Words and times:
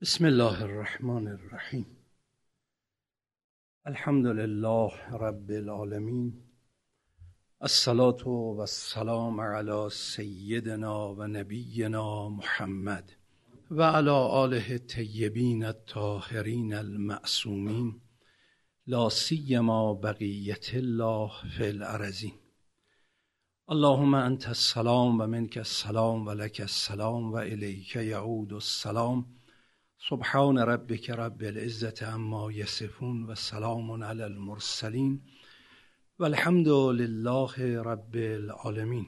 بسم 0.00 0.24
الله 0.24 0.62
الرحمن 0.62 1.28
الرحیم. 1.28 1.86
الحمد 3.84 4.26
لله 4.26 4.92
رب 5.10 5.50
العالمین. 5.50 6.32
الصلاة 7.60 8.28
و 8.28 8.60
السلام 8.60 9.40
علی 9.40 9.88
سیدنا 9.92 11.14
و 11.14 11.26
نبینا 11.26 12.28
محمد 12.28 13.12
و 13.70 13.82
علی 13.82 14.10
آله 14.10 14.64
الطیبین 14.70 15.64
الطاهرین 15.64 16.74
المعصومین. 16.74 18.00
لا 18.86 19.08
سیما 19.10 19.94
بقیت 19.94 20.74
الله 20.74 21.30
فی 21.58 21.66
الارضین. 21.66 22.38
اللهم 23.68 24.14
انت 24.14 24.48
السلام 24.48 25.20
و 25.20 25.26
منک 25.26 25.56
السلام 25.56 26.26
و 26.26 26.30
لک 26.30 26.60
السلام 26.60 27.32
و 27.32 27.36
الیک 27.36 27.96
یعود 27.96 28.52
السلام. 28.52 29.35
سبحان 29.98 30.58
ربك 30.58 31.10
رب 31.10 31.42
العزة 31.42 31.94
عما 32.02 32.48
يصفون 32.52 33.30
و 33.30 33.34
سلام 33.34 34.04
على 34.04 34.26
المرسلين 34.26 35.22
والحمد 36.18 36.68
لله 36.68 37.82
رب 37.82 38.16
العالمين 38.16 39.06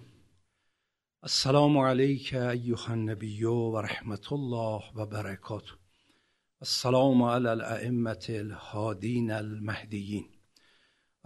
السلام 1.25 1.79
عليك 1.79 2.35
أيها 2.35 2.95
النبي 2.95 3.45
ورحمة 3.45 4.27
الله 4.33 4.83
وبركاته 4.97 5.73
السلام 6.63 7.23
على 7.23 7.53
الأئمة 7.53 8.27
الهادين 8.29 9.31
المهديين 9.31 10.31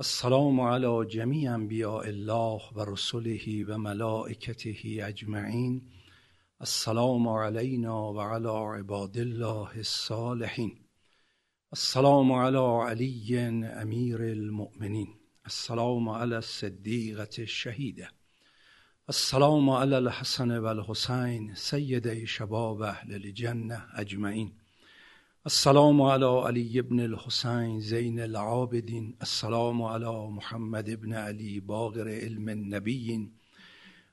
السلام 0.00 0.60
على 0.60 1.06
جميع 1.10 1.54
أنبياء 1.54 2.08
الله 2.08 2.60
ورسله 2.76 3.66
وملائكته 3.68 4.98
أجمعين 5.00 6.01
السلام 6.62 7.28
علينا 7.28 7.92
وعلى 7.92 8.50
عباد 8.50 9.16
الله 9.16 9.70
الصالحين 9.76 10.82
السلام 11.72 12.32
على 12.32 12.58
علي 12.58 13.38
امير 13.82 14.22
المؤمنين 14.22 15.14
السلام 15.46 16.08
على 16.08 16.38
الصديقه 16.38 17.28
الشهيده 17.38 18.08
السلام 19.08 19.70
على 19.70 19.98
الحسن 19.98 20.50
والحسين 20.50 21.54
سيدي 21.54 22.26
شباب 22.26 22.82
اهل 22.82 23.14
الجنه 23.14 23.86
اجمعين 23.92 24.52
السلام 25.46 26.02
على 26.02 26.26
علي 26.26 26.82
بن 26.82 27.00
الحسين 27.00 27.80
زين 27.80 28.20
العابدين 28.20 29.16
السلام 29.22 29.82
على 29.82 30.26
محمد 30.26 30.90
بن 30.90 31.14
علي 31.14 31.60
باغر 31.60 32.08
علم 32.08 32.48
النبيين 32.48 33.41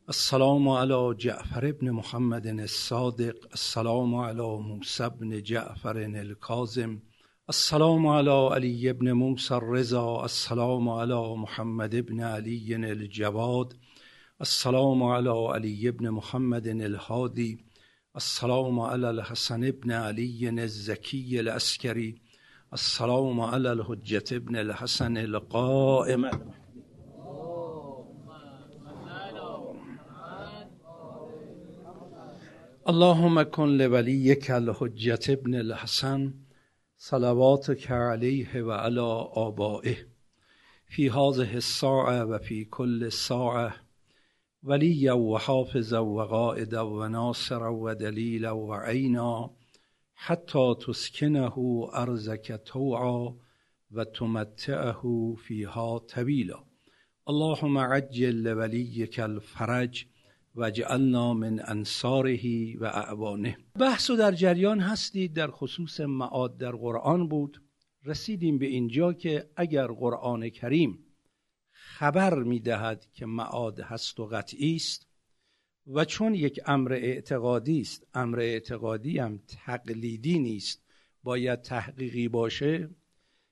السلام 0.09 0.69
على 0.69 1.15
جعفر 1.19 1.71
بن 1.71 1.91
محمد 1.91 2.47
الصادق 2.47 3.35
السلام 3.53 4.15
على 4.15 4.43
موسى 4.43 5.09
بن 5.09 5.41
جعفر 5.41 5.97
الكاظم 5.97 6.99
السلام 7.49 8.07
على 8.07 8.31
علي 8.31 8.93
بن 8.93 9.11
موسى 9.11 9.55
الرضا 9.55 10.25
السلام 10.25 10.89
على 10.89 11.35
محمد 11.35 11.95
بن 11.95 12.21
علي 12.21 12.75
الجواد 12.75 13.73
السلام 14.41 15.03
على 15.03 15.29
علي 15.29 15.91
بن 15.91 16.11
محمد 16.11 16.67
الهادي 16.67 17.65
السلام 18.15 18.79
على 18.79 19.09
الحسن 19.09 19.71
بن 19.71 19.91
علي 19.91 20.49
الزكي 20.49 21.39
العسكري 21.39 22.21
السلام 22.73 23.41
على 23.41 23.71
الحجة 23.71 24.37
بن 24.37 24.55
الحسن 24.55 25.17
القائم. 25.17 26.29
اللهم 32.89 33.41
كن 33.41 33.77
لوليك 33.77 34.51
الحجة 34.51 35.19
ابن 35.29 35.55
الحسن 35.55 36.33
صلواتك 36.97 37.91
عليه 37.91 38.61
وعلى 38.61 39.29
آبائه 39.33 39.97
في 40.87 41.09
هذه 41.09 41.57
الساعة 41.57 42.25
وفي 42.25 42.65
كل 42.65 43.11
ساعة 43.11 43.75
وليا 44.63 45.11
وحافظا 45.11 45.99
وقائدا 45.99 46.81
وناصرا 46.81 47.69
ودليلا 47.69 48.51
وعينا 48.51 49.49
حتى 50.15 50.75
تسكنه 50.87 51.89
أرزك 51.93 52.61
توعا 52.65 53.35
وتمتعه 53.91 55.35
فيها 55.37 55.97
طويلا 55.97 56.63
اللهم 57.29 57.77
عجل 57.77 58.43
لوليك 58.43 59.19
الفرج 59.19 60.05
و 60.59 60.71
جعلنا 60.71 61.33
من 61.33 61.61
انصاره 61.65 62.39
و 62.77 62.85
اعوانه. 62.85 63.57
بحث 63.79 64.09
و 64.09 64.15
در 64.15 64.31
جریان 64.31 64.79
هستید 64.79 65.33
در 65.33 65.51
خصوص 65.51 65.99
معاد 65.99 66.57
در 66.57 66.71
قرآن 66.71 67.27
بود. 67.27 67.61
رسیدیم 68.05 68.57
به 68.57 68.65
اینجا 68.65 69.13
که 69.13 69.49
اگر 69.55 69.87
قرآن 69.87 70.49
کریم 70.49 70.99
خبر 71.71 72.43
می‌دهد 72.43 73.07
که 73.13 73.25
معاد 73.25 73.79
هست 73.79 74.19
و 74.19 74.25
قطعی 74.25 74.75
است 74.75 75.07
و 75.87 76.05
چون 76.05 76.33
یک 76.33 76.59
امر 76.65 76.93
اعتقادی 76.93 77.81
است 77.81 78.07
امر 78.13 78.39
اعتقادی 78.39 79.17
هم 79.17 79.39
تقلیدی 79.47 80.39
نیست 80.39 80.83
باید 81.23 81.61
تحقیقی 81.61 82.27
باشه 82.27 82.89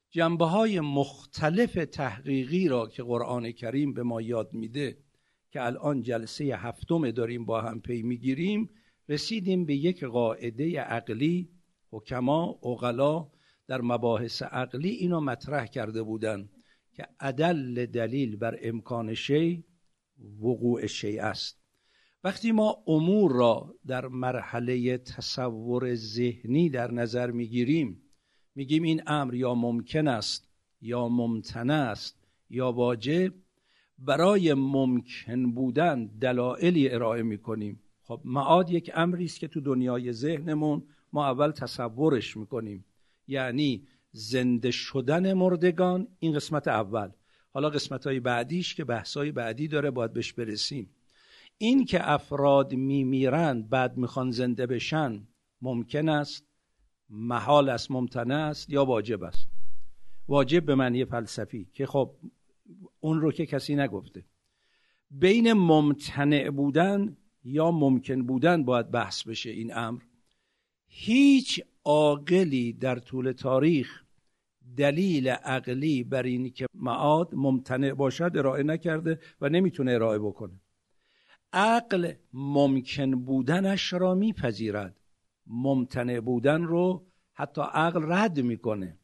جنبه 0.09 0.45
های 0.45 0.79
مختلف 0.79 1.74
تحقیقی 1.91 2.68
را 2.68 2.88
که 2.88 3.03
قرآن 3.03 3.51
کریم 3.51 3.94
به 3.94 4.03
ما 4.03 4.22
یاد 4.22 4.53
میده 4.53 4.97
که 5.52 5.66
الان 5.66 6.02
جلسه 6.02 6.44
هفتم 6.44 7.12
داریم 7.12 7.46
با 7.46 7.62
هم 7.62 7.81
پی 7.81 8.02
می‌گیریم 8.02 8.69
رسیدیم 9.09 9.66
به 9.66 9.75
یک 9.75 10.03
قاعده 10.03 10.81
عقلی 10.81 11.50
حکما 11.91 12.59
اغلا 12.63 13.28
در 13.68 13.81
مباحث 13.81 14.41
عقلی 14.41 14.90
اینو 14.90 15.19
مطرح 15.19 15.66
کرده 15.66 16.03
بودند 16.03 16.50
که 16.94 17.07
عدل 17.19 17.86
دلیل 17.86 18.36
بر 18.36 18.59
امکان 18.62 19.13
شی 19.13 19.63
وقوع 20.41 20.86
شی 20.86 21.19
است. 21.19 21.63
وقتی 22.24 22.52
ما 22.52 22.84
امور 22.88 23.31
را 23.31 23.75
در 23.88 24.07
مرحله 24.07 24.97
تصور 24.97 25.96
ذهنی 25.96 26.69
در 26.69 26.91
نظر 26.91 27.31
می‌گیریم 27.31 28.02
میگیم 28.56 28.84
این 28.84 29.02
امر 29.07 29.34
یا 29.34 29.53
ممکن 29.53 30.07
است 30.07 30.50
یا 30.81 31.07
ممتنع 31.07 31.74
است 31.74 32.24
یا 32.50 32.72
واجب 32.72 33.34
برای 34.00 34.53
ممکن 34.53 35.52
بودن 35.52 36.06
دلایلی 36.06 36.90
ارائه 36.90 37.24
می‌کنیم. 37.24 37.80
خب 38.03 38.22
معاد 38.25 38.69
یک 38.69 38.91
امری 38.96 39.25
است 39.25 39.40
که 39.40 39.47
تو 39.47 39.62
دنیای 39.62 40.13
ذهنمون 40.13 40.84
ما 41.13 41.25
اول 41.25 41.52
تصورش 41.52 42.38
می‌کنیم. 42.38 42.86
یعنی 43.28 43.88
زنده 44.12 44.72
شدن 44.72 45.34
مردگان 45.34 46.07
این 46.19 46.34
قسمت 46.34 46.68
اول. 46.68 47.09
حالا 47.53 47.69
قسمت 47.69 48.07
های 48.07 48.19
بعدیش 48.19 48.75
که 48.75 48.84
بحث 48.84 49.18
های 49.18 49.31
بعدی 49.31 49.68
داره 49.68 49.91
باید 49.91 50.13
بهش 50.13 50.34
برسیم. 50.34 50.90
این 51.57 51.86
که 51.86 52.12
افراد 52.12 52.74
میمیرند 52.74 53.69
بعد 53.69 53.97
می‌خوان 53.97 54.31
زنده 54.31 54.66
بشن 54.66 55.28
ممکن 55.62 56.09
است 56.09 56.46
محال 57.09 57.69
است 57.69 57.91
ممتنع 57.91 58.47
است 58.47 58.69
یا 58.69 58.86
واجب 58.86 59.24
است؟ 59.24 59.47
واجب 60.28 60.66
به 60.66 60.75
معنی 60.75 61.06
فلسفی. 61.06 61.68
که 61.74 61.86
خب 61.86 62.16
اون 63.07 63.22
رو 63.22 63.31
که 63.31 63.45
کسی 63.45 63.75
نگفته. 63.75 64.25
بین 65.12 65.53
ممتنع 65.53 66.50
بودن 66.50 67.18
یا 67.44 67.72
ممکن 67.72 68.23
بودن 68.23 68.63
باید 68.66 68.91
بحث 68.91 69.23
بشه 69.23 69.50
این 69.50 69.78
امر. 69.78 70.01
هیچ 70.88 71.62
عاقلی 71.84 72.73
در 72.73 73.00
طول 73.00 73.31
تاریخ 73.31 74.03
دلیل 74.78 75.28
عقلی 75.29 76.03
بر 76.03 76.23
این 76.23 76.50
که 76.50 76.66
معاد 76.73 77.29
ممتنع 77.35 77.94
باشد 77.94 78.31
ارائه 78.35 78.63
نکرده 78.63 79.19
و 79.41 79.50
نمی‌تونه 79.50 79.91
ارائه 79.91 80.19
بکنه. 80.19 80.62
عقل 81.53 82.13
ممکن 82.34 83.12
بودنش 83.12 83.94
را 83.94 84.16
میپذیرد. 84.16 85.00
ممتنع 85.47 86.19
بودن 86.19 86.63
رو 86.63 87.06
حتی 87.34 87.62
عقل 87.62 88.12
رد 88.12 88.39
می‌کنه. 88.39 88.98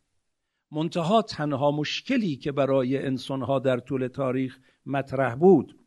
منتها 0.73 1.21
تنها 1.21 1.71
مشکلی 1.71 2.35
که 2.35 2.51
برای 2.51 2.97
انسانها 2.97 3.59
در 3.59 3.77
طول 3.77 4.07
تاریخ 4.07 4.59
مطرح 4.85 5.35
بود 5.35 5.79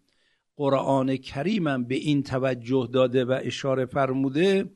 قرآن 0.57 1.17
کریمم 1.17 1.85
به 1.85 1.95
این 1.95 2.23
توجه 2.23 2.89
داده 2.93 3.25
و 3.25 3.41
اشاره 3.43 3.87
فرموده 3.87 4.71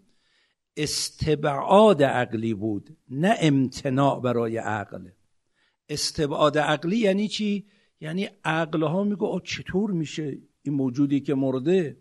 استبعاد 0.77 2.03
عقلی 2.03 2.55
بود 2.55 2.97
نه 3.09 3.37
امتناع 3.41 4.21
برای 4.21 4.57
عقل. 4.57 5.09
استبعاد 5.89 6.59
عقلی 6.59 6.97
یعنی 6.97 7.29
چی؟ 7.29 7.67
یعنی 8.01 8.29
عقل 8.45 8.83
ها 8.83 9.05
میگه 9.05 9.41
چطور 9.45 9.91
میشه 9.91 10.39
این 10.63 10.75
موجودی 10.75 11.21
که 11.21 11.35
مرده؟ 11.35 11.97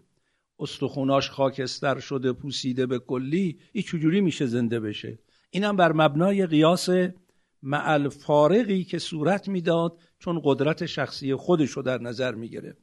استخوناش 0.59 1.29
خاکستر 1.29 1.99
شده 1.99 2.33
پوسیده 2.33 2.85
به 2.85 2.99
کلی 2.99 3.59
این 3.71 3.83
چجوری 3.83 4.21
میشه 4.21 4.45
زنده 4.45 4.79
بشه؟ 4.79 5.19
اینم 5.49 5.75
بر 5.75 5.91
مبنای 5.91 6.45
قیاس 6.45 6.89
مع 7.63 7.89
الفارقی 7.89 8.83
که 8.83 8.99
صورت 8.99 9.47
می‌داد 9.47 9.99
چون 10.19 10.41
قدرت 10.43 10.85
شخصی 10.85 11.35
خودش 11.35 11.69
رو 11.69 11.81
در 11.81 12.01
نظر 12.01 12.35
می‌گیره 12.35 12.77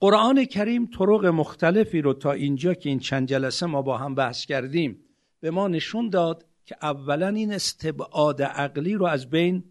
قرآن 0.00 0.44
کریم 0.44 0.86
طرق 0.86 1.26
مختلفی 1.26 2.00
رو 2.00 2.14
تا 2.14 2.32
اینجا 2.32 2.74
که 2.74 2.88
این 2.88 2.98
چند 2.98 3.28
جلسه 3.28 3.66
ما 3.66 3.82
با 3.82 3.98
هم 3.98 4.14
بحث 4.14 4.46
کردیم 4.46 5.00
به 5.40 5.50
ما 5.50 5.68
نشون 5.68 6.08
داد 6.08 6.46
که 6.64 6.76
اولا 6.82 7.28
این 7.28 7.52
استبعاد 7.52 8.42
عقلی 8.42 8.94
رو 8.94 9.06
از 9.06 9.30
بین 9.30 9.64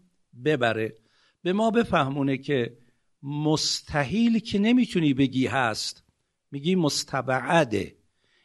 ببره. 0.44 0.94
به 1.42 1.52
ما 1.52 1.70
بفهمونه 1.70 2.38
که 2.38 2.76
مستحیل 3.22 4.38
که 4.38 4.58
نمی‌تونی 4.58 5.14
بگی 5.14 5.46
هست 5.46 6.04
میگی 6.50 6.74
مستبعده. 6.74 7.96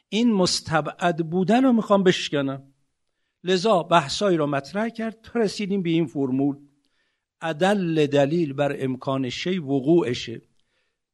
این 0.09 0.33
مستبعد 0.33 1.29
بودن 1.29 1.63
رو 1.63 1.73
می‌خوام 1.73 2.03
بشکنم. 2.03 2.63
لذا 3.43 3.83
بحثایی 3.83 4.37
رو 4.37 4.47
مطرح 4.47 4.89
کرد 4.89 5.21
تا 5.21 5.39
رسیدیم 5.39 5.81
به 5.81 5.89
این 5.89 6.05
فرمول 6.05 6.57
عدل 7.41 8.07
دلیل 8.07 8.53
بر 8.53 8.75
امکان 8.79 9.29
شی 9.29 9.57
وقوعشه. 9.57 10.41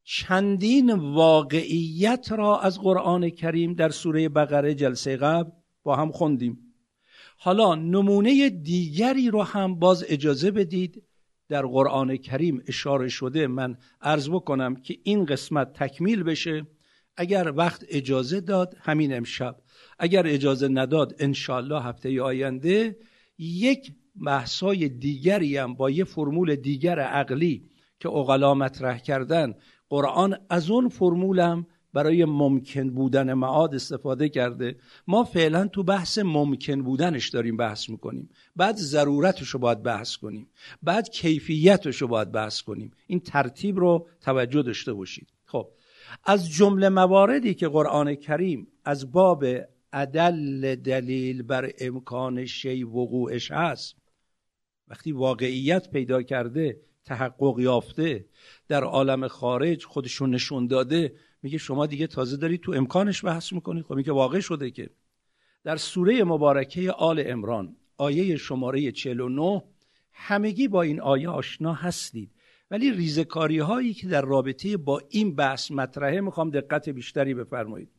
چندین 0.04 0.94
واقعیت 0.94 2.32
را 2.32 2.60
از 2.60 2.80
قرآن 2.80 3.30
کریم 3.30 3.74
در 3.74 3.90
سوره 3.90 4.30
بقره 4.30 4.76
جلسه 4.76 5.18
قبل 5.18 5.52
با 5.84 5.96
هم 5.96 6.12
خوندیم. 6.12 6.76
حالا 7.38 7.76
نمونه 7.76 8.50
دیگری 8.50 9.30
رو 9.30 9.44
هم 9.44 9.76
باز 9.76 10.06
اجازه 10.08 10.52
بدید. 10.52 11.04
در 11.50 11.66
قرآن 11.66 12.18
کریم 12.18 12.64
اشاره 12.68 13.08
شده 13.08 13.48
من 13.48 13.78
عرض 14.02 14.30
بکنم 14.30 14.76
که 14.76 14.98
این 15.04 15.26
قسمت 15.26 15.74
تکمیل 15.74 16.24
بشه. 16.24 16.68
اگر 17.18 17.54
وقت 17.56 17.86
اجازه 17.90 18.42
داد 18.42 18.76
همین 18.80 19.14
امشب. 19.18 19.58
اگر 20.00 20.28
اجازه 20.28 20.68
نداد 20.68 21.16
انشالله 21.20 21.84
هفته 21.84 22.22
آینده 22.22 22.98
یک 23.38 23.92
بحثای 24.26 24.90
دیگری 24.90 25.58
هم 25.58 25.74
با 25.74 25.90
یه 25.90 26.04
فرمول 26.04 26.56
دیگر 26.56 27.00
عقلی 27.00 27.70
که 28.00 28.10
اقلا 28.10 28.54
مطرح 28.54 28.98
کردن 28.98 29.54
قرآن 29.90 30.38
از 30.50 30.70
اون 30.70 30.90
فرمولم 30.90 31.66
برای 31.94 32.26
ممکن 32.26 32.90
بودن 32.90 33.34
معاد 33.34 33.76
استفاده 33.76 34.30
کرده. 34.30 34.76
ما 35.08 35.24
فعلا 35.24 35.68
تو 35.68 35.84
بحث 35.84 36.20
ممکن 36.20 36.82
بودنش 36.82 37.30
داریم 37.30 37.58
بحث 37.58 37.90
می‌کنیم. 37.90 38.30
بعد 38.56 38.76
ضرورتش 38.76 39.48
رو 39.48 39.60
باید 39.60 39.84
بحث 39.84 40.16
کنیم. 40.16 40.48
بعد 40.84 41.10
کیفیتش 41.10 42.02
رو 42.02 42.08
باید 42.08 42.32
بحث 42.32 42.62
کنیم. 42.62 42.92
این 43.08 43.20
ترتیب 43.20 43.80
رو 43.80 44.08
توجه 44.22 44.62
داشته 44.62 44.94
باشید. 44.94 45.28
خب 45.46 45.68
از 46.24 46.50
جمله 46.50 46.90
مواردی 46.90 47.54
که 47.54 47.68
قرآن 47.68 48.16
کریم 48.16 48.68
از 48.86 49.12
باب 49.12 49.46
عدل 49.96 50.76
دلیل 50.76 51.42
بر 51.42 51.72
امکان 51.80 52.46
شی 52.46 52.84
وقوعش 52.84 53.52
هست. 53.52 53.96
وقتی 54.88 55.12
واقعیت 55.12 55.92
پیدا 55.92 56.22
کرده 56.22 56.82
تحقق 57.06 57.60
یافته 57.60 58.26
در 58.68 58.84
عالم 58.84 59.28
خارج 59.28 59.86
خودشون 59.86 60.30
نشون 60.36 60.68
داده 60.68 61.16
میگه 61.44 61.58
شما 61.58 61.86
دیگه 61.86 62.08
تازه 62.08 62.38
دارید 62.38 62.62
تو 62.62 62.72
امکانش 62.72 63.26
بحث 63.26 63.54
می‌کنید. 63.54 63.84
خب 63.84 63.94
میگه 63.94 64.12
واقع 64.12 64.40
شده 64.40 64.72
که. 64.72 64.90
در 65.64 65.78
سوره 65.78 66.24
مبارکه 66.24 66.92
آل 66.92 67.24
امران 67.26 67.76
آیه 67.98 68.38
شماره 68.38 68.92
49 68.92 69.64
همگی 70.14 70.68
با 70.68 70.82
این 70.82 71.02
آیه 71.02 71.30
آشنا 71.30 71.74
هستید. 71.74 72.32
ولی 72.72 72.92
ریزکاری 72.92 73.60
هایی 73.60 73.94
که 73.94 74.08
در 74.08 74.22
رابطه 74.22 74.78
با 74.78 75.02
این 75.10 75.36
بحث 75.36 75.72
مطرحه 75.72 76.22
می‌خوام 76.22 76.50
دقت 76.50 76.90
بیشتری 76.90 77.34
بفرمایید. 77.34 77.90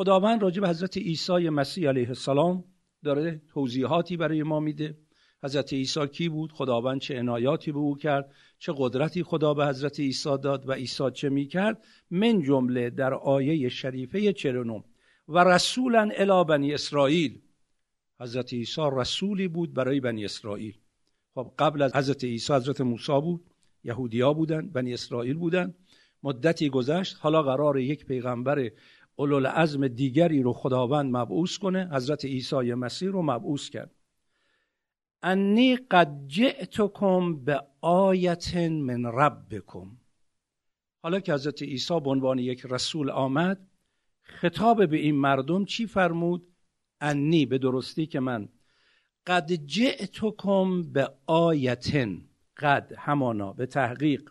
خداوند 0.00 0.42
راجع 0.42 0.60
به 0.60 0.68
حضرت 0.68 0.96
عیسی 0.96 1.48
مسیح 1.48 1.88
علیه 1.88 2.08
السلام 2.08 2.64
داره 3.04 3.42
توضیحاتی 3.48 4.16
برای 4.16 4.42
ما 4.42 4.60
میده. 4.60 4.98
حضرت 5.42 5.72
عیسی 5.72 6.06
کی 6.06 6.28
بود؟ 6.28 6.52
خداوند 6.52 7.00
چه 7.00 7.18
عنایاتی 7.18 7.72
به 7.72 7.78
او 7.78 7.96
کرد؟ 7.96 8.32
چه 8.58 8.72
قدرتی 8.76 9.22
خدا 9.22 9.54
به 9.54 9.66
حضرت 9.66 10.00
عیسی 10.00 10.38
داد 10.42 10.68
و 10.68 10.72
عیسی 10.72 11.10
چه 11.14 11.28
می‌کرد؟ 11.28 11.84
من 12.10 12.42
جمله 12.42 12.90
در 12.90 13.14
آیه 13.14 13.68
شریفه 13.68 14.32
49 14.32 14.84
و 15.28 15.44
رسولا 15.44 16.10
الی 16.14 16.44
بنی 16.44 16.74
اسرائیل. 16.74 17.40
حضرت 18.20 18.52
عیسی 18.52 18.82
رسولی 18.92 19.48
بود 19.48 19.74
برای 19.74 20.00
بنی 20.00 20.24
اسرائیل. 20.24 20.74
خب 21.34 21.52
قبل 21.58 21.82
از 21.82 21.96
حضرت 21.96 22.24
عیسی 22.24 22.52
حضرت 22.52 22.80
موسی 22.80 23.20
بود. 23.20 23.44
یهودیا 23.84 24.32
بودن 24.32 24.70
بنی 24.70 24.94
اسرائیل 24.94 25.36
بودن. 25.36 25.74
مدتی 26.22 26.68
گذشت 26.68 27.16
حالا 27.20 27.42
قرار 27.42 27.78
یک 27.78 28.06
پیغمبر 28.06 28.70
اولوالعزم 29.20 29.88
دیگری 29.88 30.42
رو 30.42 30.52
خداوند 30.52 31.16
مبعوث 31.16 31.58
کنه. 31.58 31.88
حضرت 31.92 32.24
عیسی 32.24 32.74
مسیح 32.74 33.10
رو 33.10 33.22
مبعوث 33.22 33.70
کرد. 33.70 33.94
انی 35.22 35.76
قد 35.76 36.26
جئتکم 36.26 37.44
به 37.44 37.62
آیت 37.80 38.56
من 38.56 39.04
ربکم. 39.04 39.96
حالا 41.02 41.20
که 41.20 41.34
حضرت 41.34 41.62
عیسی 41.62 42.00
به 42.00 42.10
عنوان 42.10 42.38
یک 42.38 42.66
رسول 42.70 43.10
آمد 43.10 43.66
خطاب 44.22 44.86
به 44.86 44.96
این 44.96 45.14
مردم 45.14 45.64
چی 45.64 45.86
فرمود؟ 45.86 46.46
انی 47.00 47.46
به 47.46 47.58
درستی 47.58 48.06
که 48.06 48.20
من. 48.20 48.48
قد 49.26 49.52
جئتکم 49.52 50.82
به 50.82 51.10
آیتن 51.26 52.22
قد 52.56 52.92
همانا 52.98 53.52
به 53.52 53.66
تحقیق. 53.66 54.30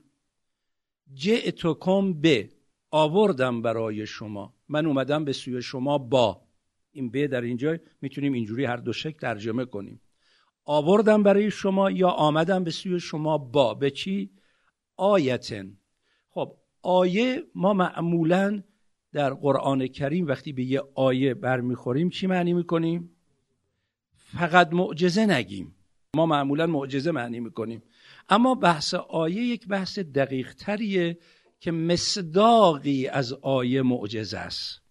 جئتکم 1.13 2.13
به 2.13 2.58
آوردم 2.91 3.61
برای 3.61 4.05
شما. 4.05 4.53
من 4.69 4.85
اومدم 4.85 5.25
به 5.25 5.33
سوی 5.33 5.61
شما 5.61 5.97
با. 5.97 6.41
این 6.91 7.09
به 7.09 7.27
در 7.27 7.41
اینجا 7.41 7.77
می‌تونیم 8.01 8.33
اینجوری 8.33 8.65
هر 8.65 8.77
دو 8.77 8.93
شکل 8.93 9.19
ترجمه 9.19 9.65
کنیم. 9.65 10.01
آوردم 10.65 11.23
برای 11.23 11.51
شما 11.51 11.91
یا 11.91 12.09
آمدم 12.09 12.63
به 12.63 12.71
سوی 12.71 12.99
شما 12.99 13.37
با. 13.37 13.73
به 13.73 13.91
چی؟ 13.91 14.29
آیتن. 14.97 15.77
خب 16.29 16.57
آیه 16.81 17.43
ما 17.55 17.73
معمولا 17.73 18.63
در 19.13 19.33
قرآن 19.33 19.87
کریم 19.87 20.27
وقتی 20.27 20.53
به 20.53 20.63
یه 20.63 20.81
آیه 20.95 21.33
برمیخوریم 21.33 22.09
چی 22.09 22.27
معنی 22.27 22.53
می‌کنیم؟ 22.53 23.15
فقط 24.15 24.73
معجزه 24.73 25.25
نگیم. 25.25 25.75
ما 26.15 26.25
معمولا 26.25 26.67
معجزه 26.67 27.11
معنی 27.11 27.39
می‌کنیم. 27.39 27.83
اما 28.29 28.55
بحث 28.55 28.93
آیه 28.93 29.43
یک 29.43 29.67
بحث 29.67 29.99
دقیق 29.99 30.53
تریه 30.53 31.17
که 31.59 31.71
مصداقی 31.71 33.07
از 33.07 33.33
آیه 33.33 33.81
معجزه 33.81 34.37
است. 34.37 34.81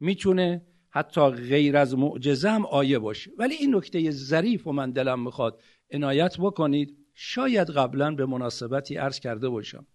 می‌تونه 0.00 0.66
حتی 0.90 1.30
غیر 1.30 1.76
از 1.76 1.94
معجزه 1.94 2.50
هم 2.50 2.66
آیه 2.66 2.98
باشه. 2.98 3.30
ولی 3.38 3.54
این 3.54 3.74
نکته 3.74 4.10
ظریف 4.10 4.66
و 4.66 4.72
من 4.72 4.90
دلم 4.90 5.24
می‌خواد 5.24 5.62
عنایت 5.90 6.36
بکنید. 6.38 6.96
شاید 7.14 7.70
قبلا 7.70 8.14
به 8.14 8.26
مناسبتی 8.26 8.96
عرض 8.96 9.20
کرده 9.20 9.48
باشم. 9.48 9.86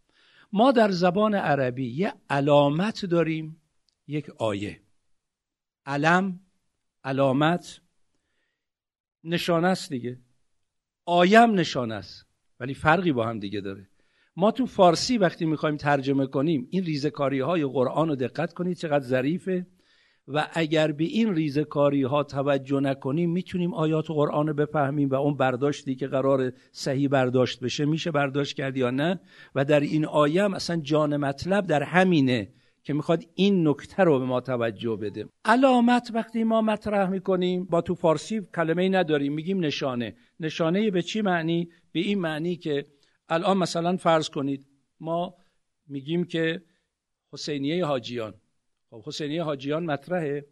ما 0.54 0.72
در 0.72 0.92
زبان 0.92 1.36
عربی 1.36 1.88
یه 1.88 2.14
علامت 2.30 3.06
داریم 3.06 3.62
یک 4.08 4.30
آیه. 4.30 4.82
علم 5.86 6.40
علامت 7.04 7.82
نشانه 9.24 9.68
است 9.68 9.90
دیگه. 9.90 10.20
آیم 11.06 11.52
نشانه 11.52 11.96
است 11.96 12.26
ولی 12.60 12.74
فرقی 12.74 13.12
با 13.12 13.28
هم 13.28 13.40
دیگه 13.40 13.62
داره. 13.62 13.90
ما 14.38 14.52
تو 14.52 14.66
فارسی 14.66 15.18
وقتی 15.18 15.46
می‌خوایم 15.46 15.78
ترجمه 15.78 16.28
کنیم 16.28 16.68
این 16.70 16.84
ریزکاری 16.84 17.40
های 17.40 17.66
قرآن 17.66 18.10
رو 18.10 18.16
دقت 18.16 18.54
کنید 18.54 18.78
چقدر 18.78 19.06
ظریفه. 19.06 19.68
و 20.28 20.48
اگر 20.54 20.92
به 20.92 21.04
این 21.04 21.36
ریزکاری 21.36 22.04
ها 22.04 22.24
توجه 22.24 22.80
نکنیم 22.80 23.32
می‌تونیم 23.32 23.74
آیات 23.74 24.06
قرآن 24.08 24.48
رو 24.48 24.54
بفهمیم 24.54 25.10
و 25.10 25.16
اون 25.16 25.38
برداشتی 25.38 25.96
که 25.96 26.08
قرار 26.08 26.52
صحیح 26.72 27.10
برداشت 27.10 27.60
بشه 27.60 27.86
میشه 27.86 28.12
برداشت 28.12 28.56
کرد 28.56 28.78
یا 28.78 28.90
نه. 28.90 29.20
و 29.56 29.66
در 29.66 29.80
این 29.80 30.06
آیه 30.06 30.44
هم 30.44 30.54
اصلا 30.54 30.78
جان 30.82 31.18
مطلب 31.18 31.68
در 31.68 31.84
همینه 31.84 32.50
که 32.84 32.94
می‌خواد 32.94 33.24
این 33.36 33.68
نکته 33.68 34.04
رو 34.04 34.20
به 34.20 34.26
ما 34.26 34.42
توجه 34.42 34.96
بده. 34.96 35.26
علامت 35.46 36.12
وقتی 36.14 36.44
ما 36.44 36.62
مطرح 36.62 37.10
می‌کنیم 37.10 37.66
با 37.66 37.82
تو 37.82 37.96
فارسی 37.96 38.42
کلمه 38.56 38.90
نداریم 38.90 39.34
میگیم 39.34 39.60
نشانه. 39.60 40.16
نشانه 40.40 40.92
به 40.92 41.02
چی 41.02 41.22
معنی؟ 41.22 41.70
به 41.92 42.00
این 42.00 42.20
معنی 42.20 42.56
که 42.56 42.86
الان 43.30 43.58
مثلا 43.58 43.98
فرض 43.98 44.30
کنید 44.30 44.68
ما 45.00 45.36
میگیم 45.88 46.24
که 46.24 46.64
حسینیه 47.34 47.86
حاجیان. 47.86 48.34
خب 48.90 49.04
حسینیه 49.06 49.44
حاجیان 49.44 49.86
مطرحه. 49.86 50.46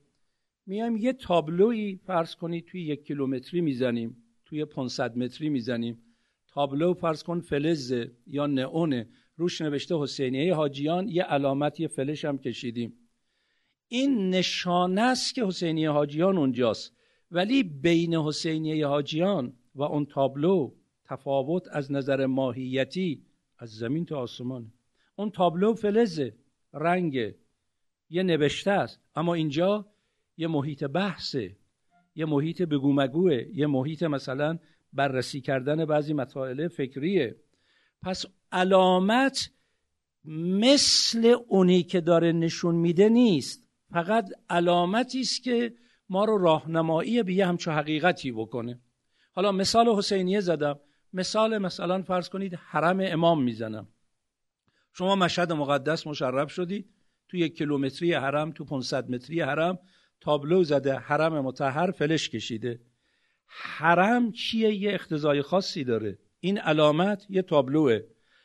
میایم 0.66 0.98
یه 0.98 1.14
تابلوی 1.14 1.96
فرض 1.96 2.36
کنید 2.36 2.66
توی 2.66 2.82
یک 2.82 3.06
کیلومتری 3.06 3.62
می‌زنیم 3.62 4.24
توی 4.46 4.66
500 4.66 5.18
متری 5.18 5.50
می‌زنیم. 5.50 6.04
تابلو 6.48 6.94
فرض 6.94 7.24
کن 7.24 7.40
فلز 7.40 7.94
یا 8.28 8.48
نئونه. 8.48 9.10
روش 9.36 9.62
نوشته 9.62 9.96
حسینیه 10.00 10.56
حاجیان 10.56 11.08
یه 11.08 11.24
علامت 11.24 11.80
یه 11.80 11.88
فلش 11.88 12.26
هم 12.26 12.38
کشیدیم. 12.38 12.94
این 13.88 14.30
نشانه 14.30 15.02
است 15.02 15.36
که 15.36 15.46
حسینیه 15.46 15.90
حاجیان 15.90 16.38
اونجاست. 16.38 16.94
ولی 17.32 17.64
بین 17.64 18.16
حسینیه 18.16 18.88
حاجیان 18.88 19.54
و 19.76 19.84
اون 19.84 20.06
تابلو 20.06 20.76
تفاوت 21.14 21.68
از 21.72 21.92
نظر 21.92 22.26
ماهیتی 22.26 23.26
از 23.58 23.70
زمین 23.70 24.06
تا 24.06 24.18
آسمان. 24.18 24.74
اون 25.16 25.30
تابلو 25.30 25.74
فلزه 25.74 26.34
رنگ 26.74 27.34
یه 28.10 28.24
نوشته 28.24 28.72
است 28.72 29.00
اما 29.16 29.34
اینجا 29.34 29.86
یه 30.38 30.48
محیط 30.48 30.84
بحثه. 30.84 31.56
یه 32.16 32.26
محیط 32.26 32.62
بگومگوه. 32.62 33.44
یه 33.54 33.68
محیط 33.68 34.04
مثلا 34.04 34.60
بررسی 34.94 35.42
کردن 35.42 35.86
بعضی 35.86 36.14
مسائل 36.14 36.68
فکریه. 36.68 37.36
پس 38.02 38.26
علامت 38.52 39.50
مثل 40.60 41.36
اونی 41.48 41.84
که 41.84 42.02
داره 42.02 42.32
نشون 42.32 42.76
میده 42.76 43.10
نیست. 43.10 43.68
فقط 43.92 44.30
علامتی 44.50 45.20
است 45.20 45.44
که 45.44 45.74
ما 46.10 46.26
رو 46.26 46.38
راهنمایی 46.38 47.24
به 47.24 47.34
یه 47.34 47.48
همچو 47.48 47.72
حقیقتی 47.72 48.32
بکنه. 48.32 48.80
حالا 49.32 49.52
مثال 49.52 49.88
حسینیه 49.88 50.40
زدم. 50.40 50.80
مثال 51.14 51.58
مثلا 51.58 52.02
فرض 52.02 52.30
کنید 52.30 52.54
حرم 52.54 52.98
امام 53.02 53.44
می‌زنم. 53.44 53.88
شما 54.94 55.16
مشهد 55.16 55.52
مقدس 55.52 56.08
مشرب 56.08 56.48
شدید 56.48 56.90
تو 57.30 57.38
یک 57.38 57.58
کیلومتری 57.58 58.14
حرم 58.14 58.52
تو 58.52 58.66
500 58.66 59.10
متری 59.10 59.42
حرم 59.42 59.80
تابلو 60.22 60.64
زده 60.64 60.96
حرم 60.96 61.40
متحر 61.40 61.92
فلش 61.92 62.30
کشیده. 62.30 62.82
حرم 63.48 64.32
چیه؟ 64.32 64.74
یه 64.74 64.94
اختزای 64.94 65.42
خاصی 65.42 65.84
داره. 65.84 66.20
این 66.40 66.58
علامت 66.58 67.26
یه 67.30 67.42
تابلوه. 67.42 68.00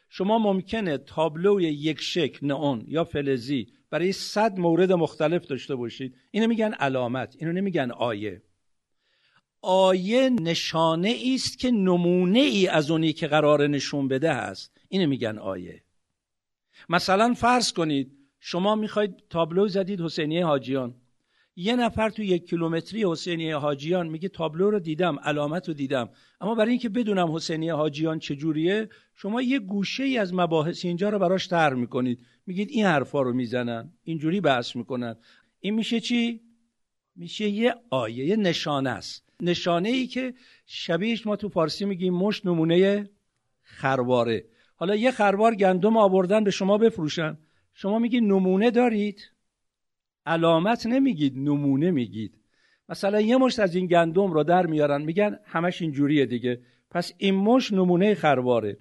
شما 0.08 0.38
ممکنه 0.38 0.98
تابلو 0.98 1.60
یک 1.60 2.00
شکل 2.00 2.46
نئون 2.46 2.84
یا 2.86 3.04
فلزی 3.04 3.66
برای 3.90 4.12
صد 4.12 4.58
مورد 4.58 4.92
مختلف 4.92 5.46
داشته 5.46 5.74
باشید. 5.74 6.16
اینو 6.30 6.46
میگن 6.46 6.72
علامت 6.72 7.36
اینو 7.38 7.52
نمیگن 7.52 7.90
آیه. 7.90 8.42
آیه 9.62 10.30
نشانه 10.30 11.16
است 11.34 11.58
که 11.58 11.70
نمونه 11.70 12.38
ای 12.38 12.66
از 12.66 12.90
اونی 12.90 13.12
که 13.12 13.26
قرار 13.26 13.66
نشون 13.66 14.08
بده 14.08 14.32
هست. 14.32 14.80
اینو 14.88 15.06
میگن 15.06 15.38
آیه. 15.38 15.82
مثلا 16.88 17.34
فرض 17.34 17.72
کنید 17.72 18.12
شما 18.40 18.74
می‌خواید 18.74 19.14
تابلو 19.30 19.68
زدید 19.68 20.00
حسینیه 20.00 20.46
حاجیان. 20.46 20.94
یه 21.56 21.76
نفر 21.76 22.10
تو 22.10 22.22
یک 22.22 22.48
کیلومتری 22.48 23.04
حسینیه 23.04 23.56
حاجیان 23.56 24.08
میگه 24.08 24.28
تابلو 24.28 24.70
رو 24.70 24.80
دیدم 24.80 25.18
علامت 25.18 25.68
رو 25.68 25.74
دیدم. 25.74 26.08
اما 26.40 26.54
برای 26.54 26.70
اینکه 26.70 26.88
بدونم 26.88 27.34
حسینیه 27.34 27.74
حاجیان 27.74 28.18
چجوریه 28.18 28.88
شما 29.14 29.42
یه 29.42 29.58
گوشه 29.58 30.02
ای 30.02 30.18
از 30.18 30.34
مباحث 30.34 30.84
اینجا 30.84 31.08
رو 31.08 31.18
براش 31.18 31.46
تر 31.46 31.74
می‌کنید. 31.74 32.26
میگید 32.46 32.68
این 32.70 32.84
حرفا 32.84 33.22
رو 33.22 33.32
می‌زنن 33.32 33.92
اینجوری 34.02 34.40
بحث 34.40 34.76
می‌کنن. 34.76 35.16
این 35.60 35.74
میشه 35.74 36.00
چی؟ 36.00 36.40
میشه 37.16 37.48
یه 37.48 37.74
آیه 37.90 38.26
یه 38.26 38.36
نشانه 38.36 38.90
است. 38.90 39.27
نشانه 39.42 39.88
ای 39.88 40.06
که 40.06 40.34
شبیهش 40.66 41.26
ما 41.26 41.36
تو 41.36 41.48
فارسی 41.48 41.84
میگیم 41.84 42.14
مش 42.14 42.46
نمونه 42.46 43.08
خرواره. 43.62 44.44
حالا 44.76 44.96
یه 44.96 45.10
خروار 45.10 45.54
گندم 45.54 45.96
آوردن 45.96 46.44
به 46.44 46.50
شما 46.50 46.78
بفروشن. 46.78 47.38
شما 47.74 47.98
میگید 47.98 48.22
نمونه 48.22 48.70
دارید. 48.70 49.30
علامت 50.26 50.86
نمیگید 50.86 51.38
نمونه 51.38 51.90
میگید. 51.90 52.38
مثلا 52.88 53.20
یه 53.20 53.36
مشت 53.36 53.58
از 53.58 53.74
این 53.74 53.86
گندم 53.86 54.32
رو 54.32 54.44
در 54.44 54.66
میارن 54.66 55.02
میگن 55.02 55.38
همش 55.44 55.82
اینجوریه 55.82 56.26
دیگه. 56.26 56.60
پس 56.90 57.12
این 57.18 57.34
مش 57.34 57.72
نمونه 57.72 58.14
خرواره. 58.14 58.78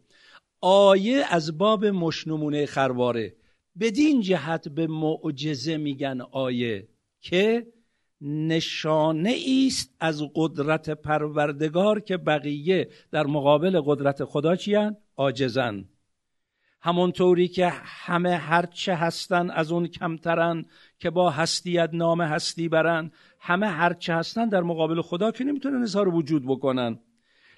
آیه 0.61 1.25
از 1.29 1.57
باب 1.57 1.85
مش 1.85 2.27
نمونه 2.27 2.65
خرواره. 2.65 3.35
بدین 3.79 4.21
جهت 4.21 4.67
به 4.67 4.87
معجزه 4.87 5.77
میگن 5.77 6.21
آیه. 6.31 6.87
که 7.21 7.67
نشانه 8.21 9.37
است 9.67 9.95
از 9.99 10.23
قدرت 10.35 10.89
پروردگار 10.89 11.99
که 11.99 12.17
بقیه 12.17 12.89
در 13.11 13.25
مقابل 13.25 13.81
قدرت 13.85 14.23
خدا 14.23 14.55
چیان؟ 14.55 14.97
آجزن 15.15 15.85
همونطوری 16.81 17.47
که 17.47 17.67
همه 17.83 18.35
هرچه 18.35 18.95
هستن 18.95 19.49
از 19.49 19.71
اون 19.71 19.87
کمترن 19.87 20.65
که 20.99 21.09
با 21.09 21.29
هستیت 21.29 21.89
نام 21.93 22.21
هستی 22.21 22.69
برن 22.69 23.11
همه 23.39 23.67
هرچه 23.67 24.13
هستن 24.13 24.49
در 24.49 24.61
مقابل 24.61 25.01
خدا 25.01 25.31
که 25.31 25.43
نمی‌تونن 25.43 25.83
اظهار 25.83 26.15
وجود 26.15 26.45
بکنن. 26.45 26.99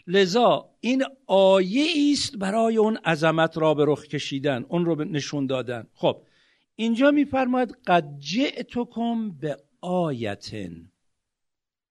لذا 0.07 0.69
این 0.79 1.03
آیه 1.27 2.11
است 2.11 2.37
برای 2.37 2.77
اون 2.77 2.97
عظمت 2.97 3.57
را 3.57 3.73
به 3.73 3.85
رخ 3.87 4.03
کشیدن 4.07 4.65
اون 4.69 4.85
رو 4.85 5.03
نشون 5.03 5.45
دادن. 5.45 5.87
خب 5.93 6.21
اینجا 6.75 7.11
میفرماید 7.11 7.77
قد 7.87 8.19
جئتکم 8.19 9.31
به 9.31 9.57
آیتن. 9.81 10.91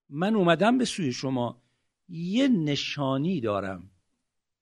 من 0.09 0.35
اومدم 0.35 0.79
به 0.79 0.85
سوی 0.85 1.13
شما 1.13 1.63
یه 2.09 2.49
نشانی 2.49 3.41
دارم 3.41 3.91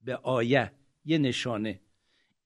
به 0.03 0.17
آیه 0.17 0.73
یه 1.05 1.19
نشانه. 1.19 1.81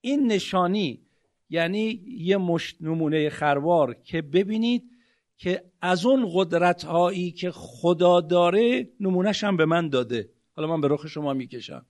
این 0.01 0.31
نشانی 0.31 1.05
یعنی 1.49 2.03
یه 2.07 2.37
مشت 2.37 2.81
نمونه 2.81 3.29
خروار 3.29 3.93
که 3.93 4.21
ببینید 4.21 4.91
که 5.37 5.71
از 5.81 6.05
اون 6.05 6.29
قدرت 6.33 6.83
هایی 6.83 7.31
که 7.31 7.51
خدا 7.51 8.21
داره 8.21 8.89
نمونهش 8.99 9.43
هم 9.43 9.57
به 9.57 9.65
من 9.65 9.89
داده. 9.89 10.29
حالا 10.55 10.67
من 10.67 10.81
به 10.81 10.87
رخ 10.87 11.07
شما 11.07 11.33
می‌کشم. 11.33 11.85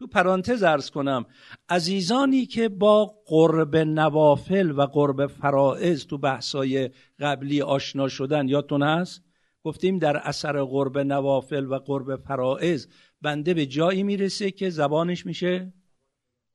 تو 0.00 0.06
پرانتز 0.06 0.62
ارز 0.62 0.90
کنم 0.90 1.26
عزیزانی 1.68 2.46
که 2.46 2.68
با 2.68 3.14
قرب 3.26 3.76
نوافل 3.76 4.70
و 4.70 4.86
قرب 4.86 5.26
فرائض 5.26 6.06
تو 6.06 6.18
بحثای 6.18 6.90
قبلی 7.18 7.62
آشنا 7.62 8.08
شدن 8.08 8.48
یادتون 8.48 8.82
هست؟ 8.82 9.22
گفتیم 9.64 9.98
در 9.98 10.16
اثر 10.16 10.62
قرب 10.64 10.98
نوافل 10.98 11.66
و 11.66 11.78
قرب 11.78 12.16
فرائض 12.16 12.86
بنده 13.22 13.54
به 13.54 13.66
جایی 13.66 14.02
می‌رسه 14.02 14.50
که 14.50 14.70
زبانش 14.70 15.26
میشه 15.26 15.72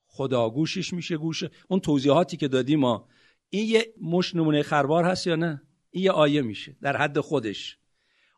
خدا 0.07 0.49
گوشش 0.49 0.93
میشه 0.93 1.17
گوش 1.17 1.43
اون 1.67 1.79
توضیحاتی 1.79 2.37
که 2.37 2.47
دادیم 2.47 2.79
ما 2.79 3.07
این 3.49 3.69
یه 3.69 3.93
مش 4.01 4.35
نمونه 4.35 4.63
خروار 4.63 5.03
هست 5.03 5.27
یا 5.27 5.35
نه؟ 5.35 5.61
این 5.89 6.03
یه 6.03 6.11
آیه 6.11 6.41
میشه 6.41 6.75
در 6.81 6.97
حد 6.97 7.19
خودش. 7.19 7.77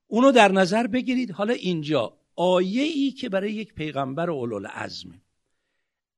اونو 0.07 0.31
در 0.31 0.51
نظر 0.51 0.87
بگیرید. 0.87 1.31
حالا 1.31 1.53
اینجا 1.53 2.17
آیه 2.37 2.83
ای 2.83 3.11
که 3.11 3.29
برای 3.29 3.53
یک 3.53 3.73
پیغمبر 3.73 4.29
اولول 4.29 4.65
عزمه 4.65 5.21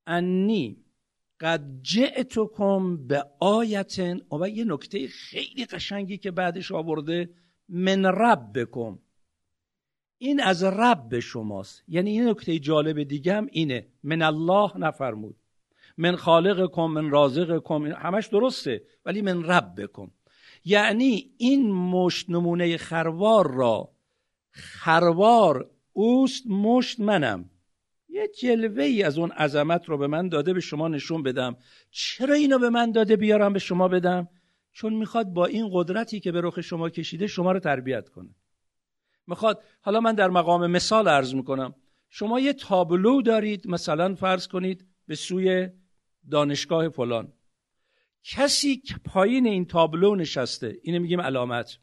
انی 0.07 0.77
قد 1.39 1.61
جئتکم 1.81 3.07
به 3.07 3.25
آیتن 3.39 4.21
و 4.41 4.49
یه 4.49 4.63
نکته 4.63 5.07
خیلی 5.07 5.65
قشنگی 5.65 6.17
که 6.17 6.31
بعدش 6.31 6.71
آورده 6.71 7.29
من 7.69 8.05
رب 8.05 8.59
بکن 8.59 8.99
این 10.17 10.39
از 10.39 10.63
رب 10.63 11.19
شماست. 11.19 11.83
یعنی 11.87 12.09
این 12.09 12.29
نکته 12.29 12.59
جالب 12.59 13.03
دیگه 13.03 13.33
هم 13.33 13.47
اینه. 13.51 13.87
من 14.03 14.21
الله 14.21 14.77
نفرمود. 14.77 15.35
من 15.97 16.15
خالق 16.15 16.71
کن 16.71 16.83
من 16.83 17.09
رازق 17.09 17.57
کن 17.57 17.91
همش 17.91 18.27
درسته 18.27 18.83
ولی 19.05 19.21
من 19.21 19.43
رب 19.43 19.81
بکن 19.81 20.11
یعنی 20.65 21.31
این 21.37 21.71
مشت 21.71 22.29
نمونه 22.29 22.77
خروار 22.77 23.51
را 23.53 23.91
خروار 24.51 25.69
اوست 25.99 26.47
مشت 26.47 26.99
منم. 26.99 27.49
یه 28.09 28.27
جلوه 28.27 28.83
ای 28.83 29.03
از 29.03 29.17
اون 29.17 29.31
عظمت 29.31 29.89
رو 29.89 29.97
به 29.97 30.07
من 30.07 30.29
داده 30.29 30.53
به 30.53 30.59
شما 30.59 30.87
نشون 30.87 31.23
بدم. 31.23 31.57
چرا 31.91 32.33
اینو 32.33 32.59
به 32.59 32.69
من 32.69 32.91
داده 32.91 33.15
بیارم 33.15 33.53
به 33.53 33.59
شما 33.59 33.87
بدم؟ 33.87 34.27
چون 34.71 34.93
می‌خواد 34.93 35.27
با 35.27 35.45
این 35.45 35.69
قدرتی 35.73 36.19
که 36.19 36.31
به 36.31 36.41
رخ 36.41 36.61
شما 36.61 36.89
کشیده 36.89 37.27
شما 37.27 37.51
رو 37.51 37.59
تربیت 37.59 38.09
کنه. 38.09 38.29
می‌خواد 39.27 39.63
حالا 39.81 39.99
من 39.99 40.15
در 40.15 40.29
مقام 40.29 40.71
مثال 40.71 41.07
عرض 41.07 41.35
می‌کنم. 41.35 41.75
شما 42.09 42.39
یه 42.39 42.53
تابلو 42.53 43.21
دارید 43.21 43.67
مثلا 43.67 44.15
فرض 44.15 44.47
کنید 44.47 44.85
به 45.07 45.15
سوی 45.15 45.69
دانشگاه 46.31 46.89
فلان. 46.89 47.33
کسی 48.23 48.77
که 48.77 48.95
پایین 49.05 49.47
این 49.47 49.65
تابلو 49.65 50.15
نشسته 50.15 50.77
اینو 50.83 50.99
میگیم 50.99 51.21
علامت. 51.21 51.77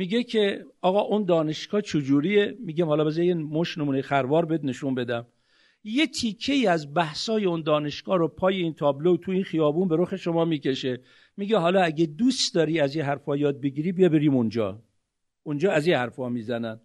میگه 0.00 0.22
که 0.22 0.64
آقا 0.80 1.00
اون 1.00 1.24
دانشگاه 1.24 1.80
چجوریه؟ 1.80 2.56
میگم 2.60 2.86
حالا 2.86 3.04
بذار 3.04 3.24
یه 3.24 3.34
مش 3.34 3.78
نمونه 3.78 4.02
خروار 4.02 4.44
بد 4.44 4.64
نشون 4.64 4.94
بدم. 4.94 5.26
یه 5.84 6.06
تیکه 6.06 6.52
ای 6.52 6.66
از 6.66 6.94
بحثای 6.94 7.44
اون 7.44 7.62
دانشگاه 7.62 8.18
رو 8.18 8.28
پای 8.28 8.56
این 8.56 8.74
تابلو 8.74 9.16
تو 9.16 9.32
این 9.32 9.44
خیابون 9.44 9.88
به 9.88 9.96
رخ 9.98 10.16
شما 10.16 10.44
می‌کشه. 10.44 11.00
میگه 11.36 11.58
حالا 11.58 11.82
اگه 11.82 12.06
دوست 12.06 12.54
داری 12.54 12.80
از 12.80 12.96
یه 12.96 13.04
حرفا 13.04 13.36
یاد 13.36 13.60
بگیری 13.60 13.92
بیا 13.92 14.08
بریم 14.08 14.34
اونجا. 14.34 14.82
اونجا 15.42 15.72
از 15.72 15.86
یه 15.86 15.98
حرفا 15.98 16.28
می‌زنن. 16.28 16.80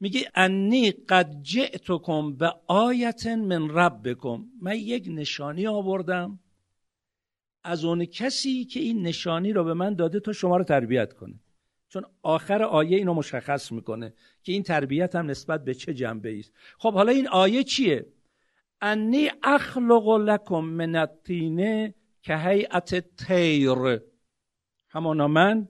میگه 0.00 0.20
انی 0.34 0.90
قد 0.90 1.42
جئتکم 1.42 2.36
به 2.36 2.52
آیت 2.66 3.26
من 3.26 3.68
ربکم. 3.70 4.44
من 4.62 4.76
یک 4.76 5.08
نشانی 5.10 5.66
آوردم 5.66 6.38
از 7.64 7.84
اون 7.84 8.04
کسی 8.04 8.64
که 8.64 8.80
این 8.80 9.02
نشانی 9.02 9.52
رو 9.52 9.64
به 9.64 9.74
من 9.74 9.94
داده 9.94 10.20
تا 10.20 10.32
شما 10.32 10.56
رو 10.56 10.64
تربیت 10.64 11.12
کنه. 11.12 11.34
چون 11.88 12.04
آخر 12.22 12.62
آیه 12.62 12.96
اینو 12.96 13.14
مشخص 13.14 13.72
می‌کنه 13.72 14.14
که 14.42 14.52
این 14.52 14.62
تربیت 14.62 15.14
هم 15.16 15.30
نسبت 15.30 15.64
به 15.64 15.74
چه 15.74 15.94
جنبه 15.94 16.38
است. 16.38 16.52
خب 16.78 16.94
حالا 16.94 17.12
این 17.12 17.28
آیه 17.28 17.64
چیه؟ 17.64 18.06
انی 18.80 19.30
اخلق 19.42 20.08
لکم 20.08 20.60
من 20.60 20.96
الطینه 20.96 21.94
که 22.22 22.36
هیئت 22.36 23.16
تیر 23.16 24.00
همانا 24.88 25.28
من 25.28 25.68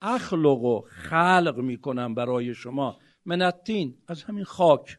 اخلق 0.00 0.62
و 0.62 0.80
خلق 0.80 1.58
می‌کنم 1.58 2.14
برای 2.14 2.54
شما. 2.54 2.98
منتین 3.24 3.98
از 4.08 4.22
همین 4.22 4.44
خاک. 4.44 4.98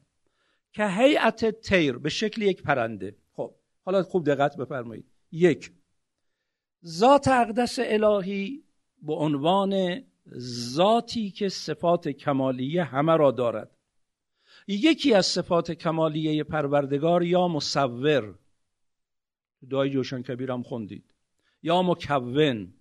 که 0.74 0.88
هیئت 0.88 1.60
تیر 1.60 1.98
به 1.98 2.10
شکل 2.10 2.42
یک 2.42 2.64
پرنده. 2.64 3.16
خب 3.34 3.56
حالا 3.86 4.04
خوب 4.04 4.26
دقت 4.26 4.58
بفرمایید. 4.58 5.06
یک 5.32 5.72
ذات 6.86 7.28
اقدس 7.28 7.80
الهی 7.82 8.64
به 9.02 9.14
عنوان 9.14 10.04
ذاتی 10.76 11.32
که 11.32 11.50
صفات 11.50 12.08
کمالیه 12.08 12.84
همه 12.84 13.18
را 13.18 13.32
دارد. 13.32 13.78
یکی 14.68 15.14
از 15.14 15.26
صفات 15.26 15.72
کمالیه 15.72 16.44
پروردگار 16.44 17.24
یا 17.24 17.48
مصور. 17.48 18.36
دعای 19.70 19.90
جوشن 19.90 20.22
کبیر 20.22 20.52
هم 20.52 20.64
خوندید. 20.64 21.14
یا 21.64 21.82
مکون 21.82 22.74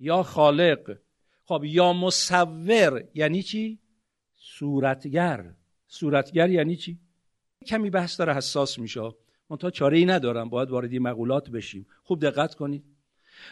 یا 0.00 0.22
خالق. 0.22 0.98
خب 1.44 1.64
یا 1.64 1.92
مصور 1.92 3.04
یعنی 3.14 3.42
چی؟ 3.42 3.78
صورتگر. 4.36 5.54
صورتگر 5.88 6.50
یعنی 6.50 6.76
چی؟ 6.76 6.98
کمی 7.66 7.90
بحث 7.90 8.18
داره 8.18 8.34
حساس 8.34 8.78
میشه. 8.78 9.12
من 9.50 9.56
تا 9.56 9.70
چاره 9.70 9.98
ای 9.98 10.04
ندارم. 10.04 10.48
باید 10.48 10.70
واردی 10.70 10.98
مقولات 10.98 11.50
بشیم. 11.50 11.86
خوب 12.02 12.20
دقت 12.20 12.54
کنید. 12.54 12.95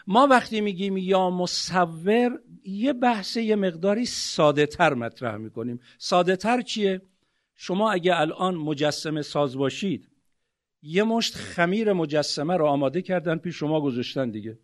ما 0.06 0.26
وقتی 0.26 0.60
میگیم 0.60 0.96
یا 0.96 1.30
مصور 1.30 2.40
یه 2.64 2.92
بحث 2.92 3.36
یه 3.36 3.56
مقداری 3.56 4.06
ساده 4.06 4.66
تر 4.66 4.94
مطرح 4.94 5.36
می‌کنیم. 5.36 5.80
ساده 5.98 6.36
تر 6.36 6.60
چیه؟ 6.60 7.02
شما 7.54 7.92
اگه 7.92 8.20
الان 8.20 8.54
مجسمه 8.54 9.22
ساز 9.22 9.56
باشید 9.56 10.08
یه 10.82 11.02
مشت 11.02 11.34
خمیر 11.34 11.92
مجسمه 11.92 12.56
رو 12.56 12.66
آماده 12.66 13.02
کردن 13.02 13.36
پیش 13.36 13.56
شما 13.56 13.80
گذاشتن 13.80 14.30
دیگه. 14.30 14.58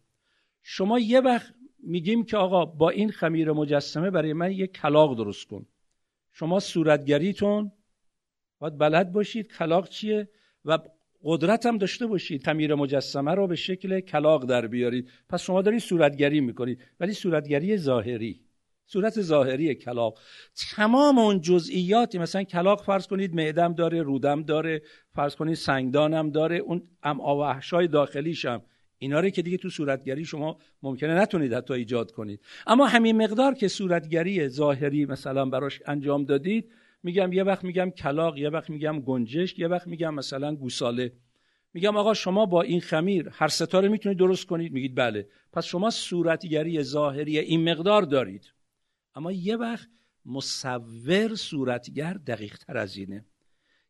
شما 0.62 0.98
یه 0.98 1.20
وقت 1.20 1.54
میگیم 1.82 2.24
که 2.24 2.36
آقا 2.36 2.64
با 2.64 2.90
این 2.90 3.10
خمیر 3.10 3.52
مجسمه 3.52 4.10
برای 4.10 4.32
من 4.32 4.52
یه 4.52 4.66
کلاق 4.66 5.16
درست 5.16 5.46
کن. 5.46 5.66
شما 6.32 6.60
صورتگریتون 6.60 7.72
باید 8.58 8.78
بلد 8.78 9.12
باشید 9.12 9.52
کلاق 9.52 9.88
چیه 9.88 10.28
و 10.64 10.78
قدرت 11.24 11.66
هم 11.66 11.78
داشته 11.78 12.06
باشید 12.06 12.44
خمیر 12.44 12.74
مجسمه 12.74 13.34
رو 13.34 13.46
به 13.46 13.56
شکل 13.56 14.00
کلاق 14.00 14.46
در 14.46 14.66
بیارید 14.66 15.08
پس 15.28 15.42
شما 15.42 15.62
دارید 15.62 15.80
صورتگری 15.80 16.40
می‌کنید 16.40 16.78
ولی 17.00 17.12
صورتگری 17.12 17.76
ظاهری 17.76 18.40
صورت 18.86 19.20
ظاهری 19.20 19.74
کلاق 19.74 20.18
تمام 20.76 21.18
اون 21.18 21.40
جزئیاتی 21.40 22.18
مثلا 22.18 22.42
کلاق 22.42 22.82
فرض 22.82 23.06
کنید 23.06 23.34
معدم 23.34 23.74
داره 23.74 24.02
رودم 24.02 24.42
داره 24.42 24.82
فرض 25.14 25.36
کنید 25.36 25.54
سنگدانم 25.54 26.30
داره 26.30 26.56
اون 26.56 26.82
و 27.04 27.30
احشای 27.30 27.88
داخلیش 27.88 28.44
هم 28.44 28.62
اینا 28.98 29.20
رو 29.20 29.30
که 29.30 29.42
دیگه 29.42 29.56
تو 29.56 29.70
صورتگری 29.70 30.24
شما 30.24 30.58
ممکنه 30.82 31.14
نتونید 31.14 31.52
حتی 31.52 31.74
ایجاد 31.74 32.12
کنید. 32.12 32.40
اما 32.66 32.86
همین 32.86 33.22
مقدار 33.22 33.54
که 33.54 33.68
صورتگری 33.68 34.48
ظاهری 34.48 35.06
مثلا 35.06 35.44
براش 35.44 35.82
انجام 35.86 36.24
دادید 36.24 36.72
میگم 37.02 37.32
یه 37.32 37.42
وقت 37.44 37.64
میگم 37.64 37.90
کلاق 37.90 38.38
یه 38.38 38.48
وقت 38.48 38.70
میگم 38.70 39.00
گنجشک 39.00 39.58
یه 39.58 39.68
وقت 39.68 39.86
میگم 39.86 40.14
مثلا 40.14 40.54
گوساله. 40.54 41.12
میگم 41.72 41.96
آقا 41.96 42.14
شما 42.14 42.46
با 42.46 42.62
این 42.62 42.80
خمیر 42.80 43.28
هر 43.32 43.48
ستاره 43.48 43.88
می‌تونید 43.88 44.18
درست 44.18 44.46
کنید؟ 44.46 44.72
میگید 44.72 44.94
بله. 44.94 45.28
پس 45.52 45.64
شما 45.64 45.90
صورتگری 45.90 46.82
ظاهری 46.82 47.38
این 47.38 47.70
مقدار 47.70 48.02
دارید. 48.02 48.52
اما 49.14 49.32
یه 49.32 49.56
وقت 49.56 49.88
مصور 50.24 51.34
صورتگر 51.34 52.14
دقیق 52.14 52.58
تر 52.58 52.76
از 52.76 52.96
اینه. 52.96 53.26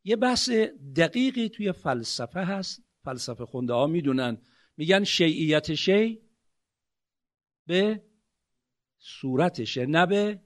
یه 0.03 0.15
بحث 0.15 0.49
دقیقی 0.95 1.49
توی 1.49 1.71
فلسفه 1.71 2.39
هست. 2.39 2.83
فلسفه 3.03 3.45
خونده 3.45 3.73
ها 3.73 3.87
می‌دونن. 3.87 4.37
میگن 4.77 5.03
شیعیت 5.03 5.73
شی 5.73 6.21
به 7.67 8.03
صورتشه 8.97 9.85
نه 9.85 10.05
به 10.05 10.41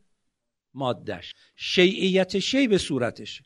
مادش 0.76 1.34
شیعیت 1.56 2.40
شی 2.40 2.68
به 2.68 2.78
صورتشه 2.78 3.44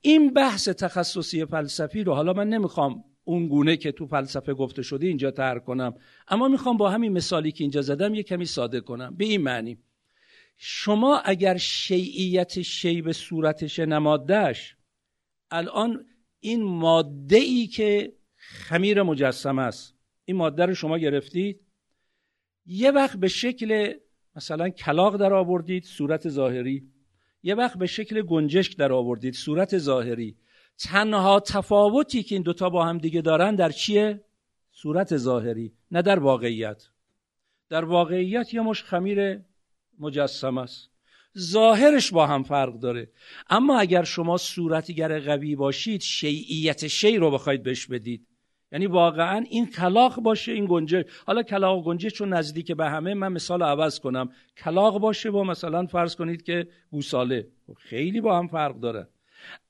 این 0.00 0.32
بحث 0.32 0.68
تخصصی 0.68 1.44
فلسفی 1.44 2.04
رو 2.04 2.14
حالا 2.14 2.32
من 2.32 2.48
نمی‌خوام 2.48 3.04
اون 3.24 3.48
گونه 3.48 3.76
که 3.76 3.92
تو 3.92 4.06
فلسفه 4.06 4.54
گفته 4.54 4.82
شده 4.82 5.06
اینجا 5.06 5.30
تر 5.30 5.58
کنم 5.58 5.94
اما 6.28 6.48
می‌خوام 6.48 6.76
با 6.76 6.90
همین 6.90 7.12
مثالی 7.12 7.52
که 7.52 7.64
اینجا 7.64 7.82
زدم 7.82 8.14
یه 8.14 8.22
کمی 8.22 8.44
ساده 8.44 8.80
کنم. 8.80 9.16
به 9.16 9.24
این 9.24 9.40
معنی 9.40 9.78
شما 10.56 11.18
اگر 11.18 11.56
شیعیت 11.56 12.62
شی 12.62 13.02
به 13.02 13.12
صورتش 13.12 13.78
نمادش 13.78 14.76
الان 15.50 16.06
این 16.40 16.62
ماده 16.62 17.36
ای 17.36 17.66
که 17.66 18.12
خمیر 18.36 19.02
مجسم 19.02 19.58
است 19.58 19.94
این 20.24 20.36
ماده 20.36 20.66
رو 20.66 20.74
شما 20.74 20.98
گرفتید 20.98 21.60
یه 22.66 22.90
وقت 22.90 23.16
به 23.16 23.28
شکل 23.28 23.94
مثلا 24.36 24.68
کلاق 24.68 25.16
در 25.16 25.32
آوردید 25.32 25.84
صورت 25.84 26.28
ظاهری. 26.28 26.88
یه 27.42 27.54
وقت 27.54 27.78
به 27.78 27.86
شکل 27.86 28.22
گنجشک 28.22 28.76
در 28.76 28.92
آوردید 28.92 29.34
صورت 29.34 29.78
ظاهری. 29.78 30.36
تنها 30.78 31.40
تفاوتی 31.40 32.22
که 32.22 32.34
این 32.34 32.42
دوتا 32.42 32.70
با 32.70 32.84
هم 32.84 32.98
دیگه 32.98 33.20
دارن 33.20 33.54
در 33.54 33.70
چیه؟ 33.70 34.24
صورت 34.72 35.16
ظاهری 35.16 35.72
نه 35.90 36.02
در 36.02 36.18
واقعیت. 36.18 36.88
در 37.68 37.84
واقعیت 37.84 38.54
یه 38.54 38.60
مش 38.60 38.82
خمیر 38.82 39.40
مجسم 39.98 40.58
است. 40.58 40.90
ظاهرش 41.38 42.12
با 42.12 42.26
هم 42.26 42.42
فرق 42.42 42.78
داره. 42.78 43.10
اما 43.50 43.80
اگر 43.80 44.04
شما 44.04 44.36
صورتگر 44.36 45.20
قوی 45.20 45.56
باشید 45.56 46.00
شیعیت 46.00 46.86
شی 46.86 47.16
رو 47.16 47.30
بخواید 47.30 47.62
بش 47.62 47.86
بدید. 47.86 48.26
یعنی 48.72 48.86
واقعا 48.86 49.44
این 49.50 49.66
کلاق 49.66 50.20
باشه 50.20 50.52
این 50.52 50.66
گنجه. 50.66 51.04
حالا 51.26 51.42
کلاق 51.42 51.78
و 51.78 51.82
گنجه 51.82 52.10
چون 52.10 52.32
نزدیک 52.32 52.72
به 52.72 52.90
همه 52.90 53.14
من 53.14 53.32
مثال 53.32 53.62
عوض 53.62 54.00
کنم. 54.00 54.30
کلاق 54.56 54.98
باشه 54.98 55.30
با 55.30 55.44
مثلا 55.44 55.86
فرض 55.86 56.16
کنید 56.16 56.42
که 56.42 56.66
گوساله. 56.90 57.46
خیلی 57.76 58.20
با 58.20 58.38
هم 58.38 58.48
فرق 58.48 58.80
داره. 58.80 59.08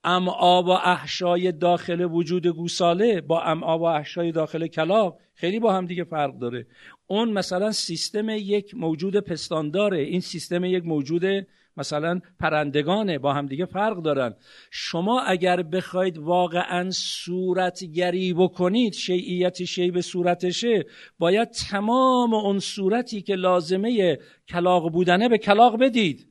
امعا 0.04 0.62
و 0.62 0.70
احشای 0.70 1.52
داخل 1.52 2.00
وجود 2.00 2.46
گوساله 2.46 3.20
با 3.20 3.42
امعا 3.42 3.78
و 3.78 3.84
احشای 3.84 4.32
داخل 4.32 4.66
کلاق 4.66 5.18
خیلی 5.34 5.58
با 5.58 5.72
هم 5.72 5.86
دیگه 5.86 6.04
فرق 6.04 6.38
داره. 6.38 6.66
اون 7.06 7.32
مثلا 7.32 7.72
سیستم 7.72 8.28
یک 8.28 8.74
موجود 8.74 9.16
پستانداره. 9.16 9.98
این 9.98 10.20
سیستم 10.20 10.64
یک 10.64 10.84
موجود 10.84 11.46
مثلا 11.76 12.20
پرندگانه 12.40 13.18
با 13.18 13.32
هم 13.32 13.46
دیگه 13.46 13.64
فرق 13.64 14.02
دارن. 14.02 14.34
شما 14.70 15.20
اگر 15.20 15.62
بخواید 15.62 16.18
واقعا 16.18 16.90
صورتگری 16.90 18.34
بکنید 18.34 18.92
شیعیت 18.92 19.64
شی 19.64 19.90
به 19.90 20.02
صورتشه 20.02 20.86
باید 21.18 21.50
تمام 21.50 22.34
اون 22.34 22.58
صورتی 22.58 23.22
که 23.22 23.34
لازمه 23.34 24.18
کلاق 24.48 24.92
بودنه 24.92 25.28
به 25.28 25.38
کلاق 25.38 25.80
بدید. 25.80 26.26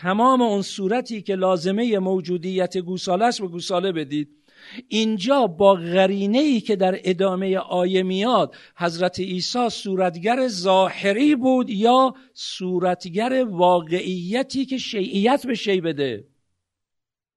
تمام 0.00 0.42
اون 0.42 0.62
صورتی 0.62 1.22
که 1.22 1.34
لازمه 1.34 1.98
موجودیت 1.98 2.78
گوساله 2.78 3.24
است 3.24 3.40
به 3.40 3.48
گوساله 3.48 3.92
بدید. 3.92 4.28
اینجا 4.88 5.46
با 5.46 5.74
غرینه 5.74 6.38
ای 6.38 6.60
که 6.60 6.76
در 6.76 7.00
ادامه 7.04 7.58
آیه 7.58 8.02
میاد 8.02 8.54
حضرت 8.76 9.20
عیسی 9.20 9.68
صورتگر 9.70 10.48
ظاهری 10.48 11.34
بود 11.34 11.70
یا 11.70 12.14
صورتگر 12.34 13.46
واقعیتی 13.50 14.66
که 14.66 14.78
شیعیت 14.78 15.46
به 15.46 15.54
شی 15.54 15.80
بده؟ 15.80 16.24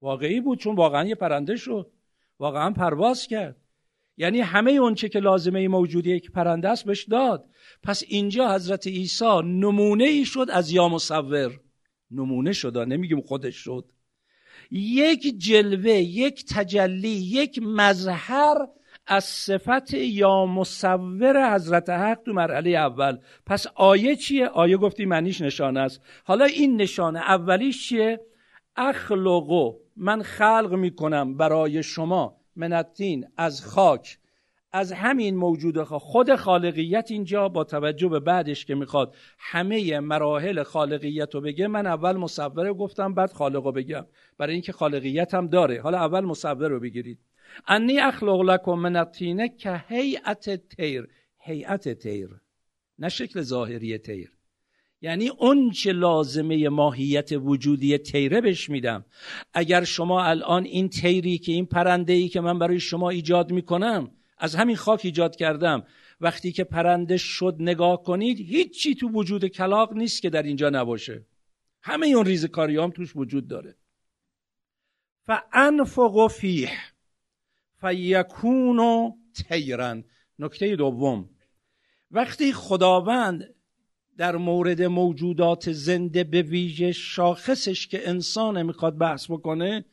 واقعی 0.02 0.40
بود 0.40 0.58
چون 0.58 0.76
واقعا 0.76 1.04
یه 1.04 1.14
پرنده 1.14 1.56
شد. 1.56 1.90
واقعا 2.38 2.70
پرواز 2.70 3.26
کرد. 3.26 3.56
یعنی 4.16 4.40
همه 4.40 4.72
اونچه 4.72 5.08
که 5.08 5.20
لازمه 5.20 5.68
موجودی 5.68 6.10
یک 6.10 6.30
پرنده 6.30 6.68
است 6.68 6.84
بهش 6.84 7.04
داد. 7.04 7.44
پس 7.82 8.02
اینجا 8.08 8.54
حضرت 8.54 8.86
عیسی 8.86 9.40
نمونه 9.44 10.04
ای 10.04 10.24
شد 10.24 10.46
از 10.50 10.70
یا 10.70 10.88
مصور. 10.88 11.60
نمونه 12.10 12.52
شد 12.52 12.78
نمیگیم 12.78 13.20
خودش 13.20 13.56
شد. 13.56 13.84
یک 14.70 15.38
جلوه 15.38 15.90
یک 15.92 16.44
تجلی 16.44 17.08
یک 17.08 17.60
مظهر 17.62 18.56
از 19.06 19.24
صفت 19.24 19.94
یا 19.94 20.46
مصور 20.46 21.54
حضرت 21.54 21.90
حق 21.90 22.18
تو 22.24 22.32
مرحله 22.32 22.70
اول 22.70 23.18
پس 23.46 23.66
آیه 23.74 24.16
چیه؟ 24.16 24.46
آیه 24.46 24.76
گفتی 24.76 25.04
معنیش 25.04 25.40
نشانه 25.40 25.80
است 25.80 26.00
حالا 26.24 26.44
این 26.44 26.80
نشانه 26.80 27.18
اولیش 27.18 27.88
چیه؟ 27.88 28.20
اخلقو 28.76 29.72
من 29.96 30.22
خلق 30.22 30.72
می‌کنم 30.72 31.36
برای 31.36 31.82
شما 31.82 32.36
منتین 32.56 33.26
از 33.36 33.64
خاک 33.64 34.18
از 34.72 34.92
همین 34.92 35.36
موجود 35.36 35.82
خود 35.82 36.34
خالقیت 36.34 37.10
اینجا 37.10 37.48
با 37.48 37.64
توجه 37.64 38.08
به 38.08 38.20
بعدش 38.20 38.64
که 38.64 38.74
می‌خواد 38.74 39.14
همه 39.38 40.00
مراحل 40.00 40.62
خالقیت 40.62 41.34
رو 41.34 41.40
بگه 41.40 41.66
من 41.66 41.86
اول 41.86 42.16
مصوره 42.16 42.72
گفتم 42.72 43.14
بعد 43.14 43.32
خالق 43.32 43.66
رو 43.66 43.72
بگم. 43.72 44.06
برای 44.38 44.52
اینکه 44.52 44.72
خالقیت 44.72 45.34
هم 45.34 45.46
داره. 45.46 45.80
حالا 45.80 45.98
اول 45.98 46.20
مصور 46.20 46.68
رو 46.68 46.80
بگیرید. 46.80 47.18
انی 47.68 47.98
اخلق 47.98 48.40
لکم 48.40 48.72
من 48.74 48.96
الطینه 48.96 49.48
که 49.48 49.84
هیئت 49.88 50.68
تیر 50.76 51.08
هیئت 51.38 51.88
تیر 51.88 52.28
نه 52.98 53.08
شکل 53.08 53.40
ظاهری 53.40 53.98
تیر 53.98 54.32
یعنی 55.02 55.28
اون 55.28 55.70
چه 55.70 55.92
لازمه 55.92 56.68
ماهیت 56.68 57.32
وجودی 57.32 57.98
تیره 57.98 58.40
بهش 58.40 58.70
میدم. 58.70 59.04
اگر 59.54 59.84
شما 59.84 60.24
الان 60.24 60.64
این 60.64 60.88
تیری 60.88 61.38
که 61.38 61.52
این 61.52 61.66
پرنده 61.66 62.12
ای 62.12 62.28
که 62.28 62.40
من 62.40 62.58
برای 62.58 62.80
شما 62.80 63.10
ایجاد 63.10 63.52
می‌کنم 63.52 64.10
از 64.40 64.54
همین 64.54 64.76
خاک 64.76 65.00
ایجاد 65.04 65.36
کردم. 65.36 65.86
وقتی 66.20 66.52
که 66.52 66.64
پرنده 66.64 67.16
شد 67.16 67.56
نگاه 67.58 68.02
کنید 68.02 68.40
هیچی 68.40 68.94
تو 68.94 69.08
وجود 69.08 69.46
کلاق 69.46 69.92
نیست 69.92 70.22
که 70.22 70.30
در 70.30 70.42
اینجا 70.42 70.70
نباشه. 70.70 71.26
همه 71.82 72.06
اون 72.06 72.26
ریزکاریام 72.26 72.90
توش 72.90 73.16
وجود 73.16 73.48
داره. 73.48 73.76
فانفق 75.26 76.28
فیه 76.28 76.70
فیکون 77.80 79.12
تیرن 79.48 80.04
نکته 80.38 80.76
دوم. 80.76 81.30
وقتی 82.10 82.52
خداوند 82.52 83.54
در 84.16 84.36
مورد 84.36 84.82
موجودات 84.82 85.72
زنده 85.72 86.24
به 86.24 86.42
ویژه 86.42 86.92
شاخصش 86.92 87.86
که 87.86 88.08
انسان 88.08 88.62
می‌خواد 88.62 88.98
بحث 88.98 89.30
بکنه 89.30 89.84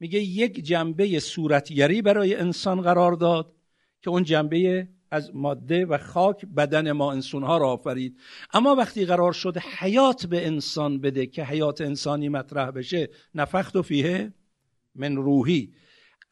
میگه 0.00 0.20
یک 0.20 0.64
جنبه 0.64 1.20
صورتگری 1.20 2.02
برای 2.02 2.34
انسان 2.34 2.80
قرار 2.80 3.12
داد. 3.12 3.59
که 4.02 4.10
اون 4.10 4.22
جنبه 4.22 4.88
از 5.10 5.34
ماده 5.34 5.86
و 5.86 5.98
خاک 5.98 6.46
بدن 6.46 6.92
ما 6.92 7.12
انسانها 7.12 7.58
را 7.58 7.68
آفرید. 7.68 8.20
اما 8.52 8.74
وقتی 8.74 9.04
قرار 9.04 9.32
شد 9.32 9.58
حیات 9.58 10.26
به 10.26 10.46
انسان 10.46 11.00
بده 11.00 11.26
که 11.26 11.44
حیات 11.44 11.80
انسانی 11.80 12.28
مطرح 12.28 12.70
بشه 12.70 13.10
نفخت 13.34 13.76
و 13.76 13.82
فیه 13.82 14.34
من 14.94 15.16
روحی. 15.16 15.72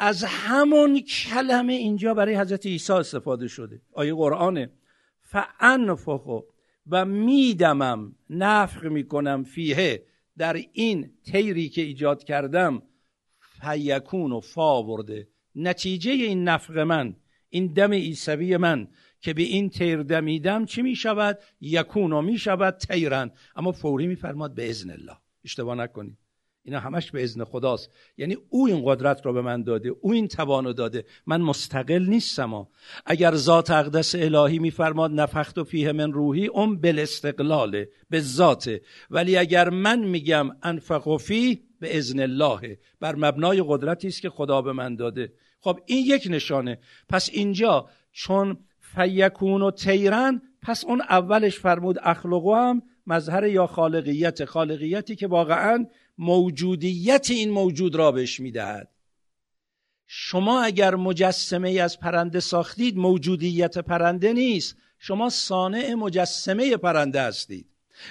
از 0.00 0.24
همون 0.24 1.00
کلمه 1.00 1.72
اینجا 1.72 2.14
برای 2.14 2.36
حضرت 2.36 2.66
عیسی 2.66 2.92
استفاده 2.92 3.48
شده. 3.48 3.80
آیه 3.92 4.14
قرآنه. 4.14 4.70
فانفخو 5.20 6.40
و 6.90 7.04
میدمم 7.04 8.14
نفخ 8.30 8.84
می‌کنم 8.84 9.44
فیه. 9.44 10.02
در 10.38 10.56
این 10.72 11.10
تیری 11.24 11.68
که 11.68 11.82
ایجاد 11.82 12.24
کردم 12.24 12.82
فیکون 13.60 14.32
و 14.32 14.40
فا 14.40 14.82
برده 14.82 15.28
نتیجه 15.54 16.10
این 16.10 16.44
نفق 16.44 16.78
من 16.78 17.16
این 17.50 17.66
دم 17.66 17.92
عیسوی 17.92 18.56
من 18.56 18.88
که 19.20 19.34
به 19.34 19.42
این 19.42 19.70
تیر 19.70 20.02
دمیدم 20.02 20.64
چی 20.64 20.82
می 20.82 20.96
شود 20.96 21.38
یکون 21.60 22.12
و 22.12 22.22
می 22.22 22.38
شود 22.38 22.74
تیرن. 22.74 23.30
اما 23.56 23.72
فوری 23.72 24.06
میفرماد 24.06 24.54
به 24.54 24.70
ازن 24.70 24.90
الله. 24.90 25.16
اشتباه 25.44 25.74
نکنید. 25.74 26.18
اینا 26.62 26.80
همش 26.80 27.10
به 27.10 27.22
ازن 27.22 27.44
خداست. 27.44 27.90
یعنی 28.16 28.36
او 28.48 28.66
این 28.66 28.82
قدرت 28.84 29.26
رو 29.26 29.32
به 29.32 29.42
من 29.42 29.62
داده 29.62 29.88
او 29.88 30.12
این 30.12 30.28
توانو 30.28 30.72
داده. 30.72 31.04
من 31.26 31.40
مستقل 31.40 32.06
نیستم. 32.08 32.66
اگر 33.06 33.34
ذات 33.34 33.70
اقدس 33.70 34.14
الهی 34.14 34.58
میفرماد 34.58 35.10
نفخت 35.10 35.58
و 35.58 35.64
فیه 35.64 35.92
من 35.92 36.12
روحی 36.12 36.46
اون 36.46 36.80
بل 36.80 36.98
استقلاله 36.98 37.88
به 38.10 38.20
ذاته 38.20 38.80
ولی 39.10 39.36
اگر 39.36 39.70
من 39.70 40.04
میگم 40.04 40.50
انفق 40.62 41.08
و 41.08 41.18
فی 41.18 41.62
به 41.80 41.96
ازن 41.96 42.20
الله. 42.20 42.78
بر 43.00 43.14
مبنای 43.14 43.64
قدرتی 43.66 44.08
است 44.08 44.22
که 44.22 44.30
خدا 44.30 44.62
به 44.62 44.72
من 44.72 44.96
داده. 44.96 45.32
خب 45.60 45.80
این 45.86 46.04
یک 46.06 46.26
نشانه. 46.30 46.78
پس 47.08 47.30
اینجا 47.32 47.88
چون 48.12 48.58
فیکون 48.80 49.62
و 49.62 49.70
تیرن 49.70 50.42
پس 50.62 50.84
اون 50.84 51.00
اولش 51.00 51.58
فرمود 51.58 51.98
اخلقو 52.02 52.54
هم 52.54 52.82
مظهر 53.06 53.46
یا 53.46 53.66
خالقیت. 53.66 54.44
خالقیتی 54.44 55.16
که 55.16 55.26
واقعا 55.26 55.86
موجودیت 56.18 57.26
این 57.30 57.50
موجود 57.50 57.94
را 57.94 58.12
بهش 58.12 58.40
می‌دهد. 58.40 58.88
شما 60.06 60.62
اگر 60.62 60.94
مجسمه 60.94 61.70
از 61.70 62.00
پرنده 62.00 62.40
ساختید 62.40 62.96
موجودیت 62.96 63.78
پرنده 63.78 64.32
نیست. 64.32 64.76
شما 64.98 65.30
صانع 65.30 65.94
مجسمه 65.94 66.76
پرنده 66.76 67.22
هستید. 67.22 67.66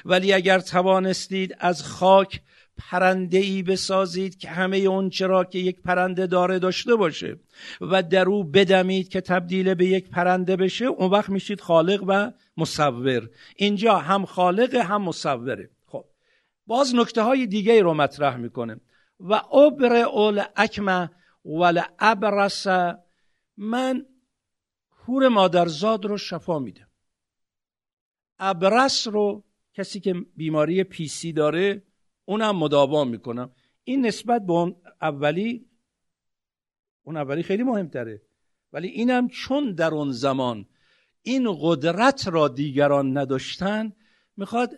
ولی 0.05 0.33
اگر 0.33 0.59
توانستید 0.59 1.55
از 1.59 1.83
خاک 1.83 2.41
پرنده 2.77 3.37
ای 3.37 3.63
بسازید 3.63 4.37
که 4.37 4.49
همه 4.49 4.77
اون 4.77 5.09
چرا 5.09 5.43
که 5.43 5.59
یک 5.59 5.81
پرنده 5.81 6.27
داره 6.27 6.59
داشته 6.59 6.95
باشه 6.95 7.39
و 7.81 8.03
در 8.03 8.25
او 8.25 8.43
بدمید 8.43 9.09
که 9.09 9.21
تبدیل 9.21 9.73
به 9.73 9.85
یک 9.85 10.09
پرنده 10.09 10.55
بشه 10.55 10.85
اون 10.85 11.09
وقت 11.11 11.29
میشید 11.29 11.61
خالق 11.61 12.03
و 12.07 12.31
مصور. 12.57 13.29
اینجا 13.55 13.97
هم 13.97 14.25
خالق 14.25 14.75
هم 14.75 15.01
مصوره. 15.01 15.69
خب 15.85 16.05
باز 16.67 16.95
نکته 16.95 17.21
های 17.21 17.47
دیگه 17.47 17.81
رو 17.81 17.93
مطرح 17.93 18.37
می‌کنه. 18.37 18.79
و 19.19 19.33
ابر 19.33 19.95
اول 19.95 20.43
اکمه 20.55 21.09
ول 21.45 21.81
ابرس 21.99 22.67
من 23.57 24.05
هور 25.07 25.27
مادرزاد 25.27 26.05
رو 26.05 26.17
شفا 26.17 26.59
میده 26.59 26.87
ابرس 28.39 29.07
رو 29.07 29.43
کسی 29.73 29.99
که 29.99 30.15
بیماری 30.35 30.83
پیسی 30.83 31.33
داره 31.33 31.83
اونم 32.29 32.55
مداوا 32.55 33.03
می‌کنم. 33.03 33.51
این 33.83 34.05
نسبت 34.05 34.45
به 34.45 34.53
اون 34.53 34.75
اولی 35.01 35.65
اون 37.03 37.17
اولی 37.17 37.43
خیلی 37.43 37.63
مهمتره. 37.63 38.21
ولی 38.73 38.87
اینم 38.87 39.27
چون 39.27 39.71
در 39.71 39.93
اون 39.93 40.11
زمان 40.11 40.65
این 41.21 41.57
قدرت 41.61 42.27
را 42.27 42.47
دیگران 42.47 43.17
نداشتن 43.17 43.93
می‌خواد 44.37 44.73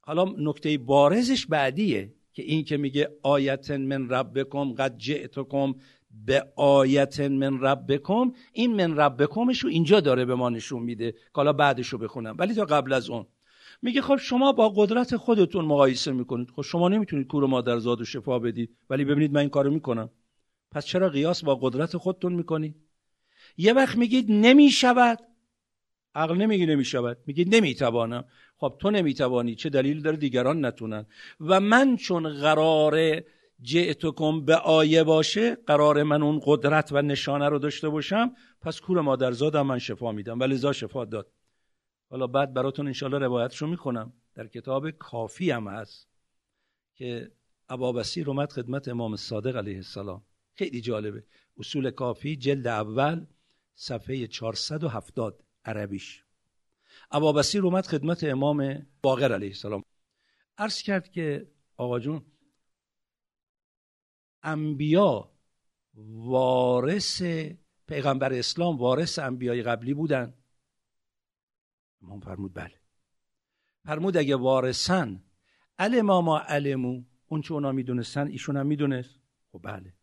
حالا 0.00 0.24
نکته 0.38 0.78
بارزش 0.78 1.46
بعدیه 1.46 2.14
که 2.32 2.42
این 2.42 2.64
که 2.64 2.76
میگه 2.76 3.08
آیت 3.22 3.70
من 3.70 4.08
ربکم 4.08 4.72
قد 4.72 4.98
جئتکم 4.98 5.74
به 6.10 6.52
آیت 6.56 7.20
من 7.20 7.60
ربکم 7.60 8.32
این 8.52 8.76
من 8.76 8.96
ربکمش 8.96 9.58
رو 9.58 9.70
اینجا 9.70 10.00
داره 10.00 10.24
به 10.24 10.34
ما 10.34 10.48
نشون 10.48 10.82
میده. 10.82 11.12
که 11.12 11.18
حالا 11.34 11.52
بعدش 11.52 11.88
رو 11.88 11.98
بخونم. 11.98 12.36
ولی 12.38 12.54
تا 12.54 12.64
قبل 12.64 12.92
از 12.92 13.10
اون. 13.10 13.26
میگه 13.82 14.02
خب 14.02 14.16
شما 14.16 14.52
با 14.52 14.68
قدرت 14.68 15.16
خودتون 15.16 15.64
مقایسه 15.64 16.12
می‌کنید. 16.12 16.50
خب 16.50 16.62
شما 16.62 16.88
نمی‌تونید 16.88 17.26
کور 17.26 17.46
مادرزاد 17.46 18.00
و 18.00 18.04
شفا 18.04 18.38
بدید. 18.38 18.76
ولی 18.90 19.04
ببینید 19.04 19.32
من 19.32 19.40
این 19.40 19.48
کارو 19.48 19.70
می‌کنم. 19.70 20.10
پس 20.70 20.86
چرا 20.86 21.08
قیاس 21.08 21.44
با 21.44 21.54
قدرت 21.54 21.96
خودتون 21.96 22.32
می‌کنید 22.32 22.76
یه 23.56 23.72
وقت 23.72 23.98
میگید 23.98 24.26
نمی‌شود. 24.28 25.18
عقل 26.14 26.36
نمیگی 26.36 26.66
نمی‌شود. 26.66 27.18
میگید 27.26 27.54
نمی‌توانم. 27.54 28.24
خب 28.56 28.76
تو 28.80 28.90
نمی‌توانی. 28.90 29.54
چه 29.54 29.68
دلیل 29.68 30.02
داره 30.02 30.16
دیگران 30.16 30.64
نتونن. 30.64 31.06
و 31.40 31.60
من 31.60 31.96
چون 31.96 32.28
قرار 32.28 33.22
جئتکم 33.62 34.44
به 34.44 34.56
آیه 34.56 35.04
باشه 35.04 35.54
قرار 35.54 36.02
من 36.02 36.22
اون 36.22 36.40
قدرت 36.44 36.92
و 36.92 37.02
نشانه 37.02 37.48
رو 37.48 37.58
داشته 37.58 37.88
باشم 37.88 38.34
پس 38.60 38.80
کور 38.80 39.00
مادرزادم 39.00 39.66
من 39.66 39.78
شفا 39.78 40.12
میدم. 40.12 40.40
ولی 40.40 40.56
زا 40.56 40.72
شفا 40.72 41.04
داد. 41.04 41.32
حالا 42.10 42.26
بعد 42.26 42.54
براتون 42.54 42.86
انشالله 42.86 43.18
روایتشو 43.18 43.66
می‌کنم 43.66 44.12
در 44.34 44.46
کتاب 44.46 44.90
کافی 44.90 45.50
هم 45.50 45.68
هست 45.68 46.08
که 46.94 47.32
ابابسی 47.68 48.22
رومد 48.22 48.52
خدمت 48.52 48.88
امام 48.88 49.16
صادق 49.16 49.56
علیه 49.56 49.76
السلام. 49.76 50.22
خیلی 50.54 50.80
جالبه. 50.80 51.24
اصول 51.58 51.90
کافی 51.90 52.36
جلد 52.36 52.66
اول 52.66 53.26
صفحه 53.74 54.26
470 54.26 55.44
عربیش. 55.64 56.24
ابابسی 57.10 57.58
رومد 57.58 57.86
خدمت 57.86 58.24
امام 58.24 58.86
باقر 59.02 59.32
علیه 59.32 59.48
السلام. 59.48 59.82
عرض 60.58 60.82
کرد 60.82 61.10
که 61.10 61.48
آقا 61.76 61.98
جون 61.98 62.24
انبیا 64.42 65.30
وارث 65.94 67.22
پیغمبر 67.86 68.32
اسلام 68.32 68.78
وارث 68.78 69.18
انبیای 69.18 69.62
قبلی 69.62 69.94
بودن. 69.94 70.34
امام 72.02 72.20
فرمود 72.20 72.54
بله. 72.54 72.80
فرمود 73.84 74.16
اگه 74.16 74.36
وارثن 74.36 75.22
علما 75.78 76.20
ما 76.20 76.38
علمو 76.38 77.02
اون 77.26 77.42
چه 77.42 77.54
اونا 77.54 77.72
می‌دونستن 77.72 78.26
ایشون 78.26 78.56
هم 78.56 78.66
می‌دونست. 78.66 79.20
خب 79.52 79.60
بله. 79.62 79.94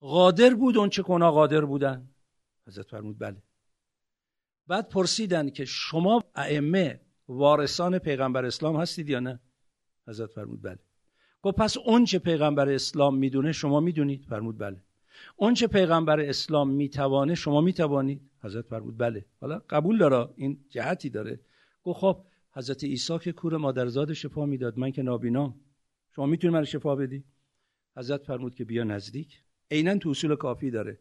قادر 0.00 0.54
بود 0.54 0.76
اون 0.76 0.88
چه 0.88 1.02
اونا 1.06 1.30
قادر 1.32 1.64
بودن؟ 1.64 2.08
حضرت 2.66 2.90
فرمود 2.90 3.18
بله. 3.18 3.42
بعد 4.66 4.88
پرسیدن 4.88 5.50
که 5.50 5.64
شما 5.64 6.24
ائمه 6.34 7.00
وارثان 7.28 7.98
پیغمبر 7.98 8.44
اسلام 8.44 8.76
هستید 8.76 9.08
یا 9.08 9.20
نه؟ 9.20 9.40
حضرت 10.08 10.30
فرمود 10.30 10.62
بله. 10.62 10.78
گفت 11.42 11.56
پس 11.56 11.76
اون 11.76 12.04
چه 12.04 12.18
پیغمبر 12.18 12.68
اسلام 12.68 13.16
می‌دونه 13.18 13.52
شما 13.52 13.80
می‌دونید. 13.80 14.24
فرمود 14.24 14.58
بله. 14.58 14.84
اون 15.36 15.54
چه 15.54 15.66
پیغمبر 15.66 16.20
اسلام 16.20 16.70
می‌توانه 16.70 17.34
شما 17.34 17.60
می‌توانید. 17.60 18.20
حضرت 18.42 18.66
فرمود 18.66 18.98
بله. 18.98 19.24
حالا 19.40 19.58
قبول 19.70 19.98
داره 19.98 20.28
این 20.36 20.58
جهتی 20.70 21.10
داره. 21.10 21.40
گفت 21.84 22.00
خب 22.00 22.24
حضرت 22.52 22.84
عیسی 22.84 23.18
که 23.18 23.32
کور 23.32 23.56
مادرزاد 23.56 24.12
شفا 24.12 24.46
می‌داد 24.46 24.78
من 24.78 24.90
که 24.90 25.02
نابینام 25.02 25.54
شما 26.16 26.26
می‌تونید 26.26 26.56
من 26.56 26.64
شفا 26.64 26.96
بدی؟ 26.96 27.24
حضرت 27.96 28.24
فرمود 28.24 28.54
که 28.54 28.64
بیا 28.64 28.84
نزدیک. 28.84 29.42
عینا 29.70 29.98
تو 29.98 30.10
اصول 30.10 30.36
کافی 30.36 30.70
داره. 30.70 30.98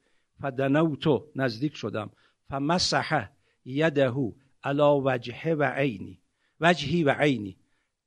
تو 1.01 1.27
نزدیک 1.35 1.75
شدم. 1.75 2.09
فمسح 2.49 3.29
یدهو 3.65 4.31
علا 4.63 5.01
وجهه 5.05 5.53
و 5.53 5.63
عینی. 5.63 6.19
وجهی 6.59 7.03
و 7.03 7.11
عینی. 7.11 7.57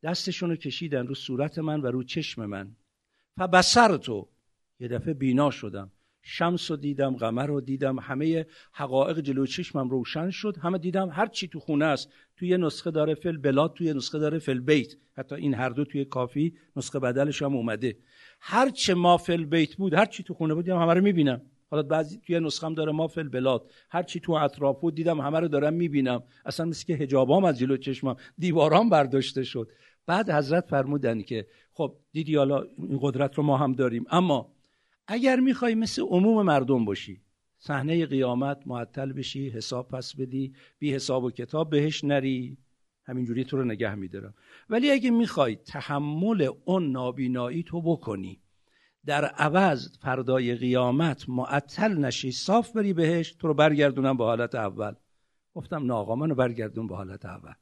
دستشون 0.03 0.51
رو 0.51 0.57
کشیدن 0.57 1.07
رو 1.07 1.15
صورت 1.15 1.59
من 1.59 1.81
و 1.81 1.87
رو 1.87 2.03
چشم 2.03 2.47
من. 2.47 2.77
تو 4.03 4.29
یه 4.81 4.89
دفعه 4.89 5.15
بینا 5.15 5.51
شدم. 5.51 5.91
شمس 6.23 6.71
رو 6.71 6.77
دیدم 6.77 7.17
قمر 7.17 7.47
رو 7.47 7.61
دیدم 7.61 7.99
همه 7.99 8.47
حقایق 8.73 9.21
جلو 9.21 9.47
چشمم 9.47 9.91
روشن 9.91 10.31
شد. 10.31 10.57
همه 10.63 10.79
دیدم 10.79 11.09
هر 11.09 11.27
چی 11.27 11.49
تو 11.49 11.61
خونه 11.61 11.85
است. 11.85 12.13
توی 12.37 12.57
نسخه 12.57 12.91
داره 12.91 13.15
فل 13.15 13.37
بلاد 13.37 13.75
توی 13.75 13.95
نسخه 13.95 14.19
داره 14.19 14.39
فل 14.39 14.61
بیت. 14.61 14.95
حتی 15.17 15.35
این 15.35 15.55
هر 15.55 15.69
دو 15.69 15.85
توی 15.85 16.05
کافی 16.05 16.55
نسخه 16.77 16.99
بدلش 16.99 17.43
هم 17.43 17.57
اومده. 17.57 17.97
هر 18.41 18.71
چه 18.71 18.95
ما 18.95 19.17
فل 19.17 19.45
بیت 19.45 19.77
بود 19.77 19.95
هر 19.95 20.07
چی 20.07 20.23
تو 20.23 20.35
خونه 20.35 20.55
بود 20.55 20.65
دیدم 20.65 20.79
همه 20.79 20.95
رو 20.95 21.01
می‌بینم. 21.01 21.43
حالا 21.71 21.83
بعضی 21.83 22.21
توی 22.27 22.41
نسخه 22.41 22.67
هم 22.67 22.75
داره 22.75 22.93
ما 22.93 23.09
فل 23.09 23.29
بلاد. 23.29 23.71
هر 23.91 24.03
چی 24.03 24.21
تو 24.21 24.33
اطراف 24.33 24.81
بود 24.81 24.95
دیدم 24.95 25.21
همه 25.21 25.41
رو 25.41 25.49
دارم 25.49 25.75
می‌بینم. 25.75 26.23
اصلا 26.45 26.67
مثل 26.67 26.87
که 26.87 26.95
حجابام 26.95 27.45
از 27.45 27.59
جلو 27.59 27.77
چشمم 27.77 28.17
دیوارام 28.39 28.89
برداشته 28.89 29.43
شد. 29.43 29.71
بعد 30.07 30.31
حضرت 30.31 30.67
فرمودن 30.67 31.23
که 31.23 31.47
خب 31.73 31.97
دیدی 32.13 32.37
حالا 32.37 32.63
این 32.77 32.99
قدرت 33.03 33.35
رو 33.35 33.43
ما 33.43 33.57
هم 33.57 33.73
داریم. 33.73 34.05
اما 34.11 34.53
اگر 35.07 35.41
می‌خوای 35.41 35.75
مثل 35.75 36.03
عموم 36.03 36.43
مردم 36.43 36.85
باشی 36.85 37.21
صحنه 37.59 38.07
قیامت 38.07 38.63
معطل 38.67 39.13
بشی 39.13 39.49
حساب 39.49 39.89
پس 39.89 40.17
بدی 40.17 40.55
بی 40.79 40.95
حساب 40.95 41.25
و 41.25 41.31
کتاب 41.31 41.71
بهش 41.71 42.05
نری 42.05 42.59
همینجوری 43.05 43.45
تو 43.45 43.57
رو 43.57 43.65
نگه 43.65 43.95
میدارم. 43.95 44.35
ولی 44.71 44.91
اگه 44.91 45.11
می‌خوای 45.11 45.57
تحمل 45.57 46.51
اون 46.65 46.93
نابینایی 46.93 47.63
تو 47.63 47.83
بکنی 47.83 48.41
در 49.07 49.25
عوض 49.25 49.99
فردای 49.99 50.55
قیامت 50.55 51.29
معطل 51.29 51.99
نشی 51.99 52.33
صاف 52.33 52.73
بری 52.73 52.93
بهش 52.93 53.33
تو 53.33 53.49
رو 53.49 53.55
برگردونم 53.55 54.17
به 54.17 54.25
حالت 54.25 54.55
اول. 54.55 54.95
گفتم 55.55 55.87
نه 55.87 55.93
آقا 55.93 56.15
منو 56.15 56.35
برگردون 56.35 56.87
به 56.87 56.97
حالت 56.97 57.25
اول. 57.25 57.53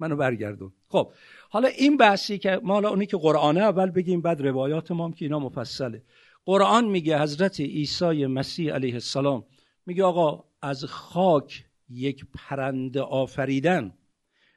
منو 0.00 0.16
برگردون. 0.16 0.72
خب 0.88 1.12
حالا 1.50 1.68
این 1.68 1.96
بحثی 1.96 2.38
که 2.38 2.60
ما 2.62 2.74
حالا 2.74 2.88
اونی 2.88 3.06
که 3.06 3.16
قرآنه 3.16 3.60
اول 3.60 3.90
بگیم 3.90 4.20
بعد 4.20 4.40
روایات 4.40 4.92
ما 4.92 5.04
هم 5.04 5.12
که 5.12 5.24
اینا 5.24 5.38
مفصله. 5.38 6.02
قرآن 6.48 6.84
میگه 6.84 7.20
حضرت 7.20 7.60
عیسی 7.60 8.26
مسیح 8.26 8.74
علیه 8.74 8.94
السلام 8.94 9.44
میگه 9.86 10.04
آقا 10.04 10.44
از 10.62 10.84
خاک 10.84 11.64
یک 11.88 12.24
پرنده 12.34 13.00
آفریدن 13.00 13.94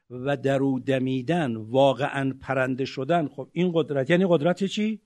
و 0.10 0.38
درو 0.38 0.80
دمیدن 0.80 1.56
واقعا 1.56 2.38
پرنده 2.42 2.86
شدن. 2.86 3.28
خب 3.28 3.50
این 3.52 3.72
قدرت 3.76 4.10
یعنی 4.10 4.26
قدرت 4.30 4.64
چی؟ 4.64 5.02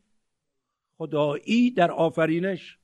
خدایی 0.98 1.72
در 1.72 1.92
آفرینش. 1.92 2.78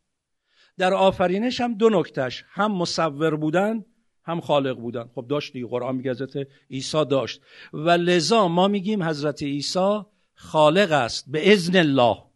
در 0.78 0.94
آفرینش 0.94 1.62
هم 1.62 1.74
دو 1.74 1.90
نکتش 1.90 2.46
هم 2.50 2.72
مصور 2.72 3.36
بودن 3.36 3.86
هم 4.24 4.42
خالق 4.42 4.78
بودن. 4.78 5.10
خب 5.16 5.26
داشت 5.30 5.54
دیگه 5.54 5.68
قرآن 5.68 5.96
میگه 5.96 6.12
حضرت 6.12 6.48
عیسی 6.72 7.06
داشت. 7.06 7.42
و 7.74 7.90
لذا 7.90 8.48
ما 8.48 8.68
میگیم 8.68 9.04
حضرت 9.04 9.44
عیسی 9.44 10.00
خالق 10.34 10.92
است 10.92 11.32
به 11.32 11.54
اذن 11.54 11.76
الله. 11.76 12.31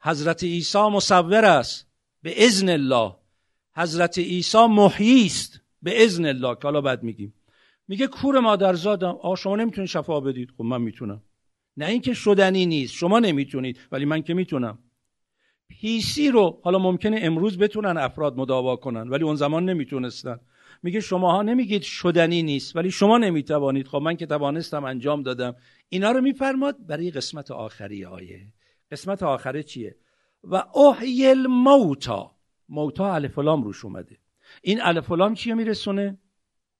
حضرت 0.00 0.44
عیسی 0.44 0.78
مصور 0.78 1.44
است 1.44 1.86
به 2.22 2.44
اذن 2.46 2.68
الله. 2.68 3.14
حضرت 3.76 4.18
عیسی 4.18 4.66
محیی 4.66 5.26
است 5.26 5.60
به 5.82 6.04
اذن 6.04 6.26
الله 6.26 6.54
که 6.54 6.62
حالا 6.62 6.80
بعد 6.80 7.02
میگیم. 7.02 7.34
میگه 7.88 8.06
کور 8.06 8.40
مادرزادم 8.40 9.16
آ 9.22 9.34
شما 9.34 9.56
نمی‌تونید 9.56 9.90
شفا 9.90 10.20
بدید. 10.20 10.50
خب 10.58 10.64
من 10.64 10.82
می‌تونم. 10.82 11.22
نه 11.76 11.86
اینکه 11.86 12.14
شدنی 12.14 12.66
نیست 12.66 12.94
شما 12.94 13.18
نمی‌تونید 13.18 13.78
ولی 13.92 14.04
من 14.04 14.22
که 14.22 14.34
می‌تونم. 14.34 14.78
پیسی 15.68 16.30
رو 16.30 16.60
حالا 16.62 16.78
ممکنه 16.78 17.18
امروز 17.22 17.58
بتونن 17.58 17.96
افراد 17.96 18.36
مداوا 18.36 18.76
کنن 18.76 19.08
ولی 19.08 19.24
اون 19.24 19.36
زمان 19.36 19.64
نمی‌تونستن. 19.64 20.40
میگه 20.82 21.00
شماها 21.00 21.42
نمیگید 21.42 21.82
شدنی 21.82 22.42
نیست 22.42 22.76
ولی 22.76 22.90
شما 22.90 23.18
نمی‌توانید. 23.18 23.86
خب 23.86 23.98
من 23.98 24.16
که 24.16 24.26
توانستم 24.26 24.84
انجام 24.84 25.22
دادم. 25.22 25.56
اینا 25.88 26.12
رو 26.12 26.20
میفرماد 26.20 26.86
برای 26.86 27.10
قسمت 27.10 27.50
آخری 27.50 28.04
آیه. 28.04 28.46
قسمت 28.92 29.22
آخره 29.22 29.62
چیه؟ 29.62 29.96
و 30.44 30.54
احی 30.56 31.26
الموتا. 31.26 32.30
موتا 32.68 33.14
الف 33.14 33.38
لام 33.38 33.62
روش 33.62 33.84
اومده. 33.84 34.16
این 34.62 34.82
الف 34.82 35.10
لام 35.10 35.34
چیه 35.34 35.54
میرسونه؟ 35.54 36.18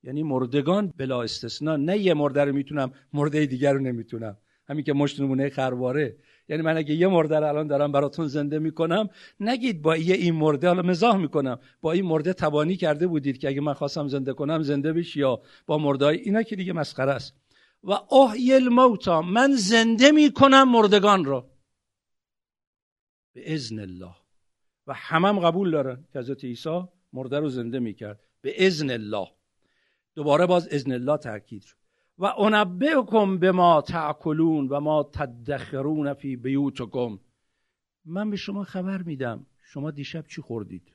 یعنی 0.02 0.22
مردگان 0.22 0.92
بلا 0.96 1.22
استثنا 1.22 1.76
نه 1.76 1.98
یه 1.98 2.14
مرده 2.14 2.44
رو 2.44 2.52
می‌تونم 2.52 2.92
مرده 3.12 3.46
دیگر 3.46 3.72
رو 3.72 3.78
نمی‌تونم. 3.78 4.36
همین 4.68 4.84
که 4.84 4.92
مشت 4.92 5.20
نمونه 5.20 5.50
خرواره. 5.50 6.16
یعنی 6.48 6.62
من 6.62 6.76
اگه 6.76 6.94
یه 6.94 7.08
مرده 7.08 7.36
رو 7.38 7.46
الان 7.46 7.66
دارم 7.66 7.92
براتون 7.92 8.26
زنده 8.26 8.58
می‌کنم 8.58 9.08
نگید 9.40 9.82
با 9.82 9.96
یه 9.96 10.14
این 10.14 10.34
مرده 10.34 10.68
حالا 10.68 10.82
مزاح 10.82 11.16
می‌کنم. 11.16 11.58
با 11.80 11.92
این 11.92 12.04
مرده 12.04 12.32
توانی 12.32 12.76
کرده 12.76 13.06
بودید 13.06 13.38
که 13.38 13.48
اگه 13.48 13.60
من 13.60 13.72
خواستم 13.72 14.08
زنده 14.08 14.32
کنم 14.32 14.62
زنده 14.62 14.92
بش 14.92 15.16
یا 15.16 15.40
با 15.66 15.78
مرده 15.78 16.06
اینا 16.06 16.42
که 16.42 16.56
دیگه 16.56 16.72
مسخره 16.72 17.12
است. 17.12 17.34
و 17.84 17.92
احی 18.14 18.52
الموتا. 18.52 19.22
من 19.22 19.52
زنده 19.52 20.10
می‌کنم 20.10 20.70
مردگان 20.70 21.24
رو. 21.24 21.44
به 23.38 23.54
اذن 23.54 23.78
الله 23.78 24.14
و 24.86 24.92
همم 24.94 25.40
قبول 25.40 25.70
دارن 25.70 26.04
که 26.12 26.18
حضرت 26.18 26.44
عیسی 26.44 26.82
مرده 27.12 27.38
رو 27.38 27.48
زنده 27.48 27.78
می‌کرد. 27.78 28.20
به 28.40 28.66
اذن 28.66 28.90
الله 28.90 29.28
دوباره 30.14 30.46
باز 30.46 30.68
اذن 30.68 30.92
الله 30.92 31.16
تاکید 31.16 31.62
شد. 31.62 31.76
و 32.18 32.24
انبئکم 32.24 33.38
به 33.38 33.52
ما 33.52 33.80
تعکلون 33.80 34.68
و 34.68 34.80
ما 34.80 35.10
تدخرون 35.12 36.14
فی 36.14 36.36
بیوتکم. 36.36 37.18
من 38.04 38.30
به 38.30 38.36
شما 38.36 38.64
خبر 38.64 39.02
میدم. 39.02 39.46
شما 39.64 39.90
دیشب 39.90 40.26
چی 40.26 40.42
خوردید؟ 40.42 40.92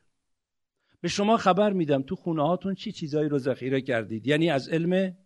به 1.02 1.08
شما 1.08 1.38
خبر 1.38 1.74
میدم. 1.74 2.02
تو 2.02 2.16
خونه 2.16 2.48
هاتون 2.48 2.76
چی 2.76 2.92
چیزایی 2.92 3.30
رو 3.30 3.38
ذخیره 3.38 3.82
کردید؟ 3.82 4.28
یعنی 4.28 4.50
از 4.50 4.70
علم 4.70 5.18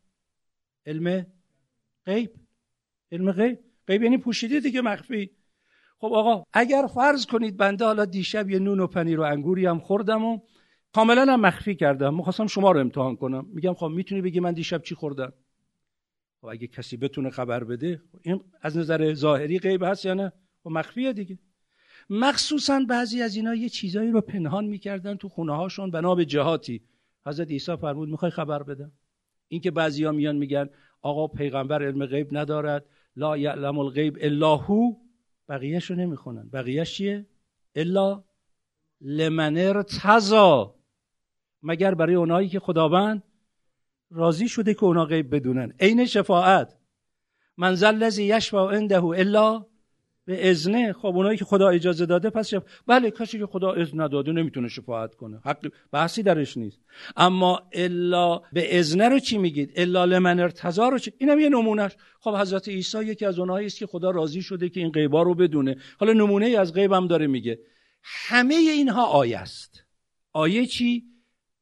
علم 0.86 1.26
غیب. 2.06 2.32
علم 3.12 3.32
غیب. 3.32 3.60
غیب 3.88 4.04
یعنی 4.04 4.18
پوشیده 4.18 4.60
دیگه 4.60 4.82
مخفی. 4.82 5.37
خب 6.00 6.14
آقا 6.14 6.44
اگر 6.54 6.88
فرض 6.96 7.26
کنید 7.26 7.58
بنده 7.58 7.86
حالا 7.86 8.06
دیشب 8.06 8.50
یه 8.50 8.60
نون 8.60 8.80
و 8.80 8.88
پنیر 8.88 9.20
و 9.20 9.24
انگوری 9.24 9.66
هم 9.66 9.80
خوردم 9.80 10.26
و 10.26 10.40
کاملا 10.94 11.26
هم 11.34 11.42
مخفی 11.42 11.76
کردم. 11.76 12.16
می‌خواستم 12.16 12.48
شما 12.48 12.72
رو 12.72 12.80
امتحان 12.80 13.16
کنم. 13.16 13.46
میگم 13.54 13.74
خب 13.74 13.86
می‌تونی 13.86 14.22
بگی 14.22 14.40
من 14.40 14.54
دیشب 14.54 14.82
چی 14.82 14.96
خوردم؟ 14.96 15.34
خب 16.42 16.48
اگه 16.48 16.68
کسی 16.68 16.98
بتونه 16.98 17.30
خبر 17.30 17.64
بده 17.64 18.02
این 18.22 18.44
از 18.62 18.78
نظر 18.78 19.14
ظاهری 19.14 19.60
غیب 19.60 19.84
هست 19.84 20.06
یا 20.06 20.14
نه؟ 20.14 20.32
خب 20.64 20.70
مخفیه 20.70 21.14
دیگه. 21.14 21.40
مخصوصا 22.10 22.86
بعضی 22.90 23.22
از 23.22 23.36
اینا 23.36 23.56
یه 23.56 23.70
چیزایی 23.70 24.12
رو 24.12 24.22
پنهان 24.22 24.66
می‌کردن 24.66 25.16
تو 25.16 25.30
خونه 25.30 25.56
هاشون 25.56 25.92
بنا 25.92 26.16
به 26.16 26.26
جهاتی. 26.26 26.82
حضرت 27.26 27.52
عیسی 27.52 27.76
فرمود 27.76 28.10
می‌خوای 28.10 28.32
خبر 28.32 28.64
بدم؟ 28.64 28.92
اینکه 29.48 29.72
بعضیا 29.72 30.12
میان 30.12 30.36
میگن 30.36 30.70
آقا 31.02 31.28
پیغمبر 31.28 31.84
علم 31.84 32.06
غیب 32.06 32.28
ندارد 32.32 32.86
لا 33.16 33.38
یعلم 33.38 33.80
الغیب 33.80 34.18
الا 34.22 34.56
هو. 34.56 34.94
بقیهش 35.50 35.86
رو 35.86 35.96
نمی‌خونن. 35.96 36.50
بقیهش 36.50 36.96
چیه؟ 36.96 37.26
الا 37.76 38.24
لمن 39.02 39.58
ارتضا 39.58 40.76
مگر 41.64 41.96
برای 41.96 42.16
اونایی 42.16 42.50
که 42.50 42.60
خداوند 42.60 43.24
راضی 44.10 44.48
شده 44.48 44.74
که 44.74 44.84
اونا 44.84 45.06
غیب 45.06 45.36
بدونن. 45.36 45.74
عین 45.80 46.06
شفاعت. 46.06 46.78
من 47.58 47.84
الذی 47.84 48.24
یشفع 48.24 48.58
عنده 48.58 49.04
الا 49.04 49.66
به 50.28 50.50
ازنه 50.50 50.94
خب 50.94 51.06
اونایی 51.06 51.38
که 51.38 51.46
خدا 51.46 51.70
اجازه 51.70 52.06
داده 52.06 52.30
پس 52.30 52.48
شف... 52.48 52.64
بله 52.88 53.12
کسی 53.12 53.40
که 53.40 53.46
خدا 53.46 53.74
اذن 53.74 54.02
نداده 54.02 54.32
نمی‌تونه 54.32 54.68
شفاعت 54.68 55.16
کنه. 55.16 55.40
حق 55.46 55.72
بحثی 55.92 56.24
درش 56.24 56.58
نیست. 56.58 56.80
اما 57.18 57.62
الا 57.74 58.42
به 58.54 58.80
ازنه 58.80 59.10
رو 59.10 59.20
چی 59.20 59.38
میگید؟ 59.38 59.72
الا 59.76 60.06
لمن 60.06 60.40
ارتضا 60.40 60.90
رو 60.90 61.00
چی 61.00 61.14
اینم 61.18 61.40
یه 61.40 61.50
نمونهش. 61.50 61.92
خب 62.20 62.36
حضرت 62.36 62.68
عیسی 62.68 63.06
یکی 63.06 63.26
از 63.26 63.40
اونایی 63.40 63.66
است 63.66 63.78
که 63.80 63.86
خدا 63.86 64.12
راضی 64.12 64.42
شده 64.42 64.70
که 64.70 64.80
این 64.80 64.92
غیبا 64.92 65.22
رو 65.22 65.36
بدونه. 65.36 65.78
حالا 66.00 66.14
نمونه 66.14 66.46
ای 66.46 66.56
از 66.56 66.74
غیبم 66.74 67.08
داره 67.08 67.28
میگه. 67.28 67.60
همه 68.04 68.56
اینها 68.56 69.06
آیه 69.06 69.38
است. 69.38 69.84
آیه 70.34 70.66
چی؟ 70.66 71.04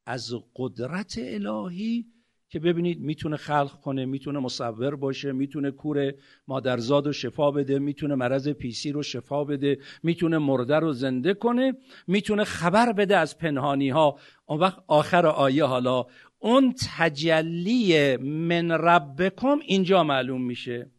از 0.05 0.33
قدرت 0.55 1.15
الهی 1.17 2.05
که 2.55 2.59
ببینید 2.59 2.99
می‌تونه 3.01 3.37
خلق 3.37 3.81
کنه 3.81 4.05
می‌تونه 4.05 4.39
مصور 4.39 4.95
باشه 4.95 5.31
می‌تونه 5.31 5.71
کور 5.71 6.13
مادرزاد 6.47 7.05
رو 7.05 7.13
شفا 7.13 7.51
بده 7.51 7.79
می‌تونه 7.79 8.15
مرض 8.15 8.49
پیسی 8.49 8.91
رو 8.91 9.03
شفا 9.03 9.43
بده 9.43 9.79
می‌تونه 10.03 10.37
مرده 10.37 10.75
رو 10.75 10.93
زنده 10.93 11.33
کنه 11.33 11.73
می‌تونه 12.07 12.43
خبر 12.43 12.93
بده 12.93 13.17
از 13.17 13.37
پنهانی 13.37 13.89
ها 13.89 14.19
اون 14.45 14.59
وقت 14.59 14.83
آخر 14.87 15.25
آیه 15.25 15.63
حالا 15.63 16.05
اون 16.39 16.75
تجلی 16.97 18.17
من 18.17 18.71
ربکم 18.71 19.59
اینجا 19.65 20.03
معلوم 20.03 20.41
میشه. 20.41 20.91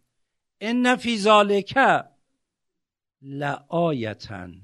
ان 0.60 0.96
فی 0.96 1.18
ذالک 1.18 1.78
لآیتن. 3.22 4.54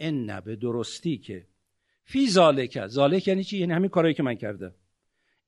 ان 0.00 0.40
به 0.40 0.56
درستی 0.56 1.18
که. 1.18 1.46
فی 2.04 2.28
ذالک 2.28 2.86
ذالک 2.86 3.28
یعنی 3.28 3.44
چی؟ 3.44 3.58
یعنی 3.58 3.72
همین 3.72 3.90
کارهایی 3.90 4.14
که 4.14 4.22
من 4.22 4.34
کردم. 4.34 4.74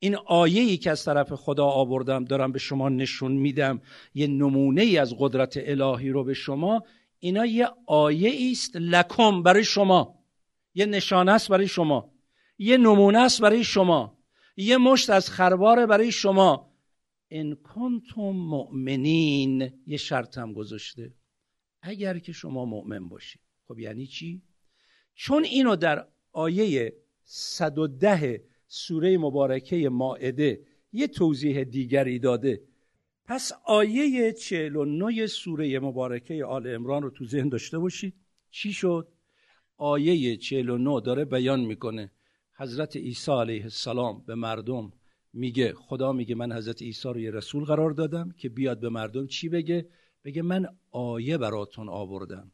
این 0.04 0.16
آیه 0.16 0.62
ای 0.62 0.76
که 0.76 0.90
از 0.90 1.04
طرف 1.04 1.32
خدا 1.32 1.66
آوردم 1.66 2.24
دارم 2.24 2.52
به 2.52 2.58
شما 2.58 2.88
نشون 2.88 3.32
میدم 3.32 3.80
یه 4.14 4.26
نمونه 4.26 4.82
ای 4.82 4.98
از 4.98 5.14
قدرت 5.18 5.56
الهی 5.56 6.10
رو 6.10 6.24
به 6.24 6.34
شما 6.34 6.82
اینا 7.18 7.46
یه 7.46 7.68
آیه 7.86 8.50
است 8.50 8.76
لکم 8.76 9.42
برای 9.42 9.64
شما. 9.64 10.24
یه 10.74 10.86
نشانه 10.86 11.32
است 11.32 11.48
برای 11.48 11.68
شما. 11.68 12.12
یه 12.58 12.76
نمونه 12.76 13.18
است 13.18 13.40
برای 13.40 13.64
شما. 13.64 14.18
یه 14.56 14.76
مشت 14.76 15.10
از 15.10 15.30
خروار 15.30 15.86
برای 15.86 16.12
شما. 16.12 16.72
ان 17.30 17.54
کنتم 17.54 18.22
مؤمنین. 18.22 19.72
یه 19.86 19.96
شرط 19.96 20.38
هم 20.38 20.52
گذاشته. 20.52 21.14
اگر 21.82 22.18
که 22.18 22.32
شما 22.32 22.64
مؤمن 22.64 23.08
باشید. 23.08 23.40
خب 23.68 23.78
یعنی 23.78 24.06
چی؟ 24.06 24.42
چون 25.14 25.44
اینو 25.44 25.76
در 25.76 26.06
آیه 26.32 26.92
110 27.22 28.53
سوره 28.74 29.18
مبارکه 29.18 29.88
ماعده 29.88 30.60
یه 30.92 31.06
توضیح 31.06 31.64
دیگری 31.64 32.18
داده. 32.18 32.62
پس 33.26 33.52
آیه 33.64 34.32
49 34.32 35.26
سوره 35.26 35.80
مبارکه 35.80 36.44
آل 36.44 36.74
امران 36.74 37.02
رو 37.02 37.10
تو 37.10 37.24
ذهن 37.24 37.48
داشته 37.48 37.78
باشید. 37.78 38.14
چی 38.50 38.72
شد؟ 38.72 39.08
آیه 39.76 40.36
49 40.36 41.00
داره 41.00 41.24
بیان 41.24 41.60
می‌کنه. 41.60 42.12
حضرت 42.56 42.96
عیسی 42.96 43.32
علیه 43.32 43.62
السلام 43.62 44.24
به 44.26 44.34
مردم 44.34 44.92
میگه 45.32 45.72
خدا 45.72 46.12
میگه 46.12 46.34
من 46.34 46.52
حضرت 46.52 46.82
عیسی 46.82 47.08
رو 47.08 47.20
یه 47.20 47.30
رسول 47.30 47.64
قرار 47.64 47.90
دادم 47.90 48.30
که 48.38 48.48
بیاد 48.48 48.80
به 48.80 48.88
مردم 48.88 49.26
چی 49.26 49.48
بگه؟ 49.48 49.88
بگه 50.24 50.42
من 50.42 50.66
آیه 50.90 51.38
براتون 51.38 51.88
آوردم 51.88 52.52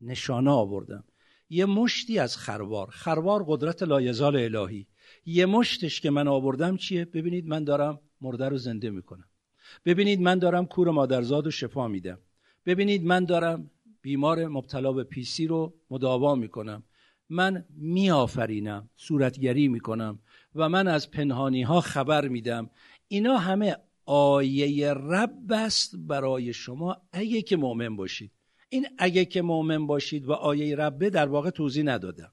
نشانه 0.00 0.50
آوردم. 0.50 1.04
یه 1.50 1.64
مشتی 1.64 2.18
از 2.18 2.36
خروار. 2.36 2.90
خروار 2.90 3.44
قدرت 3.46 3.82
لایزال 3.82 4.36
الهی. 4.36 4.86
یه 5.26 5.46
مشتش 5.46 6.00
که 6.00 6.10
من 6.10 6.28
آوردم 6.28 6.76
چیه؟ 6.76 7.04
ببینید 7.04 7.46
من 7.46 7.64
دارم 7.64 8.00
مرده 8.20 8.48
رو 8.48 8.58
زنده 8.58 8.90
می‌کنم. 8.90 9.24
ببینید 9.84 10.20
من 10.20 10.38
دارم 10.38 10.66
کور 10.66 10.90
مادرزاد 10.90 11.46
و 11.46 11.50
شفا 11.50 11.88
میدم. 11.88 12.18
ببینید 12.66 13.04
من 13.04 13.24
دارم 13.24 13.70
بیمار 14.02 14.46
مبتلا 14.46 14.92
به 14.92 15.04
پیسی 15.04 15.46
رو 15.46 15.74
مداوا 15.90 16.34
می‌کنم. 16.34 16.82
من 17.28 17.64
میآفرینم 17.76 18.90
صورتگری 18.96 19.68
می‌کنم 19.68 20.18
و 20.54 20.68
من 20.68 20.88
از 20.88 21.10
پنهانی 21.10 21.62
ها 21.62 21.80
خبر 21.80 22.28
میدم. 22.28 22.70
اینا 23.08 23.36
همه 23.36 23.76
آیه 24.04 24.92
رب 24.94 25.52
است 25.52 25.96
برای 25.96 26.52
شما 26.52 26.96
اگه 27.12 27.42
که 27.42 27.56
مؤمن 27.56 27.96
باشید. 27.96 28.32
این 28.68 28.86
اگه 28.98 29.24
که 29.24 29.42
مؤمن 29.42 29.86
باشید 29.86 30.26
و 30.26 30.32
آیه 30.32 30.76
ربه 30.76 31.10
در 31.10 31.26
واقع 31.26 31.50
توضیح 31.50 31.84
ندادم. 31.84 32.32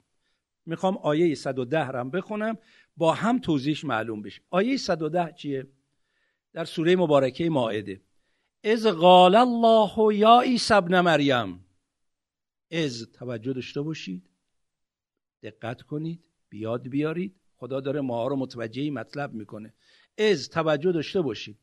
می‌خوام 0.66 0.98
آیه 0.98 1.36
110 1.36 1.80
رم 1.80 2.12
بخونم 2.12 2.58
با 2.98 3.14
هم 3.14 3.40
توضیحش 3.40 3.86
معلوم 3.86 4.22
بشه. 4.22 4.42
آیه 4.50 4.78
110 4.78 5.34
چیه؟ 5.38 5.68
در 6.54 6.66
سوره 6.66 6.96
مبارکه 6.96 7.50
ماعده. 7.50 8.02
از 8.64 8.88
قال 8.88 9.36
الله 9.36 10.16
یا 10.16 10.42
عیسی 10.42 10.74
ابن 10.74 11.02
مریم 11.02 11.66
از 12.72 13.12
توجه 13.12 13.54
داشته 13.54 13.82
باشید. 13.82 14.30
دقت 15.44 15.82
کنید 15.82 16.24
بیاد 16.50 16.88
بیارید. 16.88 17.36
خدا 17.58 17.80
داره 17.80 18.02
ما 18.02 18.28
رو 18.28 18.36
متوجه 18.36 18.92
مطلب 18.92 19.34
می‌کنه. 19.34 19.74
از 20.18 20.50
توجه 20.50 20.92
داشته 20.92 21.22
باشید. 21.22 21.58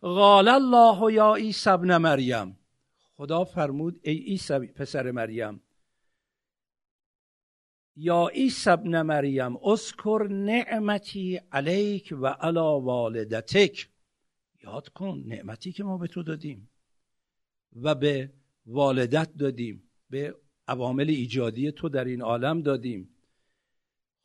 قال 0.00 0.48
الله 0.48 1.14
یا 1.14 1.34
عیسی 1.34 1.70
ابن 1.70 1.96
مریم 1.96 2.58
خدا 3.16 3.44
فرمود 3.44 4.00
ای 4.02 4.14
عیسی 4.14 4.58
پسر 4.58 5.10
مریم 5.10 5.62
یا 7.96 8.28
عیسی 8.28 8.70
ابن 8.70 9.02
مریم 9.02 9.56
اذکر 9.56 10.26
نعمتی 10.30 11.40
علیک 11.52 12.14
و 12.20 12.26
علا 12.26 12.80
والدتک. 12.80 13.88
یاد 14.62 14.88
کن 14.88 15.22
نعمتی 15.26 15.72
که 15.72 15.84
ما 15.84 15.98
به 15.98 16.06
تو 16.06 16.22
دادیم 16.22 16.70
و 17.76 17.94
به 17.94 18.32
والدت 18.66 19.34
دادیم 19.34 19.90
به 20.10 20.34
عوامل 20.68 21.08
ایجادی 21.08 21.72
تو 21.72 21.88
در 21.88 22.04
این 22.04 22.22
عالم 22.22 22.62
دادیم. 22.62 23.08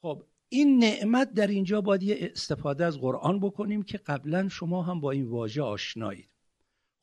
خب 0.01 0.23
این 0.49 0.79
نعمت 0.79 1.33
در 1.33 1.47
اینجا 1.47 1.81
باید 1.81 2.11
استفاده 2.11 2.85
از 2.85 2.99
قرآن 2.99 3.39
بکنیم 3.39 3.83
که 3.83 3.97
قبلا 3.97 4.49
شما 4.49 4.83
هم 4.83 4.99
با 4.99 5.11
این 5.11 5.25
واژه 5.25 5.61
آشنایید. 5.61 6.29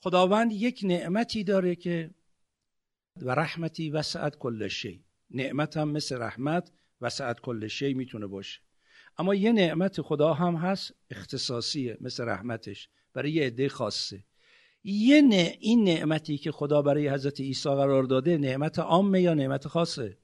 خداوند 0.03 0.53
یک 0.53 0.81
نعمتی 0.85 1.45
داره 1.45 1.77
که 1.77 2.11
و 3.17 3.31
رحمتی 3.31 3.91
وسعت 3.91 4.37
کل 4.37 4.69
شی. 4.69 5.05
نعمت 5.35 5.77
هم 5.77 5.89
مثل 5.89 6.19
رحمت 6.19 6.71
وسعت 7.01 7.41
کل 7.41 7.67
شی 7.67 7.95
می‌تونه 7.95 8.27
باشه. 8.27 8.61
اما 9.19 9.35
یه 9.35 9.53
نعمت 9.53 10.01
خدا 10.01 10.35
هم 10.35 10.55
هست 10.55 10.95
اختصاصیه 11.11 11.97
مثل 12.01 12.25
رحمتش. 12.25 12.89
برای 13.15 13.33
یه 13.33 13.47
عده 13.47 13.69
خاصه. 13.69 14.25
یه 14.85 15.17
این 15.61 15.85
نعمتی 15.85 16.39
که 16.39 16.53
خدا 16.53 16.83
برای 16.83 17.09
حضرت 17.09 17.41
عیسی 17.41 17.69
قرار 17.69 18.03
داده 18.03 18.39
نعمت 18.39 18.79
عامه 18.79 19.21
یا 19.21 19.35
نعمت 19.35 19.69
خاصه؟ 19.69 20.19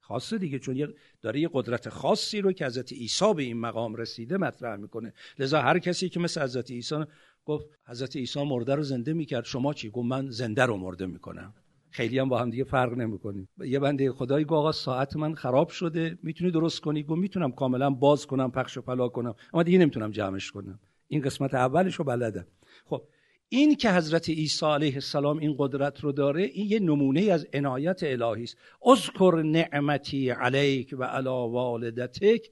خاصه 0.00 0.38
دیگه 0.38 0.58
چون 0.58 0.94
داره 1.22 1.40
یه 1.40 1.50
قدرت 1.52 1.88
خاصی 1.88 2.40
رو 2.40 2.52
که 2.52 2.66
حضرت 2.66 2.92
عیسی 2.92 3.34
به 3.34 3.42
این 3.42 3.60
مقام 3.60 3.94
رسیده 3.94 4.36
مطرح 4.36 4.76
می‌کنه. 4.76 5.12
لذا 5.38 5.62
هر 5.62 5.78
کسی 5.78 6.08
که 6.08 6.20
مثل 6.20 6.42
حضرت 6.42 6.70
عیسی 6.70 7.04
گفت 7.44 7.66
حضرت 7.86 8.16
عیسی 8.16 8.44
مرده 8.44 8.74
رو 8.74 8.82
زنده 8.82 9.12
می‌کرد. 9.12 9.44
شما 9.44 9.74
چی؟ 9.74 9.90
گفت 9.90 10.06
من 10.06 10.30
زنده 10.30 10.62
رو 10.62 10.76
مرده 10.76 11.06
می‌کنم. 11.06 11.54
خیلی 11.92 12.18
هم 12.18 12.28
با 12.28 12.38
هم 12.38 12.50
دیگه 12.50 12.64
فرق 12.64 12.92
نمی‌کنیم. 12.92 13.48
یه 13.58 13.78
بنده 13.78 14.12
خدایی 14.12 14.44
گفت 14.44 14.52
آقا 14.52 14.72
ساعت 14.72 15.16
من 15.16 15.34
خراب 15.34 15.68
شده 15.68 16.18
می‌تونی 16.22 16.50
درست 16.50 16.80
کنی؟ 16.80 17.02
گفت 17.02 17.20
می‌تونم 17.20 17.52
کاملا 17.52 17.90
باز 17.90 18.26
کنم 18.26 18.50
پخش 18.50 18.76
و 18.76 18.82
پلا 18.82 19.08
کنم 19.08 19.34
اما 19.54 19.62
دیگه 19.62 19.78
نمی‌تونم 19.78 20.10
جمعش 20.10 20.50
کنم. 20.50 20.80
این 21.08 21.22
قسمت 21.22 21.54
اولش 21.54 21.94
رو 21.94 22.04
بلدم 22.04 22.46
خب 22.84 23.02
این 23.48 23.74
که 23.74 23.92
حضرت 23.92 24.28
عیسی 24.28 24.66
علیه 24.66 24.94
السلام 24.94 25.38
این 25.38 25.54
قدرت 25.58 26.00
رو 26.00 26.12
داره 26.12 26.42
این 26.42 26.66
یه 26.70 26.78
نمونه 26.78 27.20
از 27.20 27.46
عنایت 27.52 28.00
الهی 28.02 28.42
است. 28.42 28.56
اذکر 28.86 29.42
نعمتی 29.44 30.30
علیک 30.30 30.94
و 30.98 31.04
علی 31.04 31.28
والدتک. 31.28 32.50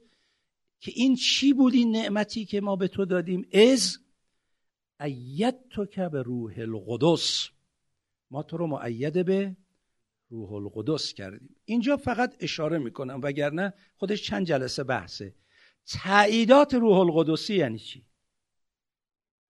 که 0.79 0.91
این 0.95 1.15
چی 1.15 1.53
بود 1.53 1.73
این 1.73 1.91
نعمتی 1.91 2.45
که 2.45 2.61
ما 2.61 2.75
به 2.75 2.87
تو 2.87 3.05
دادیم؟ 3.05 3.45
از 3.53 3.97
ایت 5.01 5.55
تو 5.69 5.85
که 5.85 6.09
به 6.09 6.21
روح 6.21 6.53
القدس. 6.57 7.49
ما 8.31 8.43
تو 8.43 8.57
رو 8.57 8.67
معید 8.67 9.25
به 9.25 9.55
روح 10.29 10.53
القدس 10.53 11.13
کردیم. 11.13 11.55
اینجا 11.65 11.97
فقط 11.97 12.35
اشاره 12.39 12.77
می‌کنم 12.77 13.19
وگرنه 13.23 13.73
خودش 13.95 14.23
چند 14.23 14.45
جلسه 14.45 14.83
بحثه. 14.83 15.35
تعییدات 15.87 16.73
روح 16.73 16.97
القدسی 16.97 17.55
یعنی 17.55 17.79
چی؟ 17.79 18.05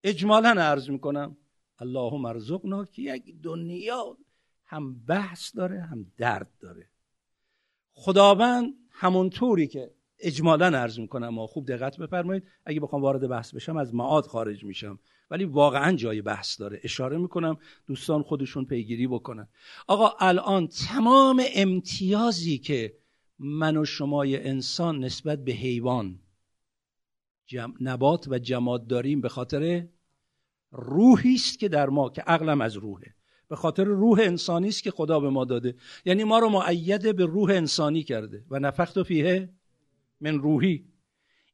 اجمالا 0.04 0.50
عرض 0.50 0.90
می‌کنم 0.90 1.38
اللهم 1.80 2.26
ارزقنا 2.26 2.86
که 2.86 3.02
یک 3.02 3.42
دنیا 3.42 4.18
هم 4.66 5.06
بحث 5.06 5.56
داره 5.56 5.82
هم 5.82 6.12
درد 6.18 6.52
داره. 6.60 6.90
خداوند 7.94 8.74
همونطوری 8.90 9.68
که 9.68 9.92
اجمالا 10.24 10.66
عرض 10.66 11.00
می‌کنم 11.00 11.30
ما 11.30 11.48
خوب 11.48 11.68
دقت 11.68 11.98
بفرمایید. 11.98 12.44
اگه 12.66 12.80
بخوام 12.80 13.02
وارد 13.02 13.28
بحث 13.28 13.56
بشم 13.56 13.78
از 13.78 13.96
معاد 13.96 14.26
خارج 14.26 14.64
میشم. 14.64 15.00
ولی 15.32 15.46
واقعا 15.46 15.96
جای 15.96 16.22
بحث 16.22 16.60
داره. 16.60 16.80
اشاره 16.84 17.18
می‌کنم 17.18 17.58
دوستان 17.88 18.24
خودشون 18.24 18.66
پیگیری 18.66 19.08
بکنن. 19.08 19.48
آقا 19.88 20.12
الان 20.20 20.68
تمام 20.68 21.44
امتیازی 21.56 22.58
که 22.58 22.94
من 23.40 23.78
و 23.78 23.86
شمای 23.86 24.48
انسان 24.48 25.04
نسبت 25.04 25.44
به 25.44 25.52
حیوان 25.52 26.20
نبات 27.82 28.28
و 28.28 28.40
جماد 28.40 28.88
داریم 28.88 29.22
به 29.22 29.30
خاطر 29.30 29.88
روحی 30.72 31.36
است 31.36 31.60
که 31.60 31.70
در 31.70 31.90
ما 31.90 32.10
که 32.10 32.22
عقلم 32.22 32.62
از 32.62 32.76
روحه. 32.76 33.16
به 33.48 33.56
خاطر 33.56 33.84
روح 33.84 34.20
انسانی 34.22 34.68
است 34.68 34.84
که 34.84 34.92
خدا 34.92 35.20
به 35.20 35.30
ما 35.30 35.46
داده. 35.46 35.76
یعنی 36.06 36.24
ما 36.24 36.40
رو 36.40 36.50
معید 36.50 37.16
به 37.16 37.26
روح 37.26 37.50
انسانی 37.50 38.04
کرده. 38.04 38.44
و 38.50 38.60
نفخت 38.60 39.04
فیه 39.04 39.50
من 40.24 40.40
روحی. 40.40 40.86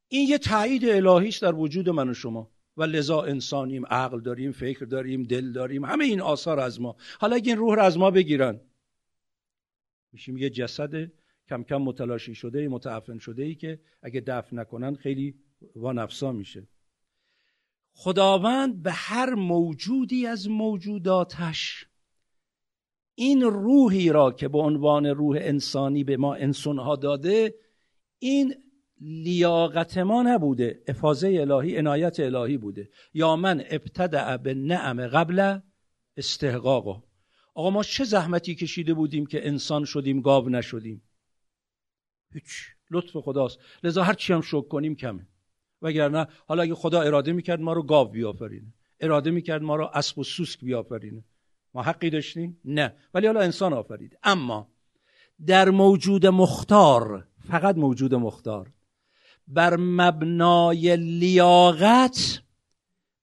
این 0.08 0.30
یه 0.30 0.38
تایید 0.38 0.86
الهی 0.86 1.28
است 1.28 1.42
در 1.42 1.56
وجود 1.56 1.90
من 1.90 2.10
و 2.10 2.14
شما. 2.14 2.52
و 2.78 2.84
لذا 2.84 3.22
انسانیم 3.22 3.86
عقل 3.86 4.22
داریم 4.22 4.52
فکر 4.52 4.86
داریم 4.86 5.24
دل 5.24 5.52
داریم 5.52 5.86
همه 5.86 6.06
این 6.06 6.22
آثار 6.22 6.60
از 6.60 6.82
ما. 6.82 6.96
حالا 7.20 7.36
اگه 7.36 7.52
این 7.52 7.58
روح 7.58 7.76
رو 7.76 7.82
از 7.82 7.98
ما 7.98 8.12
بگیرن 8.12 8.62
میشیم 10.12 10.38
یه 10.38 10.50
جسد 10.50 11.12
کم 11.50 11.64
کم 11.64 11.78
متلاشی 11.78 12.36
شده 12.36 12.68
متعفن 12.68 13.18
شده 13.18 13.44
ای 13.44 13.56
که 13.56 13.80
اگه 14.02 14.22
دفن 14.22 14.60
نکنن 14.60 14.96
خیلی 14.96 15.36
وانفسا 15.76 16.32
میشه. 16.32 16.68
خداوند 17.92 18.84
به 18.84 18.92
هر 18.92 19.34
موجودی 19.34 20.26
از 20.28 20.50
موجوداتش 20.50 21.86
این 23.16 23.42
روحی 23.42 24.10
را 24.10 24.32
که 24.32 24.48
به 24.48 24.58
عنوان 24.58 25.06
روح 25.06 25.38
انسانی 25.42 26.04
به 26.04 26.18
ما 26.18 26.36
انسانها 26.36 26.96
داده 26.96 27.56
این 28.20 28.56
لیاقت 29.02 29.98
ما 29.98 30.24
نبوده 30.24 30.84
افاظه 30.88 31.28
الهی 31.28 31.78
عنایت 31.78 32.20
الهی 32.20 32.58
بوده. 32.58 32.90
یا 33.14 33.36
من 33.36 33.64
ابتدع 33.70 34.38
به 34.38 34.54
نعم 34.54 35.08
قبل 35.08 35.60
استحقاقا 36.18 37.04
آقا 37.54 37.70
ما 37.70 37.84
چه 37.84 38.04
زحمتی 38.04 38.56
کشیده 38.56 38.94
بودیم 38.94 39.26
که 39.26 39.48
انسان 39.48 39.86
شدیم 39.86 40.22
گاو 40.22 40.50
نشدیم؟ 40.50 41.02
هیچ. 42.34 42.68
لطف 42.92 43.18
خداست. 43.18 43.60
لذا 43.84 44.04
هر 44.04 44.14
چی 44.14 44.34
هم 44.34 44.42
شک 44.42 44.68
کنیم 44.68 44.96
کمه. 44.96 45.28
وگرنه 45.82 46.28
حالا 46.48 46.62
اگه 46.64 46.76
خدا 46.76 47.02
اراده 47.02 47.34
می‌کرد 47.34 47.62
ما 47.62 47.74
رو 47.74 47.84
گاو 47.84 48.08
بیافرینه. 48.08 48.74
اراده 49.00 49.32
می‌کرد 49.32 49.62
ما 49.62 49.76
رو 49.76 49.90
اسب 49.94 50.20
و 50.20 50.24
سوسک 50.24 50.60
بیافرینه. 50.60 51.24
ما 51.74 51.84
حقی 51.84 52.10
داشتیم؟ 52.10 52.62
نه. 52.66 52.96
ولی 53.14 53.28
حالا 53.28 53.40
انسان 53.40 53.74
آفرید 53.74 54.18
اما 54.24 54.72
در 55.46 55.70
موجود 55.70 56.26
مختار 56.26 57.28
فقط 57.50 57.78
موجود 57.78 58.16
مختار. 58.16 58.72
بر 59.48 59.76
مبنای 59.78 60.98
لیاقت 60.98 62.42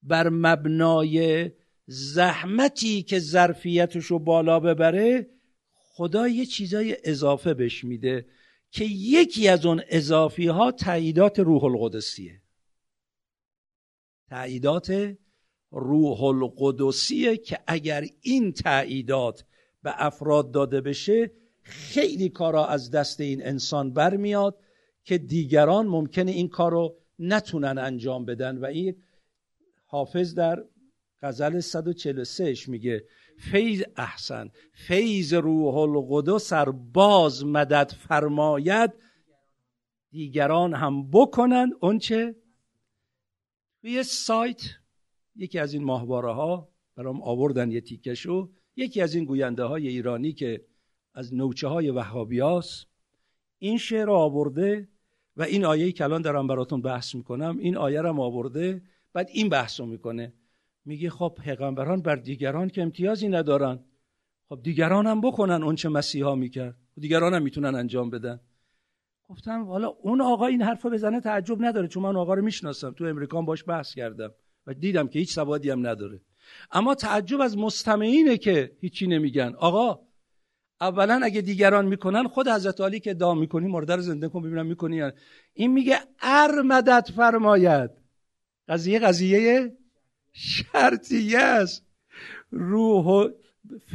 بر 0.02 0.28
مبنای 0.28 1.50
زحمتی 1.86 3.02
که 3.02 3.18
ظرفیتش 3.18 4.04
رو 4.04 4.18
بالا 4.18 4.60
ببره 4.60 5.30
خدا 5.72 6.28
یه 6.28 6.46
چیزای 6.46 6.96
اضافه 7.04 7.54
بش 7.54 7.84
میده 7.84 8.26
که 8.70 8.84
یکی 8.84 9.48
از 9.48 9.66
اون 9.66 9.82
اضافی 9.88 10.46
ها 10.46 10.72
تعییدات 10.72 11.38
روح 11.38 11.64
القدسیه. 11.64 12.42
تعییدات 14.28 15.16
روح 15.70 16.22
القدسیه 16.22 17.36
که 17.36 17.58
اگر 17.66 18.06
این 18.22 18.52
تعییدات 18.52 19.44
به 19.82 19.92
افراد 19.96 20.50
داده 20.50 20.80
بشه 20.80 21.30
خیلی 21.68 22.28
کارا 22.28 22.66
از 22.66 22.90
دست 22.90 23.20
این 23.20 23.46
انسان 23.46 23.92
برمیاد 23.92 24.58
که 25.04 25.18
دیگران 25.18 25.86
ممکنه 25.86 26.30
این 26.30 26.48
کار 26.48 26.72
رو 26.72 26.96
نتونن 27.18 27.78
انجام 27.78 28.24
بدن. 28.24 28.58
و 28.58 28.64
این 28.64 29.02
حافظ 29.86 30.34
در 30.34 30.64
غزل 31.22 31.60
143 31.60 32.54
میگه 32.68 33.04
فیض 33.38 33.82
احسن 33.96 34.50
فیض 34.72 35.34
روح 35.34 35.76
القدس 35.76 36.52
باز 36.92 37.44
مدد 37.44 37.92
فرماید 38.08 38.92
دیگران 40.10 40.74
هم 40.74 41.10
بکنند. 41.10 41.72
اونچه 41.80 42.36
توی 43.80 44.02
سایت 44.02 44.62
یکی 45.36 45.58
از 45.58 45.74
این 45.74 45.84
ماهواره 45.84 46.32
ها 46.32 46.68
برام 46.96 47.22
آوردن 47.22 47.70
یه 47.70 47.80
تیکشو 47.80 48.50
یکی 48.76 49.00
از 49.00 49.14
این 49.14 49.24
گوینده 49.24 49.64
های 49.64 49.88
ایرانی 49.88 50.32
که 50.32 50.64
از 51.16 51.34
نوچه 51.34 51.68
های 51.68 51.90
وهابیاس. 51.90 52.84
این 53.58 53.78
شعر 53.78 54.10
آورده 54.10 54.88
و 55.36 55.42
این 55.42 55.64
آیه 55.64 55.92
که 55.92 56.04
الان 56.04 56.22
دارم 56.22 56.46
براتون 56.46 56.82
بحث 56.82 57.14
می‌کنم 57.14 57.58
این 57.58 57.76
آیه 57.76 58.00
رو 58.00 58.20
آورده 58.20 58.82
بعد 59.12 59.28
این 59.32 59.48
بحث 59.48 59.80
رو 59.80 59.86
می‌کنه. 59.86 60.32
میگه 60.84 61.10
خب 61.10 61.34
پیغمبران 61.44 62.02
بر 62.02 62.16
دیگران 62.16 62.68
که 62.68 62.82
امتیازی 62.82 63.28
ندارن. 63.28 63.78
خب 64.48 64.60
دیگران 64.62 65.06
هم 65.06 65.20
بکنن 65.20 65.62
اون 65.62 65.74
چه 65.74 65.88
مسیحا 65.88 66.34
می‌کرد. 66.34 66.76
دیگران 66.98 67.34
هم 67.34 67.42
می‌تونن 67.42 67.74
انجام 67.74 68.10
بدن. 68.10 68.40
گفتم 69.28 69.64
حالا 69.64 69.88
اون 69.88 70.20
آقا 70.20 70.46
این 70.46 70.62
حرف 70.62 70.86
بزنه 70.86 71.20
تعجب 71.20 71.64
نداره 71.64 71.88
چون 71.88 72.02
من 72.02 72.16
آقا 72.16 72.34
رو 72.34 72.42
می‌شناسم. 72.42 72.92
تو 72.92 73.04
امریکا 73.04 73.42
باش 73.42 73.64
بحث 73.68 73.94
کردم 73.94 74.30
و 74.66 74.74
دیدم 74.74 75.08
که 75.08 75.18
هیچ 75.18 75.32
سوادی 75.32 75.70
هم 75.70 75.86
نداره. 75.86 76.20
اما 76.72 76.94
تعجب 76.94 77.40
از 77.40 77.58
مستمعینه 77.58 78.38
که 78.38 78.76
هیچی 78.80 79.06
نمیگن. 79.06 79.54
آقا 79.58 80.05
اولا 80.80 81.20
اگه 81.22 81.40
دیگران 81.40 81.86
می‌کنن 81.86 82.28
خود 82.28 82.48
حضرت 82.48 82.80
علی 82.80 83.00
که 83.00 83.10
ادعا 83.10 83.34
می‌کنی 83.34 83.68
مرده 83.68 83.96
رو 83.96 84.02
زنده 84.02 84.28
کن 84.28 84.42
ببینم 84.42 84.66
می‌کنی 84.66 85.10
این 85.54 85.72
میگه 85.72 85.98
ار 86.22 86.62
مدد 86.62 87.08
فرماید. 87.16 87.90
قضیه 88.68 88.98
قضیه 88.98 89.72
شرطیه 90.32 91.38
است. 91.38 91.86
روح 92.50 93.28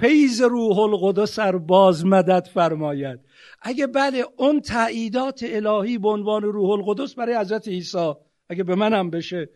فیض 0.01 0.41
روح 0.41 0.79
القدس 0.79 1.35
سر 1.35 1.57
باز 1.57 2.05
مدد 2.05 2.47
فرماید. 2.53 3.19
اگه 3.61 3.87
بله 3.87 4.23
اون 4.37 4.61
تعییدات 4.61 5.45
الهی 5.47 5.97
به 5.97 6.09
عنوان 6.09 6.43
روح 6.43 6.69
القدس 6.69 7.15
برای 7.15 7.35
حضرت 7.35 7.67
عیسی 7.67 8.13
اگه 8.49 8.63
به 8.63 8.75
منم 8.75 9.09
بشه 9.09 9.49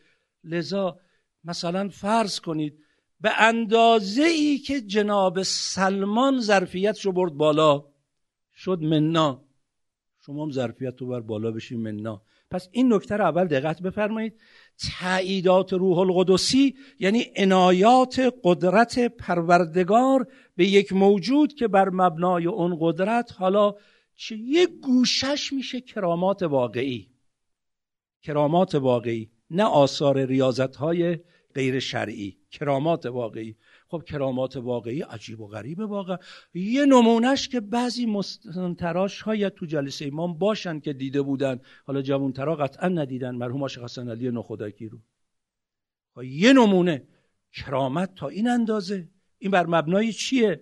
لذا 0.43 0.99
مثلا 1.43 1.89
فرض 1.89 2.39
کنید 2.39 2.84
به 3.25 3.41
اندازه 3.41 4.23
ای 4.23 4.57
که 4.57 4.81
جناب 4.81 5.43
سلمان 5.43 6.39
ظرفیت 6.39 6.95
شو 6.95 7.11
برد 7.11 7.33
بالا 7.33 7.85
شد 8.55 8.79
مننا 8.81 9.43
شما 10.25 10.43
هم 10.43 10.51
ظرفیت 10.51 11.01
رو 11.01 11.07
بر 11.07 11.19
بالا 11.19 11.51
بشین 11.51 11.79
مننا 11.79 12.21
پس 12.51 12.69
این 12.71 12.93
نکته 12.93 13.17
رو 13.17 13.25
اول 13.25 13.47
دقت 13.47 13.81
بفرمایید. 13.81 14.33
تعییدات 14.99 15.73
روح 15.73 15.97
القدسی 15.97 16.75
یعنی 16.99 17.25
عنایات 17.35 18.33
قدرت 18.43 18.99
پروردگار 18.99 20.27
به 20.55 20.67
یک 20.67 20.93
موجود 20.93 21.53
که 21.53 21.67
بر 21.67 21.89
مبنای 21.89 22.45
اون 22.45 22.77
قدرت 22.79 23.31
حالا 23.37 23.75
چه 24.15 24.37
یک 24.37 24.69
گوشش 24.69 25.53
میشه 25.53 25.81
کرامات 25.81 26.43
واقعی. 26.43 27.09
کرامات 28.21 28.75
واقعی 28.75 29.29
نه 29.49 29.63
آثار 29.63 30.25
ریاضت 30.25 30.75
های 30.75 31.19
غیر 31.55 31.79
شرعی. 31.79 32.37
کرامات 32.59 33.05
واقعی. 33.05 33.55
خب 33.87 34.03
کرامات 34.03 34.57
واقعی 34.57 35.01
عجیب 35.01 35.41
و 35.41 35.47
غریبه 35.47 35.85
واقعا. 35.85 36.17
یه 36.53 36.85
نمونهش 36.85 37.47
که 37.47 37.59
بعضی 37.59 38.05
مستنتراش 38.05 39.21
های 39.21 39.49
تو 39.49 39.65
جلسه 39.65 40.05
امام 40.05 40.37
باشن 40.37 40.79
که 40.79 40.93
دیده 40.93 41.21
بودن. 41.21 41.59
حالا 41.85 42.01
جوانترا 42.01 42.55
قطعا 42.55 42.89
ندیدن. 42.89 43.35
مرحوم 43.35 43.63
آشق 43.63 43.83
حسن 43.83 44.09
علی 44.09 44.31
نخودکی 44.31 44.89
رو. 44.89 44.99
خب 46.15 46.23
یه 46.23 46.53
نمونه 46.53 47.03
کرامت 47.53 48.15
تا 48.15 48.27
این 48.27 48.49
اندازه. 48.49 49.09
این 49.37 49.51
بر 49.51 49.65
مبنای 49.65 50.13
چیه؟ 50.13 50.61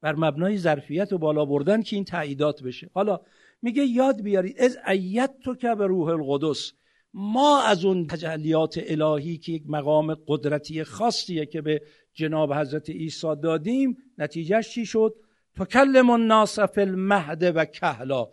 بر 0.00 0.14
مبنای 0.14 0.58
ظرفیت 0.58 1.12
و 1.12 1.18
بالا 1.18 1.44
بردن 1.44 1.82
که 1.82 1.96
این 1.96 2.04
تعییدات 2.04 2.62
بشه. 2.62 2.90
حالا 2.94 3.20
میگه 3.62 3.84
یاد 3.84 4.22
بیارید. 4.22 4.60
از 4.60 4.78
ایت 4.88 5.40
تو 5.40 5.54
که 5.54 5.74
به 5.74 5.86
روح 5.86 6.08
القدس. 6.08 6.72
ما 7.14 7.62
از 7.62 7.84
اون 7.84 8.06
تجلیات 8.06 8.80
الهی 8.86 9.38
که 9.38 9.52
یک 9.52 9.64
مقام 9.66 10.14
قدرتی 10.26 10.84
خاصیه 10.84 11.46
که 11.46 11.60
به 11.60 11.82
جناب 12.14 12.52
حضرت 12.54 12.90
عیسی 12.90 13.36
دادیم 13.42 13.96
نتیجهش 14.18 14.70
چی 14.70 14.86
شد؟ 14.86 15.14
تکلم 15.56 16.10
الناس 16.10 16.58
فی 16.58 16.80
المهد 16.80 17.56
و 17.56 17.64
کهلا. 17.64 18.28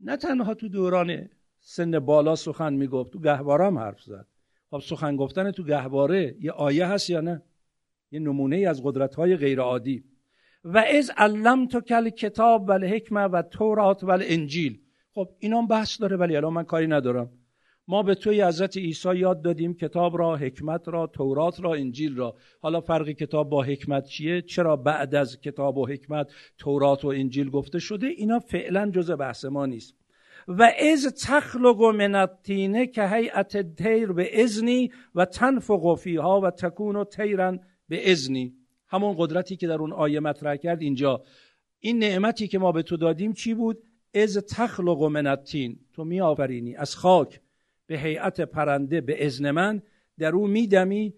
نه 0.00 0.16
تنها 0.16 0.54
تو 0.54 0.68
دوران 0.68 1.28
سن 1.60 1.98
بالا 1.98 2.36
سخن 2.36 2.72
می‌گفت 2.72 3.12
تو 3.12 3.20
گهواره 3.20 3.66
هم 3.66 3.78
حرف 3.78 4.02
زد. 4.02 4.26
خب 4.70 4.78
سخن 4.78 5.16
گفتن 5.16 5.50
تو 5.50 5.62
گهواره 5.62 6.36
یه 6.40 6.50
آیه 6.50 6.86
هست 6.86 7.10
یا 7.10 7.20
نه؟ 7.20 7.42
یه 8.12 8.20
نمونه 8.20 8.56
از 8.56 8.82
قدرت 8.84 9.14
های 9.14 9.36
غیر 9.36 9.60
عادی 9.60 10.04
و 10.64 10.78
از 10.78 11.10
علم 11.16 11.66
تو 11.66 11.80
کل 11.80 12.08
کتاب 12.08 12.68
و 12.68 12.72
الحکمه 12.72 13.20
و 13.20 13.42
تورات 13.42 14.04
و 14.04 14.10
انجیل 14.10 14.80
خب 15.14 15.28
اینا 15.38 15.62
بحث 15.62 16.00
داره 16.00 16.16
ولی 16.16 16.36
الان 16.36 16.52
من 16.52 16.64
کاری 16.64 16.86
ندارم. 16.86 17.30
ما 17.88 18.02
به 18.02 18.14
توی 18.14 18.42
حضرت 18.42 18.76
عیسی 18.76 19.16
یاد 19.16 19.42
دادیم 19.42 19.74
کتاب 19.74 20.18
را 20.18 20.36
حکمت 20.36 20.88
را 20.88 21.06
تورات 21.06 21.60
را 21.60 21.74
انجیل 21.74 22.16
را. 22.16 22.34
حالا 22.60 22.80
فرق 22.80 23.08
کتاب 23.08 23.48
با 23.48 23.62
حکمت 23.62 24.06
چیه؟ 24.06 24.42
چرا 24.42 24.76
بعد 24.76 25.14
از 25.14 25.40
کتاب 25.40 25.78
و 25.78 25.86
حکمت 25.86 26.30
تورات 26.58 27.04
و 27.04 27.08
انجیل 27.08 27.50
گفته 27.50 27.78
شده؟ 27.78 28.06
اینا 28.06 28.38
فعلا 28.38 28.90
جزء 28.90 29.16
بحث 29.16 29.44
ما 29.44 29.66
نیست. 29.66 29.94
و 30.48 30.72
از 30.92 31.14
تخلق 31.26 31.82
من 31.82 32.14
الطینه 32.14 32.86
که 32.86 33.08
هیئت 33.08 33.74
تیر 33.74 34.12
به 34.12 34.42
ازنی 34.42 34.90
و 35.14 35.24
تنفق 35.24 35.94
فیها 35.94 36.40
و 36.40 36.50
تکون 36.50 36.96
و 36.96 37.04
تیرن 37.04 37.60
به 37.88 38.10
ازنی 38.10 38.54
همون 38.88 39.14
قدرتی 39.18 39.56
که 39.56 39.66
در 39.66 39.74
اون 39.74 39.92
آیه 39.92 40.20
مطرح 40.20 40.56
کرد 40.56 40.82
اینجا. 40.82 41.22
این 41.78 41.98
نعمتی 41.98 42.48
که 42.48 42.58
ما 42.58 42.72
به 42.72 42.82
تو 42.82 42.96
دادیم 42.96 43.32
چی 43.32 43.54
بود؟ 43.54 43.78
از 44.14 44.36
تخلق 44.36 45.02
من 45.02 45.26
الطین. 45.26 45.78
تو 45.92 46.04
می 46.04 46.20
آفرینی 46.20 46.76
از 46.76 46.96
خاک. 46.96 47.40
به 47.86 47.98
هیئت 47.98 48.40
پرنده 48.40 49.00
به 49.00 49.26
ازن 49.26 49.50
من 49.50 49.82
در 50.18 50.32
او 50.32 50.46
میدمی 50.46 51.14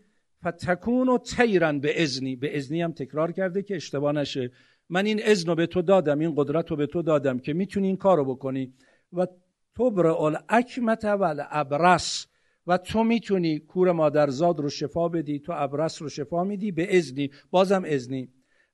فتکون 0.46 1.08
و 1.08 1.18
تیرن 1.18 1.80
به 1.80 2.02
ازنی 2.02 2.36
به 2.36 2.56
ازنی 2.56 2.82
هم 2.82 2.92
تکرار 2.92 3.32
کرده 3.32 3.62
که 3.62 3.76
اشتباه 3.76 4.12
نشه. 4.12 4.50
من 4.88 5.06
این 5.06 5.22
ازن 5.24 5.48
رو 5.48 5.54
به 5.54 5.66
تو 5.66 5.82
دادم 5.82 6.18
این 6.18 6.34
قدرت 6.36 6.70
رو 6.70 6.76
به 6.76 6.86
تو 6.86 7.02
دادم 7.02 7.38
که 7.38 7.52
می‌تونی 7.52 7.86
این 7.86 7.96
کار 7.96 8.16
رو 8.16 8.24
بکنی. 8.24 8.74
و 9.12 9.26
تو 9.74 9.90
تبر 9.90 10.42
اکمت 10.48 11.04
و 11.04 11.46
ابرس 11.50 12.26
و 12.66 12.78
تو 12.78 13.04
می‌تونی 13.04 13.58
کور 13.58 13.92
مادرزاد 13.92 14.60
رو 14.60 14.68
شفا 14.68 15.08
بدی 15.08 15.38
تو 15.38 15.52
ابرس 15.56 16.02
رو 16.02 16.08
شفا 16.08 16.44
میدی 16.44 16.72
به 16.72 16.96
ازنی 16.96 17.30
بازم 17.50 17.84
ازنی 17.84 18.28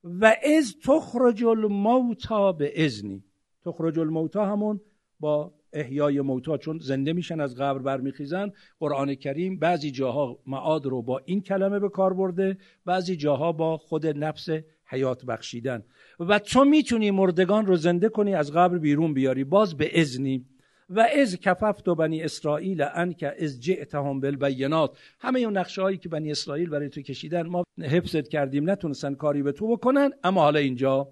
و 0.05 0.36
از 0.59 0.74
تخرج 0.84 1.45
الموتا 1.45 2.53
به 2.53 2.84
ازنی 2.84 3.24
تخرج 3.64 3.99
الموتا 3.99 4.47
همون 4.47 4.80
با 5.20 5.55
احیای 5.75 6.20
موتا 6.20 6.57
چون 6.57 6.79
زنده 6.79 7.12
میشن 7.12 7.41
از 7.41 7.57
قبر 7.57 7.79
برمیخیزن. 7.79 8.53
قرآن 8.81 9.14
کریم 9.14 9.59
بعضی 9.59 9.91
جاها 9.91 10.39
معاد 10.47 10.87
رو 10.87 11.03
با 11.03 11.20
این 11.25 11.41
کلمه 11.41 11.79
به 11.79 11.89
کار 11.89 12.14
برده 12.14 12.57
بعضی 12.87 13.16
جاها 13.16 13.53
با 13.53 13.77
خود 13.77 14.07
نفس 14.07 14.49
حیات 14.87 15.25
بخشیدن. 15.25 15.83
و 16.20 16.39
تو 16.39 16.64
می‌تونی 16.64 17.11
مردگان 17.11 17.66
رو 17.66 17.77
زنده 17.77 18.09
کنی 18.09 18.35
از 18.35 18.53
قبر 18.53 18.79
بیرون 18.79 19.14
بیاری. 19.14 19.45
باز 19.45 19.77
به 19.77 20.01
ازنی 20.01 20.45
و 20.91 21.01
از 21.01 21.37
کففت 21.37 21.89
و 21.89 21.95
بنی 21.95 22.22
اسرائیل 22.22 22.85
ان 22.95 23.12
که 23.12 23.45
از 23.45 23.61
جئتهم 23.61 24.20
بالبینات. 24.20 24.99
همه 25.20 25.41
اون 25.41 25.57
نقشه 25.57 25.83
هایی 25.83 25.99
که 25.99 26.09
بنی 26.09 26.31
اسرائیل 26.31 26.70
برای 26.70 26.89
تو 26.89 27.03
کشیدن 27.03 27.47
ما 27.47 27.64
حفظت 27.81 28.29
کردیم 28.29 28.70
نتونستن 28.70 29.14
کاری 29.14 29.43
به 29.43 29.53
تو 29.53 29.77
بکنن. 29.77 30.11
اما 30.25 30.41
حالا 30.41 30.59
اینجا 30.59 31.09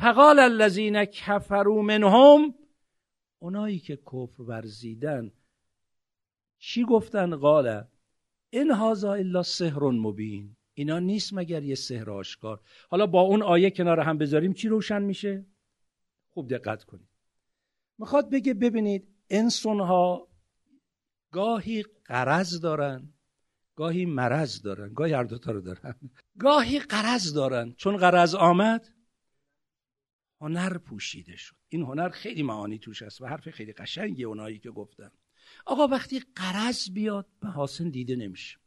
فقال 0.00 0.38
الذين 0.38 1.04
كفروا 1.04 1.82
منهم 1.82 2.54
اونایی 3.42 3.78
که 3.78 3.96
کفر 3.96 4.42
ورزیدن 4.42 5.32
چی 6.58 6.84
گفتن؟ 6.84 7.36
قال 7.36 7.84
این 8.50 8.70
هازا 8.70 9.14
الا 9.14 9.42
سحر 9.42 9.90
مبین. 9.90 10.56
اینا 10.74 10.98
نیست 10.98 11.34
مگر 11.34 11.62
یه 11.62 11.74
سحر 11.74 12.10
آشکار. 12.10 12.60
حالا 12.88 13.06
با 13.06 13.20
اون 13.20 13.42
آیه 13.42 13.70
کنار 13.70 14.00
هم 14.00 14.18
بذاریم 14.18 14.52
چی 14.52 14.68
روشن 14.68 15.02
میشه؟ 15.02 15.46
خوب 16.30 16.48
دقت 16.48 16.84
کنید. 16.84 17.08
می‌خواد 17.98 18.30
بگه 18.30 18.54
ببینید 18.54 19.08
انسان 19.30 19.80
ها 19.80 20.28
گاهی 21.32 21.84
قرض 22.04 22.60
دارن 22.60 23.12
گاهی 23.76 24.06
مرض 24.06 24.62
دارن 24.62 24.92
گاهی 24.94 25.12
هر 25.12 25.24
دوتا 25.24 25.52
رو 25.52 25.60
دارن. 25.60 25.94
گاهی 26.38 26.78
قرض 26.78 27.34
دارن. 27.34 27.72
چون 27.72 27.96
قرض 27.96 28.34
آمد 28.34 28.88
هنر 30.42 30.78
پوشیده 30.78 31.36
شد. 31.36 31.56
این 31.68 31.82
هنر 31.82 32.08
خیلی 32.08 32.42
معانی 32.42 32.78
توش 32.78 33.02
است 33.02 33.20
و 33.20 33.26
حرف 33.26 33.50
خیلی 33.50 33.72
قشنگی 33.72 34.24
اونایی 34.24 34.58
که 34.58 34.70
گفتم 34.70 35.12
آقا 35.66 35.86
وقتی 35.86 36.22
قرض 36.36 36.90
بیاد 36.90 37.26
حاصل 37.54 37.90
دیده 37.90 38.16
نمیشه. 38.16 38.58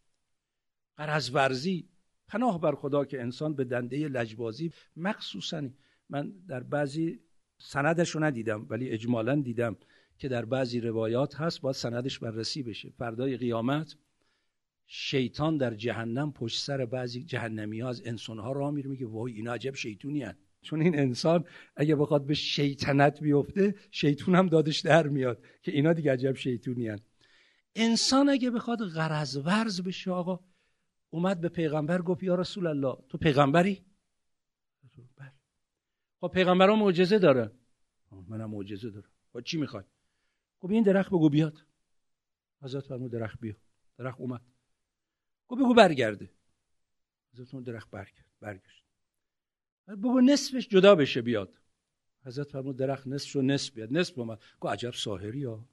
قرض 0.97 1.29
ورزی 1.33 1.89
پناه 2.27 2.61
بر 2.61 2.75
خدا 2.75 3.05
که 3.05 3.21
انسان 3.21 3.55
به 3.55 3.63
دنده 3.63 4.07
لجبازی. 4.07 4.71
مخصوصا 4.95 5.69
من 6.09 6.33
در 6.47 6.63
بعضی 6.63 7.19
سندش 7.57 8.09
رو 8.09 8.23
ندیدم 8.23 8.65
ولی 8.69 8.89
اجمالا 8.89 9.35
دیدم 9.35 9.77
که 10.17 10.27
در 10.27 10.45
بعضی 10.45 10.79
روایات 10.79 11.35
هست 11.35 11.61
باید 11.61 11.75
سندش 11.75 12.19
بررسی 12.19 12.63
بشه. 12.63 12.89
فردای 12.89 13.37
قیامت 13.37 13.95
شیطان 14.87 15.57
در 15.57 15.73
جهنم 15.73 16.33
پشت 16.33 16.59
سر 16.63 16.85
بعضی 16.85 17.23
جهنمی 17.23 17.79
ها 17.79 17.89
از 17.89 18.01
انسان 18.05 18.39
ها 18.39 18.51
را 18.51 18.71
میره 18.71 18.89
میگه 18.89 19.05
وای 19.05 19.33
اینا 19.33 19.53
عجب 19.53 19.75
شیطونی 19.75 20.23
هست 20.23 20.44
چون 20.65 20.81
این 20.81 20.99
انسان 20.99 21.45
اگه 21.75 21.95
بخواد 21.95 22.25
به 22.25 22.33
شیطنت 22.33 23.21
بیفته 23.21 23.75
شیطون 23.91 24.35
هم 24.35 24.47
دادش 24.47 24.79
در 24.79 25.07
میاد 25.07 25.43
که 25.61 25.71
اینا 25.71 25.93
دیگه 25.93 26.13
عجب 26.13 26.35
شیطونی 26.35 26.87
هن. 26.87 26.99
انسان 27.75 28.29
اگه 28.29 28.51
بخواد 28.51 28.79
غرض 28.95 29.37
ورز 29.37 29.81
بشه 29.81 30.11
آقا 30.11 30.39
اومد 31.09 31.41
به 31.41 31.49
پیغمبر 31.49 32.01
گفت 32.01 32.23
یا 32.23 32.35
رسول 32.35 32.67
الله 32.67 32.97
تو 33.09 33.17
پیغمبری؟ 33.17 33.85
خب 36.21 36.27
پیغمبران 36.27 36.79
معجزه 36.79 37.19
داره. 37.19 37.51
منم 38.27 38.49
معجزه 38.49 38.89
دارم. 38.89 39.09
با 39.31 39.41
چی 39.41 39.57
می‌خوای 39.57 39.83
خب 40.59 40.71
این 40.71 40.83
درخت 40.83 41.09
بگو 41.09 41.29
بیاد. 41.29 41.65
حضرت 42.61 42.83
فرمود 42.83 43.11
درخت 43.11 43.39
بیا. 43.39 43.55
درخت 43.97 44.19
اومد. 44.19 44.41
خب 45.47 45.55
بگو 45.55 45.73
برگرده. 45.73 46.29
حضرت 47.33 47.63
درخت 47.63 47.89
برگرد. 47.89 48.25
برگشت. 48.39 48.84
بگو 49.87 50.21
نصفش 50.21 50.67
جدا 50.67 50.95
بشه 50.95 51.21
بیاد. 51.21 51.59
حضرت 52.25 52.51
فرمود 52.51 52.77
درخت 52.77 53.07
نصف 53.07 53.35
و 53.35 53.41
نصف 53.41 53.73
بیاد. 53.73 53.93
نصف 53.93 54.19
اومد. 54.19 54.39
گو 54.59 54.67
عجب 54.67 54.93
ساهری 54.93 55.43
ها. 55.43 55.65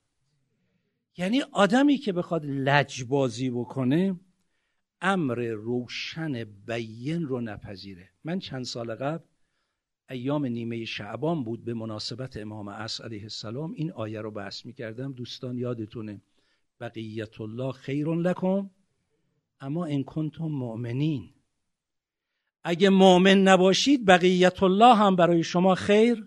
یعنی 1.17 1.43
آدمی 1.53 1.97
که 1.97 2.13
بخواد 2.13 2.47
لجبازی 2.47 3.51
بکنه 3.51 4.21
امر 5.01 5.49
روشن 5.49 6.45
بین 6.45 7.23
رو 7.23 7.41
نپذیره. 7.41 8.11
من 8.25 8.39
چند 8.39 8.65
سال 8.65 8.95
قبل 8.95 9.25
ایام 10.11 10.47
نیمه 10.47 10.85
شعبان 10.85 11.45
بود 11.45 11.65
به 11.65 11.75
مناسبت 11.75 12.37
امام 12.37 12.71
عصر 12.71 13.05
علیه 13.05 13.23
السلام. 13.23 13.73
این 13.73 13.93
آیه 13.93 14.21
رو 14.21 14.31
بحث 14.31 14.67
می 14.67 14.73
کردم 14.73 15.13
دوستان 15.13 15.59
یادتونه. 15.59 16.23
بقیت 16.81 17.41
الله 17.41 17.73
خیر 17.73 18.09
لکم. 18.09 18.71
اما 19.61 19.85
ان 19.85 20.05
کنتم 20.05 20.45
مؤمنین. 20.45 21.31
اگه 22.65 22.91
مؤمن 22.91 23.43
نباشید 23.43 24.07
بقیت 24.07 24.63
الله 24.63 24.95
هم 24.95 25.17
برای 25.17 25.43
شما 25.43 25.75
خیر 25.75 26.27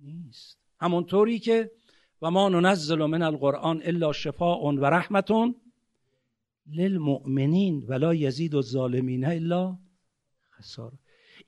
نیست. 0.00 0.58
همونطوری 0.80 1.38
که 1.38 1.70
و 2.22 2.30
ما 2.30 2.48
ننزل 2.48 3.04
من 3.06 3.22
القرآن 3.22 3.82
الا 3.84 4.12
شفاء 4.12 4.72
و 4.72 4.84
رحمتون 4.84 5.54
للمؤمنین 6.66 7.84
ولا 7.88 8.14
یزید 8.14 8.54
الظالمین 8.54 9.24
الا 9.24 9.78
خسار 10.52 10.92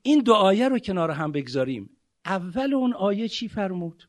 این 0.03 0.23
دو 0.23 0.35
رو 0.71 0.79
کنار 0.79 1.11
هم 1.11 1.33
بگذاریم. 1.33 1.91
اول 2.25 2.75
اون 2.75 2.95
آیه 2.95 3.29
چی 3.29 3.49
فرمود؟ 3.49 4.09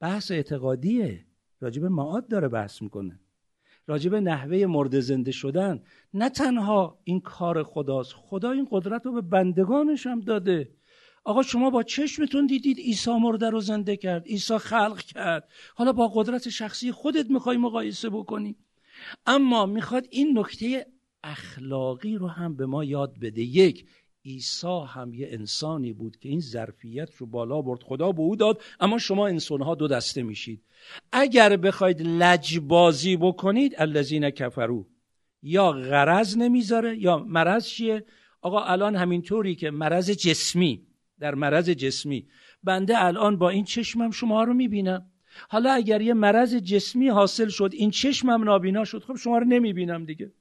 بحث 0.00 0.30
اعتقادیه. 0.30 1.26
راجب 1.60 1.84
معاد 1.84 2.28
داره 2.28 2.48
بحث 2.48 2.82
می‌کنه. 2.82 3.20
راجب 3.86 4.14
نحوه 4.14 4.66
مرد 4.66 5.00
زنده 5.00 5.32
شدن 5.32 5.82
نه 6.14 6.28
تنها 6.28 6.98
این 7.04 7.20
کار 7.20 7.62
خداست 7.62 8.12
خدا 8.16 8.50
این 8.50 8.68
قدرت 8.70 9.06
رو 9.06 9.12
به 9.12 9.20
بندگانش 9.20 10.06
هم 10.06 10.20
داده. 10.20 10.70
آقا 11.24 11.42
شما 11.42 11.70
با 11.70 11.82
چشمتون 11.82 12.46
دیدید 12.46 12.78
عیسی 12.78 13.10
مرده 13.10 13.50
رو 13.50 13.60
زنده 13.60 13.96
کرد 13.96 14.26
عیسی 14.26 14.58
خلق 14.58 15.00
کرد. 15.00 15.48
حالا 15.74 15.92
با 15.92 16.08
قدرت 16.08 16.48
شخصی 16.48 16.92
خودت 16.92 17.30
می‌خوای 17.30 17.56
مقایسه 17.56 18.10
بکنی. 18.10 18.56
اما 19.26 19.66
می‌خواد 19.66 20.06
این 20.10 20.38
نکته 20.38 20.86
اخلاقی 21.24 22.16
رو 22.16 22.28
هم 22.28 22.56
به 22.56 22.66
ما 22.66 22.84
یاد 22.84 23.18
بده. 23.20 23.42
یک 23.42 23.86
عیسی 24.24 24.84
هم 24.88 25.14
یه 25.14 25.28
انسانی 25.30 25.92
بود 25.92 26.16
که 26.16 26.28
این 26.28 26.40
ظرفیت 26.40 27.14
رو 27.14 27.26
بالا 27.26 27.62
برد 27.62 27.82
خدا 27.82 28.12
به 28.12 28.20
او 28.20 28.36
داد 28.36 28.62
اما 28.80 28.98
شما 28.98 29.26
انسانها 29.26 29.74
دو 29.74 29.88
دسته 29.88 30.22
میشید. 30.22 30.62
اگر 31.12 31.56
بخواید 31.56 32.02
لجبازی 32.02 33.16
بکنید 33.16 33.74
الذین 33.78 34.30
کفرو 34.30 34.86
یا 35.42 35.72
غرض 35.72 36.36
نمی‌ذاره 36.36 36.98
یا 36.98 37.18
مرض 37.18 37.66
چیه؟ 37.66 38.04
آقا 38.40 38.64
الان 38.64 38.96
همینطوری 38.96 39.54
که 39.54 39.70
مرض 39.70 40.10
جسمی 40.10 40.86
در 41.18 41.34
مرض 41.34 41.70
جسمی. 41.70 42.26
بنده 42.62 43.04
الان 43.04 43.36
با 43.36 43.50
این 43.50 43.64
چشمم 43.64 44.10
شما 44.10 44.44
رو 44.44 44.54
می‌بینم. 44.54 45.10
حالا 45.48 45.72
اگر 45.72 46.00
یه 46.00 46.14
مرض 46.14 46.54
جسمی 46.54 47.08
حاصل 47.08 47.48
شد 47.48 47.70
این 47.72 47.90
چشمم 47.90 48.44
نابینا 48.44 48.84
شد 48.84 49.02
خب 49.02 49.16
شما 49.16 49.38
رو 49.38 49.44
نمی‌بینم 49.44 50.04
دیگه. 50.04 50.32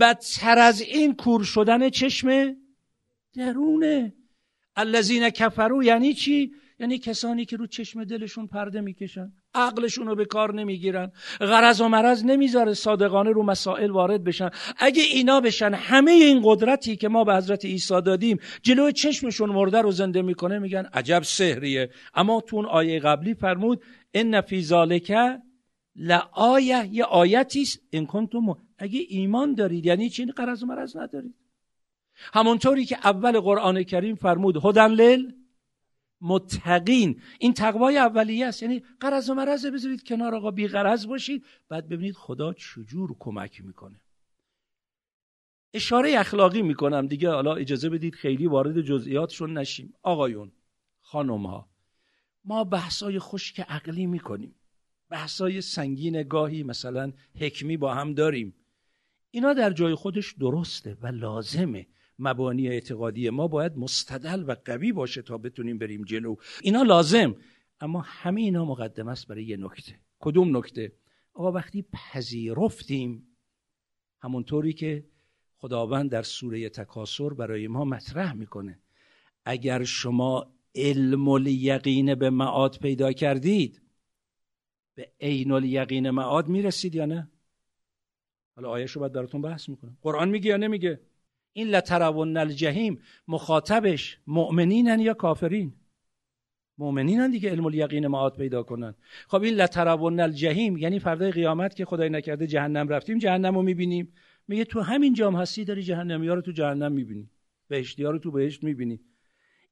بدتر 0.00 0.58
از 0.58 0.80
این 0.80 1.14
کور 1.14 1.44
شدن 1.44 1.90
چشم 1.90 2.56
درونه. 3.34 4.12
الذین 4.76 5.30
کفرو 5.30 5.84
یعنی 5.84 6.14
چی؟ 6.14 6.52
یعنی 6.80 6.98
کسانی 6.98 7.44
که 7.44 7.56
رو 7.56 7.66
چشم 7.66 8.04
دلشون 8.04 8.46
پرده 8.46 8.80
می‌کشن 8.80 9.32
عقلشون 9.54 10.06
رو 10.06 10.14
به 10.14 10.24
کار 10.24 10.54
نمی‌گیرن 10.54 11.12
غرض 11.40 11.80
و 11.80 11.88
مرض 11.88 12.24
نمی‌ذاره 12.24 12.74
صادقانه 12.74 13.30
رو 13.30 13.42
مسائل 13.42 13.90
وارد 13.90 14.24
بشن. 14.24 14.50
اگه 14.78 15.02
اینا 15.02 15.40
بشن 15.40 15.74
همه 15.74 16.10
این 16.10 16.40
قدرتی 16.44 16.96
که 16.96 17.08
ما 17.08 17.24
به 17.24 17.36
حضرت 17.36 17.64
عیسی 17.64 18.00
دادیم 18.00 18.38
جلوی 18.62 18.92
چشمشون 18.92 19.50
مرده 19.50 19.80
رو 19.80 19.90
زنده 19.90 20.22
می‌کنه 20.22 20.58
میگن 20.58 20.84
عجب 20.92 21.22
سحریه. 21.22 21.90
اما 22.14 22.40
تو 22.40 22.56
اون 22.56 22.66
آیه 22.66 23.00
قبلی 23.00 23.34
فرمود 23.34 23.82
ان 24.14 24.40
فی 24.40 24.62
ذالک 24.62 25.12
لآیه. 25.96 26.88
یه 26.92 27.04
آیتی 27.04 27.62
است 27.62 27.80
این 27.90 28.06
کنتم 28.06 28.56
اگه 28.78 29.00
ایمان 29.08 29.54
دارید 29.54 29.86
یعنی 29.86 30.10
چی؟ 30.10 30.26
غرض 30.26 30.62
و 30.62 30.66
مرض 30.66 30.96
ندارید. 30.96 31.34
همونطوری 32.34 32.84
که 32.84 32.96
اول 32.96 33.40
قرآن 33.40 33.82
کریم 33.82 34.14
فرمود 34.14 34.64
هدن 34.64 34.90
لیل 34.90 35.32
متقین. 36.20 37.22
این 37.38 37.54
تقوای 37.54 37.98
اولیه 37.98 38.46
است. 38.46 38.62
یعنی 38.62 38.82
قرض 39.00 39.30
و 39.30 39.34
مرض 39.34 39.66
بذارید 39.66 40.04
کنار 40.04 40.34
آقا 40.34 40.50
بی 40.50 40.68
قرض 40.68 41.06
باشید. 41.06 41.44
بعد 41.68 41.88
ببینید 41.88 42.14
خدا 42.14 42.52
چجور 42.52 43.16
کمک 43.18 43.64
می‌کنه. 43.64 44.00
اشاره 45.74 46.18
اخلاقی 46.18 46.62
می‌کنم. 46.62 47.06
دیگه 47.06 47.30
حالا 47.30 47.54
اجازه 47.54 47.88
بدید 47.88 48.14
خیلی 48.14 48.46
وارد 48.46 48.80
جزئیاتشون 48.80 49.58
نشیم. 49.58 49.94
آقایون 50.02 50.52
خانم 51.00 51.46
ها 51.46 51.68
ما 52.44 52.64
بحثای 52.64 53.18
خشک 53.18 53.60
عقلی 53.60 54.06
می‌کنیم. 54.06 54.54
بحثای 55.10 55.60
سنگین 55.60 56.22
گاهی 56.22 56.62
مثلا 56.62 57.12
حکمی 57.40 57.76
با 57.76 57.94
هم 57.94 58.14
داریم. 58.14 58.54
اینا 59.30 59.52
در 59.52 59.70
جای 59.70 59.94
خودش 59.94 60.32
درسته 60.32 60.96
و 61.02 61.06
لازمه. 61.06 61.86
مبانی 62.18 62.68
اعتقادی 62.68 63.30
ما 63.30 63.48
باید 63.48 63.76
مستدل 63.76 64.44
و 64.46 64.56
قوی 64.64 64.92
باشه 64.92 65.22
تا 65.22 65.38
بتونیم 65.38 65.78
بریم 65.78 66.04
جلو. 66.04 66.36
اینا 66.62 66.82
لازم 66.82 67.36
اما 67.80 68.00
همه 68.06 68.40
اینا 68.40 68.64
مقدم 68.64 69.08
است 69.08 69.26
برای 69.28 69.44
یه 69.44 69.56
نکته. 69.56 69.98
کدوم 70.20 70.56
نکته؟ 70.56 70.92
آقا 71.34 71.52
وقتی 71.52 71.84
پذیرفتیم 71.92 73.26
همونطوری 74.20 74.72
که 74.72 75.04
خداوند 75.58 76.10
در 76.10 76.22
سوره 76.22 76.68
تکاسر 76.68 77.28
برای 77.28 77.68
ما 77.68 77.84
مطرح 77.84 78.32
می‌کنه. 78.32 78.78
اگر 79.44 79.84
شما 79.84 80.52
علم 80.74 81.28
الیقین 81.28 82.14
به 82.14 82.30
معاد 82.30 82.78
پیدا 82.78 83.12
کردید 83.12 83.82
به 84.94 85.12
عین 85.20 85.52
الیقین 85.52 86.10
معاد 86.10 86.48
می‌رسید 86.48 86.94
یا 86.94 87.06
نه؟ 87.06 87.30
حالا 88.56 88.70
آیه 88.70 88.86
رو 88.86 89.00
باید 89.00 89.12
براتون 89.12 89.42
بحث 89.42 89.68
می‌کنم. 89.68 89.96
قرآن 90.02 90.28
میگه 90.28 90.50
یا 90.50 90.56
نمیگه؟ 90.56 91.00
این 91.52 91.68
لترون 91.68 92.36
الجهیم 92.36 93.02
مخاطبش 93.28 94.18
مؤمنینن 94.26 95.00
یا 95.00 95.14
کافرین؟ 95.14 95.72
مؤمنینن 96.78 97.30
دیگه 97.30 97.50
علم 97.50 97.66
الیقین 97.66 98.06
معاد 98.06 98.36
پیدا 98.36 98.62
کنن. 98.62 98.94
خب 99.28 99.42
این 99.42 99.54
لترون 99.54 100.20
الجهیم 100.20 100.76
یعنی 100.76 100.98
فردای 100.98 101.30
قیامت 101.30 101.76
که 101.76 101.84
خدای 101.84 102.10
نکرده 102.10 102.46
جهنم 102.46 102.88
رفتیم 102.88 103.18
جهنم 103.18 103.54
رو 103.54 103.62
می‌بینیم. 103.62 104.12
میگه 104.48 104.64
تو 104.64 104.80
همین 104.80 105.14
جام 105.14 105.36
هستی 105.36 105.64
داری 105.64 105.82
جهنمی 105.82 106.28
ها 106.28 106.34
رو 106.34 106.40
تو 106.40 106.52
جهنم 106.52 106.92
می‌بینی. 106.92 107.30
بهشتی 107.68 108.04
ها 108.04 108.10
رو 108.10 108.18
تو 108.18 108.30
بهشت 108.30 108.64
می‌بینی. 108.64 109.00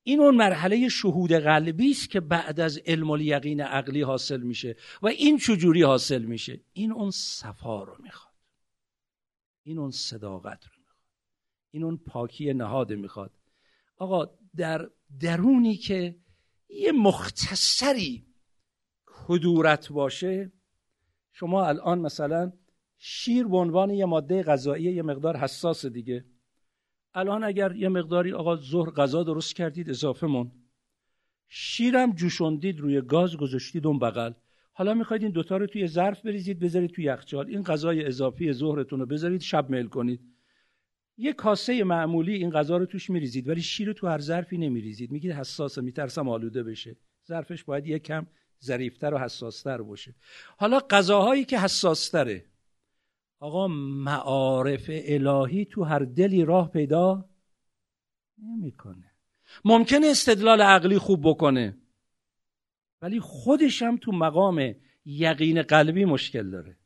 این 0.02 0.20
اون 0.20 0.36
مرحله 0.36 0.88
شهود 0.88 1.32
قلبی 1.32 1.90
است 1.90 2.10
که 2.10 2.20
بعد 2.20 2.60
از 2.60 2.78
علم 2.86 3.10
الیقین 3.10 3.60
عقلی 3.60 4.02
حاصل 4.02 4.40
میشه 4.40 4.76
و 5.02 5.06
این 5.06 5.38
چجوری 5.38 5.82
حاصل 5.82 6.22
میشه. 6.22 6.60
این 6.72 6.92
اون 6.92 7.10
صفا 7.10 7.82
رو 7.84 7.96
می‌خواد. 8.02 8.34
این 9.62 9.78
اون 9.78 9.90
صداقت 9.90 10.64
رو. 10.64 10.79
این 11.70 11.84
اون 11.84 11.96
پاکی 11.96 12.52
نهاده 12.52 12.96
می‌خواد. 12.96 13.32
آقا 13.96 14.26
در 14.56 14.90
درونی 15.20 15.76
که 15.76 16.16
یه 16.68 16.92
مختصری 16.92 18.26
کدورت 19.06 19.92
باشه 19.92 20.52
شما 21.32 21.66
الان 21.66 21.98
مثلا 21.98 22.52
شیر 22.98 23.46
به 23.46 23.56
عنوان 23.56 23.90
یه 23.90 24.04
ماده 24.04 24.42
غذایی 24.42 24.84
یه 24.84 25.02
مقدار 25.02 25.36
حساس 25.36 25.86
دیگه. 25.86 26.24
الان 27.14 27.44
اگر 27.44 27.76
یه 27.76 27.88
مقداری 27.88 28.32
آقا 28.32 28.56
ظهر 28.56 28.90
غذا 28.90 29.22
درست 29.22 29.56
کردید 29.56 29.90
اضافه 29.90 30.26
مون. 30.26 30.52
شیرم 31.48 32.12
جوشوندید 32.12 32.80
روی 32.80 33.00
گاز 33.00 33.36
گذاشتید 33.36 33.86
اون 33.86 33.98
بغل. 33.98 34.32
حالا 34.72 34.94
می‌خواید 34.94 35.22
این 35.22 35.32
دوتا 35.32 35.56
رو 35.56 35.66
توی 35.66 35.86
ظرف 35.86 36.26
بریزید 36.26 36.58
بذارید 36.58 36.90
توی 36.90 37.04
یخچال. 37.04 37.46
این 37.46 37.62
غذای 37.62 38.06
اضافی 38.06 38.52
ظهرتون 38.52 39.00
رو 39.00 39.06
بذارید 39.06 39.40
شب 39.40 39.70
میل 39.70 39.86
کنید. 39.86 40.20
یه 41.20 41.32
کاسه 41.32 41.84
معمولی 41.84 42.34
این 42.34 42.50
غذا 42.50 42.76
رو 42.76 42.86
توش 42.86 43.10
میریزید 43.10 43.48
ولی 43.48 43.62
شیر 43.62 43.86
رو 43.86 43.92
تو 43.92 44.06
هر 44.08 44.18
ظرفی 44.18 44.58
نمیریزید. 44.58 45.10
میگید 45.10 45.32
حساسه 45.32 45.80
میترسم 45.80 46.28
آلوده 46.28 46.62
بشه. 46.62 46.96
ظرفش 47.28 47.64
باید 47.64 47.86
یه 47.86 47.98
کم 47.98 48.26
ظریفتر 48.64 49.14
و 49.14 49.18
حساستر 49.18 49.82
باشه. 49.82 50.14
حالا 50.56 50.80
غذاهایی 50.90 51.44
که 51.44 51.58
حساستره. 51.58 52.44
آقا 53.40 53.68
معارف 53.68 54.90
الهی 54.90 55.64
تو 55.64 55.84
هر 55.84 55.98
دلی 55.98 56.44
راه 56.44 56.70
پیدا 56.70 57.30
نمی‌کنه. 58.38 59.10
ممکنه 59.64 60.06
استدلال 60.06 60.62
عقلی 60.62 60.98
خوب 60.98 61.20
بکنه 61.28 61.76
ولی 63.02 63.20
خودش 63.20 63.82
هم 63.82 63.96
تو 63.96 64.12
مقام 64.12 64.74
یقین 65.04 65.62
قلبی 65.62 66.04
مشکل 66.04 66.50
داره. 66.50 66.76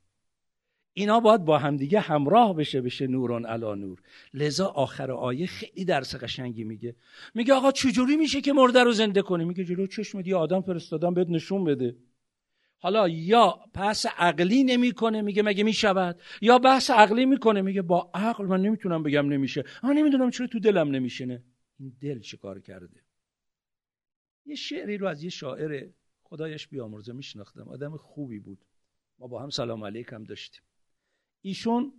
اینا 0.96 1.20
باید 1.20 1.44
با 1.44 1.58
همدیگه 1.58 2.00
همراه 2.00 2.56
بشه 2.56 2.80
بشه 2.80 3.06
نورون 3.06 3.46
علا 3.46 3.74
نور. 3.74 4.02
لذا 4.34 4.66
آخر 4.66 5.10
آیه 5.10 5.46
خیلی 5.46 5.84
درس 5.84 6.14
قشنگی 6.14 6.64
میگه. 6.64 6.96
میگه 7.34 7.54
آقا 7.54 7.72
چجوری 7.72 8.16
میشه 8.16 8.40
که 8.40 8.52
مرده 8.52 8.82
رو 8.82 8.92
زنده 8.92 9.22
کنی؟ 9.22 9.44
میگه 9.44 9.64
جلو 9.64 9.86
چشم 9.86 10.22
دی 10.22 10.34
آدم 10.34 10.60
فرستادم 10.60 11.14
بهت 11.14 11.28
نشون 11.30 11.64
بده. 11.64 11.96
حالا 12.78 13.08
یا 13.08 13.60
بحث 13.74 14.06
عقلی 14.06 14.64
نمی‌کنه 14.64 15.22
میگه 15.22 15.42
مگه 15.42 15.64
می‌شود؟ 15.64 16.20
یا 16.42 16.58
بحث 16.58 16.90
عقلی 16.90 17.26
می‌کنه 17.26 17.62
میگه 17.62 17.82
با 17.82 18.10
عقل 18.14 18.44
من 18.44 18.62
نمی‌تونم 18.62 19.02
بگم 19.02 19.28
نمیشه. 19.28 19.64
من 19.82 19.92
نمی‌دونم 19.92 20.30
چرا 20.30 20.46
تو 20.46 20.58
دلم 20.58 20.90
نمیشینه. 20.90 21.42
این 21.78 21.96
دل 22.00 22.20
چیکار 22.20 22.60
کرده؟ 22.60 23.00
یه 24.46 24.54
شعری 24.54 24.98
رو 24.98 25.06
از 25.06 25.22
یه 25.22 25.30
شاعر 25.30 25.88
خدایش 26.22 26.68
بیامرزه 26.68 27.12
میشناختم. 27.12 27.68
آدم 27.68 27.96
خوبی 27.96 28.38
بود. 28.38 28.64
ما 29.18 29.26
با 29.26 29.42
هم 29.42 29.50
سلام 29.50 29.84
علیکم 29.84 30.24
داشتیم. 30.24 30.62
ایشون 31.44 31.92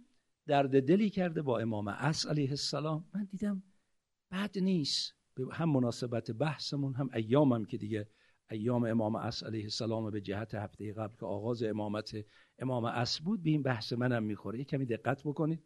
درد 0.47 0.87
دلی 0.87 1.09
کرده 1.09 1.41
با 1.41 1.59
امام 1.59 1.89
عصر 1.89 2.29
علیه 2.29 2.49
السلام. 2.49 3.05
من 3.13 3.23
دیدم 3.23 3.63
بد 4.31 4.59
نیست. 4.59 5.13
هم 5.51 5.69
مناسبت 5.69 6.31
بحثمون 6.31 6.93
هم 6.93 7.09
ایامم 7.13 7.65
که 7.65 7.77
دیگه 7.77 8.09
ایام 8.51 8.85
امام 8.85 9.17
عصر 9.17 9.45
علیه 9.45 9.63
السلام 9.63 10.11
به 10.11 10.21
جهت 10.21 10.55
هفته 10.55 10.93
قبل 10.93 11.15
که 11.15 11.25
آغاز 11.25 11.63
امامت 11.63 12.15
امام 12.59 12.85
عصر 12.85 13.23
بود 13.23 13.43
به 13.43 13.49
این 13.49 13.63
بحث 13.63 13.93
منم 13.93 14.23
می‌خوره. 14.23 14.59
یه 14.59 14.65
کمی 14.65 14.85
دقت 14.85 15.23
بکنید. 15.23 15.63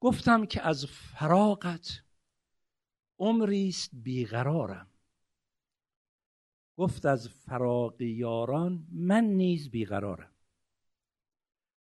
گفتم 0.00 0.46
که 0.46 0.66
از 0.66 0.86
فراغت 0.86 2.02
عمریست 3.18 3.90
بیقرارم. 3.92 4.90
گفت 6.76 7.06
از 7.06 7.28
فراق 7.28 8.02
یاران 8.02 8.86
من 8.92 9.24
نیز 9.24 9.70
بیقرارم. 9.70 10.32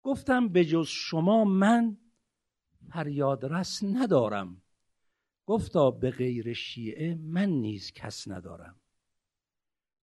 گفتم 0.04 0.48
به 0.48 0.64
جز 0.64 0.86
شما 0.86 1.44
من 1.44 1.96
فریاد 2.88 3.44
رس 3.44 3.82
ندارم. 3.82 4.62
گفتا 5.46 5.90
به 5.90 6.10
غیر 6.10 6.52
شیعه 6.52 7.14
من 7.14 7.48
نیز 7.48 7.92
کس 7.92 8.28
ندارم. 8.28 8.76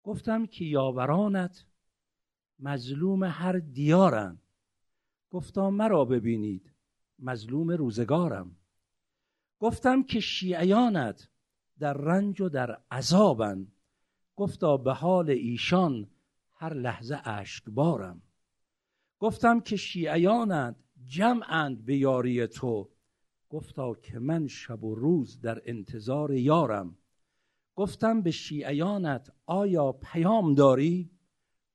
گفتم 0.04 0.46
که 0.46 0.66
یاورانت 0.66 1.66
مظلوم 2.60 3.24
هر 3.24 3.60
دیارم. 3.60 4.42
گفتا 5.30 5.70
مرا 5.70 6.06
ببینید 6.06 6.74
مظلوم 7.20 7.72
روزگارم. 7.72 8.56
گفتم 9.60 10.04
که 10.04 10.20
شیعیانت 10.20 11.30
در 11.80 11.94
رنج 11.94 12.42
و 12.42 12.50
در 12.50 12.82
عذابن. 12.92 13.68
گفتا 14.36 14.78
به 14.78 14.94
حال 14.94 15.30
ایشان 15.30 16.08
هر 16.54 16.74
لحظه 16.74 17.22
اشکبارم. 17.26 18.22
گفتم 19.20 19.60
که 19.60 19.76
شیعیانت 19.76 20.76
جمعند 21.06 21.86
به 21.86 21.98
یاری 21.98 22.48
تو. 22.48 22.90
گفتا 23.50 23.94
که 23.94 24.20
من 24.20 24.48
شب 24.48 24.84
و 24.84 24.96
روز 24.96 25.40
در 25.40 25.62
انتظار 25.66 26.34
یارم. 26.34 26.98
گفتم 27.76 28.22
به 28.22 28.32
شیعیانت 28.32 29.32
آیا 29.46 29.92
پیام 29.92 30.56
داری؟ 30.56 31.12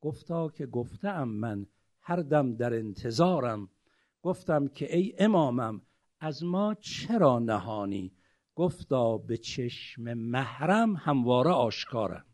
گفتا 0.00 0.48
که 0.48 0.66
گفتم 0.66 1.28
من 1.28 1.66
هر 2.00 2.16
دم 2.16 2.56
در 2.56 2.74
انتظارم. 2.74 3.68
گفتم 4.22 4.68
که 4.68 4.96
ای 4.96 5.14
امامم 5.18 5.82
از 6.20 6.44
ما 6.44 6.74
چرا 6.74 7.38
نهانی؟ 7.38 8.12
گفتا 8.54 9.18
به 9.18 9.36
چشم 9.36 10.14
محرم 10.14 10.96
همواره 10.96 11.50
آشکارم. 11.50 12.26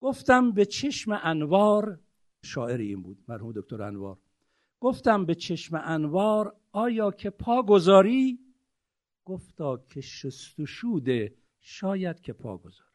گفتم 0.00 0.52
به 0.52 0.64
چشم 0.64 1.20
انوار 1.22 2.00
شاعر 2.42 2.80
این 2.80 3.02
بود 3.02 3.24
مرحوم 3.28 3.52
دکتر 3.52 3.82
انوار. 3.82 4.18
گفتم 4.80 5.26
به 5.26 5.34
چشم 5.34 5.80
انوار 5.84 6.56
آیا 6.72 7.10
که 7.10 7.30
پا 7.30 7.62
گذاری؟ 7.62 8.38
گفتا 9.24 9.76
که 9.76 10.00
شست 10.00 10.60
و 10.60 10.66
شوده 10.66 11.34
شاید 11.60 12.20
که 12.20 12.32
پا 12.32 12.58
گذارم. 12.58 12.90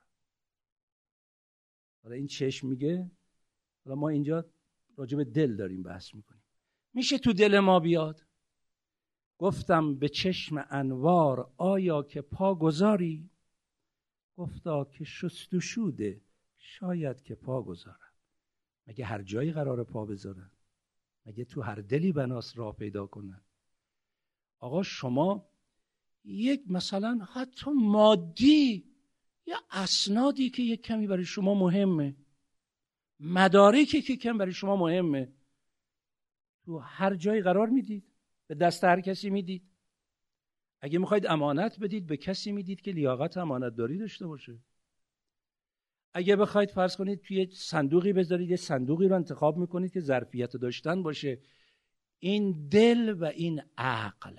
حالا 2.04 2.16
این 2.16 2.28
چشم 2.28 2.68
میگه 2.68 3.12
حالا 3.86 3.96
ما 3.96 4.10
اینجا 4.10 4.46
راجع 4.98 5.18
به 5.18 5.24
دل 5.24 5.56
داریم 5.56 5.84
بحث 5.84 6.16
می‌کنیم. 6.16 6.44
میشه 6.94 7.18
تو 7.18 7.34
دل 7.34 7.60
ما 7.60 7.80
بیاد؟ 7.80 8.26
گفتم 9.38 9.96
به 9.96 10.10
چشم 10.10 10.66
انوار 10.70 11.52
آیا 11.58 12.04
که 12.04 12.22
پا 12.22 12.56
گذاری؟ 12.56 13.30
گفتا 14.38 14.86
که 14.86 15.04
شست 15.04 15.54
و 15.54 15.60
شوده 15.60 16.22
شاید 16.58 17.22
که 17.22 17.36
پا 17.36 17.62
گذارم. 17.62 18.15
مگه 18.88 19.06
هر 19.06 19.22
جایی 19.22 19.52
قرار 19.52 19.84
پا 19.84 20.06
بذارن 20.06 20.52
مگه 21.26 21.46
تو 21.46 21.62
هر 21.62 21.76
دلی 21.76 22.12
بناس 22.12 22.58
راه 22.58 22.76
پیدا 22.76 23.06
کنن 23.06 23.42
آقا 24.60 24.84
شما 24.84 25.50
یک 26.26 26.62
مثلا 26.70 27.28
حتی 27.34 27.72
مادی 27.72 28.86
یا 29.48 29.58
اسنادی 29.72 30.50
که 30.50 30.64
یک 30.64 30.82
کمی 30.82 31.08
برای 31.08 31.26
شما 31.26 31.54
مهمه 31.54 32.16
مدارکی 33.20 34.02
که 34.02 34.16
کم 34.16 34.38
برای 34.38 34.54
شما 34.54 34.76
مهمه 34.76 35.34
تو 36.66 36.78
هر 36.78 37.16
جایی 37.16 37.42
قرار 37.42 37.70
می‌دید 37.70 38.04
به 38.48 38.56
دست 38.56 38.84
هر 38.84 39.02
کسی 39.02 39.30
می‌دید. 39.30 39.64
اگه 40.82 41.00
می‌خواید 41.00 41.28
امانت 41.28 41.80
بدید 41.80 42.08
به 42.08 42.18
کسی 42.18 42.52
می‌دید 42.52 42.82
که 42.82 42.92
لیاقت 42.92 43.38
امانت 43.38 43.76
داری 43.76 43.98
داشته 43.98 44.28
باشه. 44.28 44.60
اگه 46.18 46.36
بخواید 46.36 46.70
فرض 46.70 46.96
کنید 46.96 47.22
توی 47.22 47.48
صندوقی 47.52 48.14
بذارید 48.14 48.50
یه 48.50 48.56
صندوقی 48.56 49.08
رو 49.08 49.16
انتخاب 49.16 49.58
می‌کنید 49.58 49.92
که 49.92 50.00
ظرفیت 50.00 50.58
داشتن 50.58 51.04
باشه. 51.04 51.40
این 52.20 52.68
دل 52.68 53.16
و 53.20 53.26
این 53.26 53.62
عقل. 53.78 54.36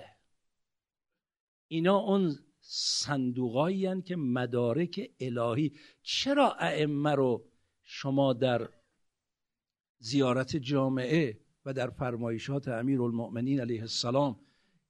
اینا 1.68 1.96
اون 1.96 2.38
صندوقایی 2.60 4.02
که 4.02 4.16
مدارک 4.16 5.10
الهی. 5.20 5.72
چرا 6.02 6.52
ائمه 6.58 7.14
رو 7.14 7.48
شما 7.84 8.32
در 8.32 8.68
زیارت 9.98 10.56
جامعه 10.56 11.40
و 11.64 11.72
در 11.72 11.90
فرمایشات 11.90 12.68
امیر 12.68 13.02
المؤمنین 13.02 13.60
علیه 13.60 13.80
السلام 13.80 14.40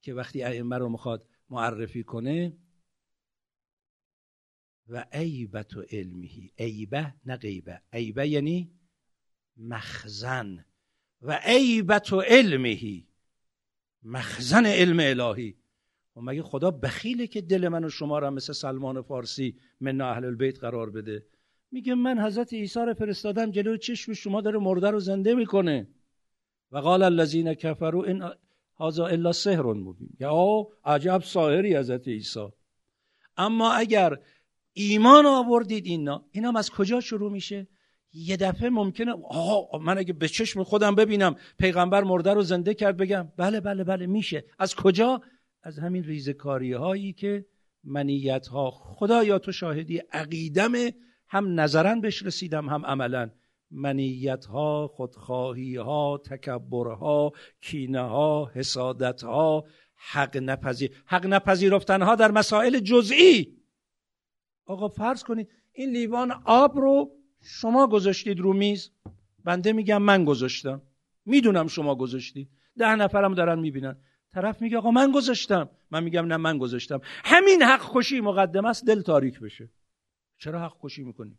که 0.03 0.14
وقتی 0.14 0.43
ائمه 0.43 0.78
رو 0.78 0.89
می‌خواد 0.89 1.28
معرفی 1.51 2.05
کنه 2.05 2.57
و 4.89 5.05
عیبت 5.12 5.76
و 5.76 5.82
علمهی 5.91 6.53
عیبه 6.59 7.14
نه 7.26 7.37
غیبه. 7.37 7.80
عیبه 7.93 8.28
یعنی 8.28 8.70
مخزن. 9.57 10.64
و 11.22 11.41
عیبت 11.45 12.12
و 12.12 12.20
علمهی 12.20 13.09
مخزن 14.03 14.66
علم 14.66 15.01
الهی. 15.01 15.57
و 16.16 16.20
مگه 16.20 16.43
خدا 16.43 16.70
بخیله 16.70 17.26
که 17.26 17.41
دل 17.41 17.68
من 17.68 17.84
و 17.84 17.89
شما 17.89 18.18
را 18.18 18.30
مثل 18.30 18.53
سلمان 18.53 19.03
فارسی 19.03 19.57
من 19.80 20.01
اهل 20.01 20.24
البیت 20.24 20.59
قرار 20.59 20.91
بده؟ 20.91 21.26
میگه 21.70 21.95
من 21.95 22.18
حضرت 22.18 22.53
عیسی 22.53 22.80
رو 22.80 22.95
فرستادم 22.95 23.51
جلو 23.51 23.76
چشم 23.76 24.12
شما 24.12 24.41
داره 24.41 24.59
مرده 24.59 24.91
رو 24.91 25.01
زنده 25.01 25.34
می‌کنه. 25.34 25.89
و 26.72 26.78
قال 26.78 27.03
الذین 27.03 27.55
کفروا 27.55 28.05
ان 28.05 28.32
هذا 28.80 29.07
الا 29.07 29.32
سحر 29.32 29.62
مبین. 29.62 30.09
یا 30.20 30.66
عجب 30.84 31.22
ساحری 31.24 31.76
حضرت 31.76 32.09
عیسی. 32.09 32.49
اما 33.37 33.72
اگر 33.72 34.18
ایمان 34.79 35.27
آوردید 35.27 35.87
اینا. 35.87 36.24
اینا 36.33 36.53
از 36.57 36.70
کجا 36.70 37.01
شروع 37.01 37.33
میشه؟ 37.33 37.68
یه 38.12 38.37
دفعه 38.37 38.70
ممکنه 38.70 39.14
آه 39.31 39.83
من 39.83 39.99
اگه 39.99 40.12
به 40.12 40.29
چشم 40.29 40.62
خودم 40.62 40.95
ببینم 40.95 41.37
پیغمبر 41.59 42.05
مرده 42.05 42.35
رو 42.35 42.43
زنده 42.43 42.74
کرد 42.74 42.97
بگم 42.97 43.29
بله 43.37 43.61
بله 43.61 43.85
بله 43.85 44.07
میشه. 44.07 44.45
از 44.59 44.74
کجا؟ 44.74 45.20
از 45.62 45.79
همین 45.79 46.05
ریزکاری 46.05 46.72
هایی 46.72 47.12
که 47.12 47.47
منیت 47.85 48.47
ها 48.47 48.70
خدا 48.70 49.24
یا 49.24 49.39
تو 49.39 49.53
شاهدی 49.53 49.99
عقیدم 50.12 50.72
هم 51.29 51.61
نظرا 51.61 51.95
بهش 51.95 52.22
رسیدم 52.22 52.68
هم 52.68 52.87
عملا. 52.87 53.31
منیت 53.70 54.45
ها 54.45 54.89
خودخواهی 54.89 55.77
ها 55.77 56.20
تکبر 56.27 56.95
ها 56.95 57.33
کینه 57.61 58.01
ها 58.01 58.51
حسادت 58.55 59.22
ها 59.22 59.64
حق 59.95 60.37
نپذیر. 60.37 60.91
حق 61.07 61.27
نپذیرفتن 61.27 62.03
ها 62.03 62.14
در 62.14 62.31
مسائل 62.31 62.79
جزئی. 62.79 63.55
آقا 64.67 64.89
فرض 64.89 65.23
کنید 65.23 65.49
این 65.73 65.91
لیوان 65.91 66.33
آب 66.45 66.79
رو 66.79 67.11
شما 67.41 67.87
گذاشتید 67.87 68.41
رو 68.41 68.53
میز. 68.53 68.91
بنده 69.45 69.73
میگم 69.73 70.03
من 70.03 70.25
گذاشتم. 70.25 70.83
می‌دونم 71.25 71.67
شما 71.67 71.95
گذاشتید. 71.95 72.49
ده 72.79 72.97
نفرم 72.97 73.35
دارن 73.35 73.59
می‌بینن. 73.59 73.97
طرف 74.33 74.62
میگه 74.62 74.79
آقا 74.79 74.91
من 74.91 75.12
گذاشتم. 75.12 75.71
من 75.91 76.05
میگم 76.05 76.27
نه 76.27 76.37
من 76.37 76.59
گذاشتم. 76.59 77.01
همین 77.25 77.62
حق 77.62 77.81
خوشی 77.81 78.21
مقدم 78.21 78.64
است 78.64 78.85
دل 78.87 79.03
تاریک 79.03 79.41
بشه. 79.41 79.71
چرا 80.39 80.61
حق 80.61 80.73
خوشی 80.73 81.03
می‌کنیم؟ 81.05 81.39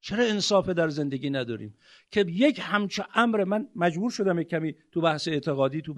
چرا 0.00 0.24
انصاف 0.24 0.68
در 0.68 0.88
زندگی 0.88 1.30
نداریم؟ 1.30 1.74
که 2.10 2.20
یک 2.20 2.60
همچه 2.62 3.04
امر 3.14 3.44
من 3.44 3.68
مجبور 3.76 4.10
شدم 4.10 4.38
یک 4.38 4.48
کمی 4.48 4.74
تو 4.92 5.00
بحث 5.00 5.28
اعتقادی 5.28 5.82
تو 5.82 5.94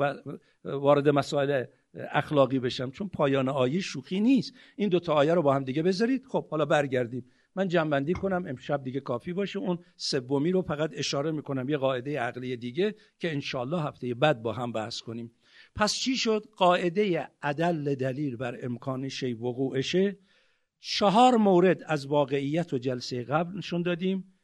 وارد 0.65 1.09
مسائل 1.09 1.65
اخلاقی 1.95 2.59
بشم 2.59 2.91
چون 2.91 3.09
پایان 3.09 3.49
آیه 3.49 3.81
شوخی 3.81 4.21
نیست. 4.21 4.53
این 4.77 4.89
دو 4.89 5.01
تا 5.01 5.15
آیه 5.15 5.35
رو 5.35 5.43
با 5.43 5.55
هم 5.55 5.65
دیگه 5.65 5.83
بذارید. 5.83 6.27
خب 6.27 6.49
حالا 6.49 6.65
برگردیم. 6.65 7.25
من 7.55 7.69
جنبندی 7.69 8.13
کنم 8.13 8.45
امشب 8.47 8.85
دیگه 8.85 9.01
کافی 9.01 9.33
باشه. 9.33 9.59
اون 9.59 9.79
سومی 9.97 10.53
رو 10.53 10.63
فقط 10.63 10.91
اشاره 10.93 11.31
می‌کنم 11.31 11.69
یه 11.69 11.77
قاعده 11.77 12.21
عقلی 12.21 12.57
دیگه 12.57 12.95
که 13.19 13.33
انشالله 13.33 13.83
هفته 13.83 14.15
بعد 14.15 14.43
با 14.43 14.53
هم 14.53 14.73
بحث 14.73 15.01
کنیم. 15.01 15.33
پس 15.75 15.95
چی 15.95 16.17
شد؟ 16.17 16.45
قاعده 16.57 17.29
عدل 17.43 17.95
دلیل 17.95 18.37
بر 18.37 18.59
امکان 18.63 19.09
شی 19.09 19.33
وقوعشه. 19.33 20.19
چهار 20.81 21.37
مورد 21.37 21.83
از 21.87 22.07
واقعیت 22.07 22.73
و 22.73 22.79
جلسه 22.79 23.23
قبل 23.23 23.59
نشون 23.59 23.83
دادیم. 23.83 24.35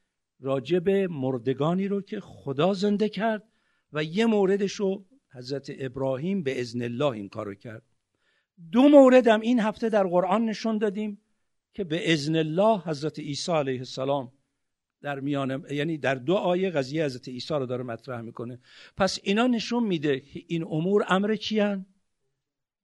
راجب 0.41 0.89
مردگانی 0.91 1.89
رو 1.89 2.03
که 2.03 2.21
خدا 2.21 2.73
زنده 2.73 3.09
کرد. 3.09 3.43
و 3.93 4.05
یه 4.05 4.27
موردش 4.27 4.73
رو 4.73 5.05
حضرت 5.35 5.73
ابراهیم 5.79 6.43
به 6.43 6.61
ازن 6.61 6.83
الله 6.83 7.11
این 7.11 7.29
کارو 7.29 7.55
کرد. 7.55 7.83
دو 8.73 8.89
مورد 8.89 9.29
هم 9.29 9.41
این 9.41 9.61
هفته 9.61 9.89
در 9.89 10.07
قرآن 10.07 10.45
نشون 10.45 10.79
دادیم 10.79 11.21
که 11.73 11.85
به 11.85 12.13
ازن 12.13 12.37
الله 12.37 12.81
حضرت 12.81 13.19
عیسی 13.19 13.53
علیه 13.53 13.79
السلام 13.79 14.33
در 15.03 15.21
میان 15.21 15.67
یعنی 15.71 15.99
در 15.99 16.15
دو 16.15 16.35
آیه 16.35 16.71
قضیه 16.71 17.05
حضرت 17.05 17.29
عیسی 17.29 17.55
رو 17.55 17.67
داره 17.67 17.85
مطرح 17.85 18.21
می‌کنه. 18.21 18.59
پس 18.97 19.19
اینا 19.23 19.47
نشون 19.47 19.85
میده 19.85 20.21
که 20.21 20.43
این 20.47 20.63
امور 20.63 21.05
امر 21.09 21.37
چیان 21.37 21.87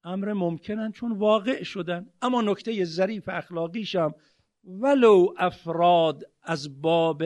امر 0.05 0.33
ممکنن 0.33 0.93
چون 0.93 1.13
واقع 1.13 1.63
شدن. 1.63 2.11
اما 2.23 2.43
نکته 2.43 2.85
ظریف 2.85 3.29
اخلاقیش 3.29 3.97
هم 3.97 4.15
ولو 4.65 5.35
افراد 5.37 6.25
از 6.43 6.83
باب 6.83 7.23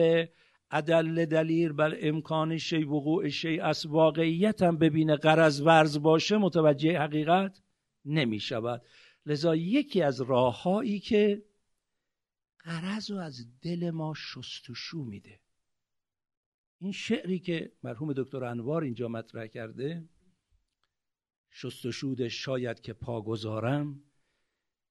عدل 0.75 1.25
دلیل 1.25 1.73
بر 1.73 1.97
امکان 1.99 2.57
شی 2.57 2.83
وقوع 2.83 3.29
شی 3.29 3.59
از 3.59 3.85
واقعیت 3.85 4.61
هم 4.61 4.77
ببینه 4.77 5.15
قرض 5.15 5.61
ورز 5.61 5.97
باشه 5.97 6.37
متوجه 6.37 6.99
حقیقت 6.99 7.61
نمی 8.05 8.39
شود 8.39 8.81
لذا 9.25 9.55
یکی 9.55 10.01
از 10.01 10.21
راههایی 10.21 10.99
که 10.99 11.43
قرض 12.59 13.11
رو 13.11 13.17
از 13.17 13.59
دل 13.61 13.91
ما 13.91 14.13
شستشو 14.17 15.03
میده. 15.03 15.39
این 16.79 16.91
شعری 16.91 17.39
که 17.39 17.71
مرحوم 17.83 18.13
دکتر 18.13 18.43
انوار 18.43 18.83
اینجا 18.83 19.07
مطرح 19.07 19.47
کرده 19.47 20.09
شستشود 21.49 22.27
شاید 22.27 22.81
که 22.81 22.93
پا 22.93 23.21
گذارم 23.21 24.03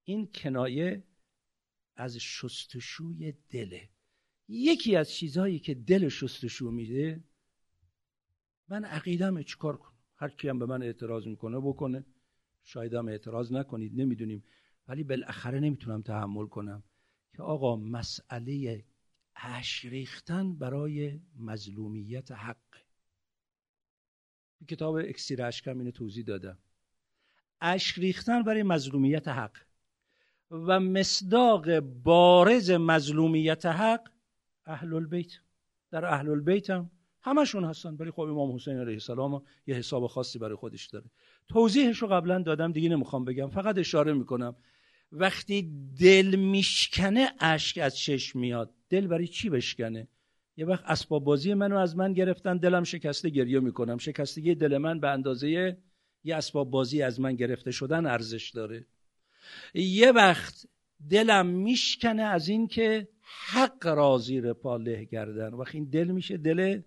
این 0.04 0.26
کنایه 0.34 1.04
از 1.96 2.16
شستشوی 2.16 3.32
دله. 3.50 3.93
یکی 4.48 4.96
از 4.96 5.10
چیزهایی 5.10 5.58
که 5.58 5.74
دل 5.74 6.08
شستشو 6.08 6.70
میده 6.70 7.24
من 8.68 8.84
عقیدم 8.84 9.42
چیکار 9.42 9.76
کنم؟ 9.76 9.92
هر 10.16 10.28
کی 10.28 10.48
هم 10.48 10.58
به 10.58 10.66
من 10.66 10.82
اعتراض 10.82 11.26
می‌کنه 11.26 11.58
بکنه. 11.60 12.04
شاید 12.62 12.94
هم 12.94 13.08
اعتراض 13.08 13.52
نکنید 13.52 14.00
نمی‌دونیم. 14.00 14.44
ولی 14.88 15.04
بالاخره 15.04 15.60
نمی‌تونم 15.60 16.02
تحمل 16.02 16.46
کنم 16.46 16.82
که 17.36 17.42
آقا 17.42 17.76
مسئله 17.76 18.84
اش 19.36 19.84
ریختن 19.84 20.54
برای 20.54 21.20
مظلومیت 21.36 22.32
حق. 22.32 22.56
کتاب 24.68 24.94
اکسیر 24.94 25.42
اشکم 25.42 25.78
اینو 25.78 25.90
توضیح 25.90 26.24
دادم 26.24 26.58
اشک 27.60 27.98
ریختن 27.98 28.42
برای 28.42 28.62
مظلومیت 28.62 29.28
حق 29.28 29.56
و 30.50 30.80
مصداق 30.80 31.80
بارز 31.80 32.70
مظلومیت 32.70 33.66
حق 33.66 34.13
اهل 34.66 34.94
البیت 34.94 35.32
در 35.90 36.04
اهل 36.04 36.28
البیت 36.28 36.70
هم 36.70 36.90
همشون 37.22 37.64
هستن 37.64 37.94
ولی 37.94 38.10
خب 38.10 38.20
امام 38.20 38.54
حسین 38.54 38.78
علیه 38.78 38.92
السلام 38.92 39.42
یه 39.66 39.74
حساب 39.74 40.06
خاصی 40.06 40.38
برای 40.38 40.56
خودش 40.56 40.86
داره. 40.86 41.04
توضیحش 41.48 41.98
رو 41.98 42.08
قبلا 42.08 42.42
دادم 42.42 42.72
دیگه 42.72 42.88
نمی‌خوام 42.88 43.24
بگم. 43.24 43.48
فقط 43.48 43.78
اشاره 43.78 44.12
می‌کنم. 44.12 44.56
وقتی 45.12 45.72
دل 46.00 46.36
میشکنه 46.36 47.32
اشک 47.40 47.78
از 47.78 47.96
چشم 47.96 48.38
میاد. 48.38 48.74
دل 48.88 49.06
برای 49.06 49.26
چی 49.26 49.50
بشکنه؟ 49.50 50.08
یه 50.56 50.66
وقت 50.66 50.84
اسباب 50.86 51.24
بازی 51.24 51.54
منو 51.54 51.76
از 51.76 51.96
من 51.96 52.12
گرفتن 52.12 52.56
دلم 52.56 52.84
شکسته 52.84 53.28
گریه 53.28 53.60
می‌کنم. 53.60 53.98
شکستگی 53.98 54.54
دل 54.54 54.78
من 54.78 55.00
به 55.00 55.08
اندازه 55.08 55.78
یه 56.24 56.36
اسباب 56.36 56.70
بازی 56.70 57.02
از 57.02 57.20
من 57.20 57.34
گرفته 57.34 57.70
شدن 57.70 58.06
ارزش 58.06 58.50
داره. 58.50 58.86
یه 59.74 60.12
وقت 60.12 60.66
دلم 61.10 61.46
میشکنه 61.46 62.22
از 62.22 62.48
این 62.48 62.68
که 62.68 63.08
حق 63.24 63.86
را 63.86 64.18
زیر 64.18 64.52
پا 64.52 64.76
له 64.76 65.04
گردن 65.04 65.54
وقتی 65.54 65.78
این 65.78 65.88
دل 65.90 66.10
میشه 66.10 66.36
دل 66.36 66.80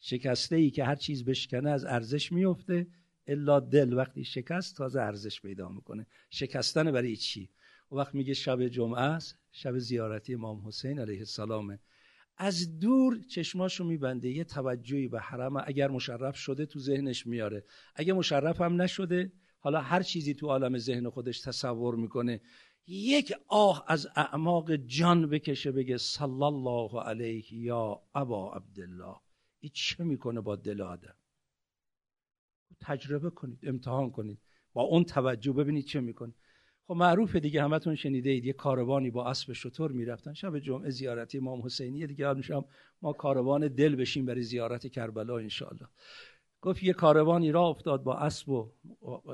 شکسته 0.00 0.56
ای 0.56 0.70
که 0.70 0.84
هر 0.84 0.94
چیز 0.94 1.24
بشکنه 1.24 1.70
از 1.70 1.84
ارزش 1.84 2.32
میفته 2.32 2.86
الا 3.26 3.60
دل 3.60 3.92
وقتی 3.92 4.24
شکست 4.24 4.76
تازه 4.76 5.00
ارزش 5.00 5.40
پیدا 5.40 5.68
می‌کنه. 5.68 6.06
شکستن 6.30 6.92
برای 6.92 7.16
چی؟ 7.16 7.50
و 7.92 7.94
وقت 7.94 8.14
میگه 8.14 8.34
شب 8.34 8.68
جمعه 8.68 9.00
است 9.00 9.38
شب 9.52 9.78
زیارتی 9.78 10.34
امام 10.34 10.66
حسین 10.66 10.98
علیه 10.98 11.18
السلامه 11.18 11.78
از 12.36 12.78
دور 12.78 13.20
چشماشو 13.28 13.84
میبنده 13.84 14.28
یه 14.28 14.44
توجهی 14.44 15.08
به 15.08 15.20
حرم. 15.20 15.56
اگر 15.56 15.90
مشرف 15.90 16.36
شده 16.36 16.66
تو 16.66 16.78
ذهنش 16.78 17.26
میاره. 17.26 17.64
اگه 17.94 18.12
مشرف 18.12 18.60
هم 18.60 18.82
نشده 18.82 19.32
حالا 19.58 19.80
هر 19.80 20.02
چیزی 20.02 20.34
تو 20.34 20.46
عالم 20.46 20.78
ذهن 20.78 21.08
خودش 21.08 21.40
تصور 21.40 21.94
می‌کنه. 21.94 22.40
یک 22.86 23.34
آه 23.48 23.84
از 23.88 24.08
اعماق 24.16 24.76
جان 24.76 25.26
بکشه 25.26 25.72
بگه 25.72 25.98
صلی 25.98 26.42
الله 26.42 27.00
علیه 27.00 27.54
یا 27.54 28.02
ابا 28.14 28.54
عبدالله. 28.54 29.16
این 29.60 29.70
چه 29.74 30.04
می‌کنه 30.04 30.40
با 30.40 30.56
دل 30.56 30.80
آدم؟ 30.80 31.14
تجربه 32.80 33.30
کنید 33.30 33.58
امتحان 33.62 34.10
کنید. 34.10 34.38
با 34.72 34.82
اون 34.82 35.04
توجه 35.04 35.52
ببینید 35.52 35.84
چه 35.84 36.00
می‌کنه. 36.00 36.34
خب 36.86 36.94
معروفه 36.94 37.40
دیگه 37.40 37.62
همتون 37.62 37.94
شنیده 37.94 38.30
اید 38.30 38.44
یه 38.44 38.52
کاروانی 38.52 39.10
با 39.10 39.30
اسب 39.30 39.52
شطور 39.52 39.92
می‌رفتن؟ 39.92 40.34
شب 40.34 40.58
جمعه 40.58 40.90
زیارتی 40.90 41.38
امام 41.38 41.62
حسینی 41.64 42.06
دیگه 42.06 42.28
هم 42.28 42.64
ما 43.02 43.12
کاروان 43.12 43.68
دل 43.68 43.96
بشیم 43.96 44.26
برای 44.26 44.42
زیارت 44.42 44.86
کربلا 44.86 45.38
انشالله 45.38 45.86
گفت 46.60 46.82
یه 46.82 46.92
کاروانی 46.92 47.52
را 47.52 47.66
افتاد 47.66 48.02
با 48.02 48.16
اسب 48.16 48.48
و 48.48 48.72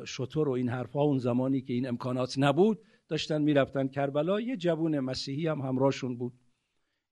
شطور 0.07 0.49
و 0.49 0.53
این 0.53 0.69
حرفها 0.69 1.03
اون 1.03 1.19
زمانی 1.19 1.61
که 1.61 1.73
این 1.73 1.89
امکانات 1.89 2.35
نبود. 2.39 2.79
داشتن 3.09 3.43
می‌رفتن. 3.43 3.89
کربلا 3.89 4.41
یه 4.41 4.57
جوون 4.57 5.01
مسیحی 5.01 5.47
هم 5.47 5.61
همراهشون 5.61 6.19
بود. 6.19 6.33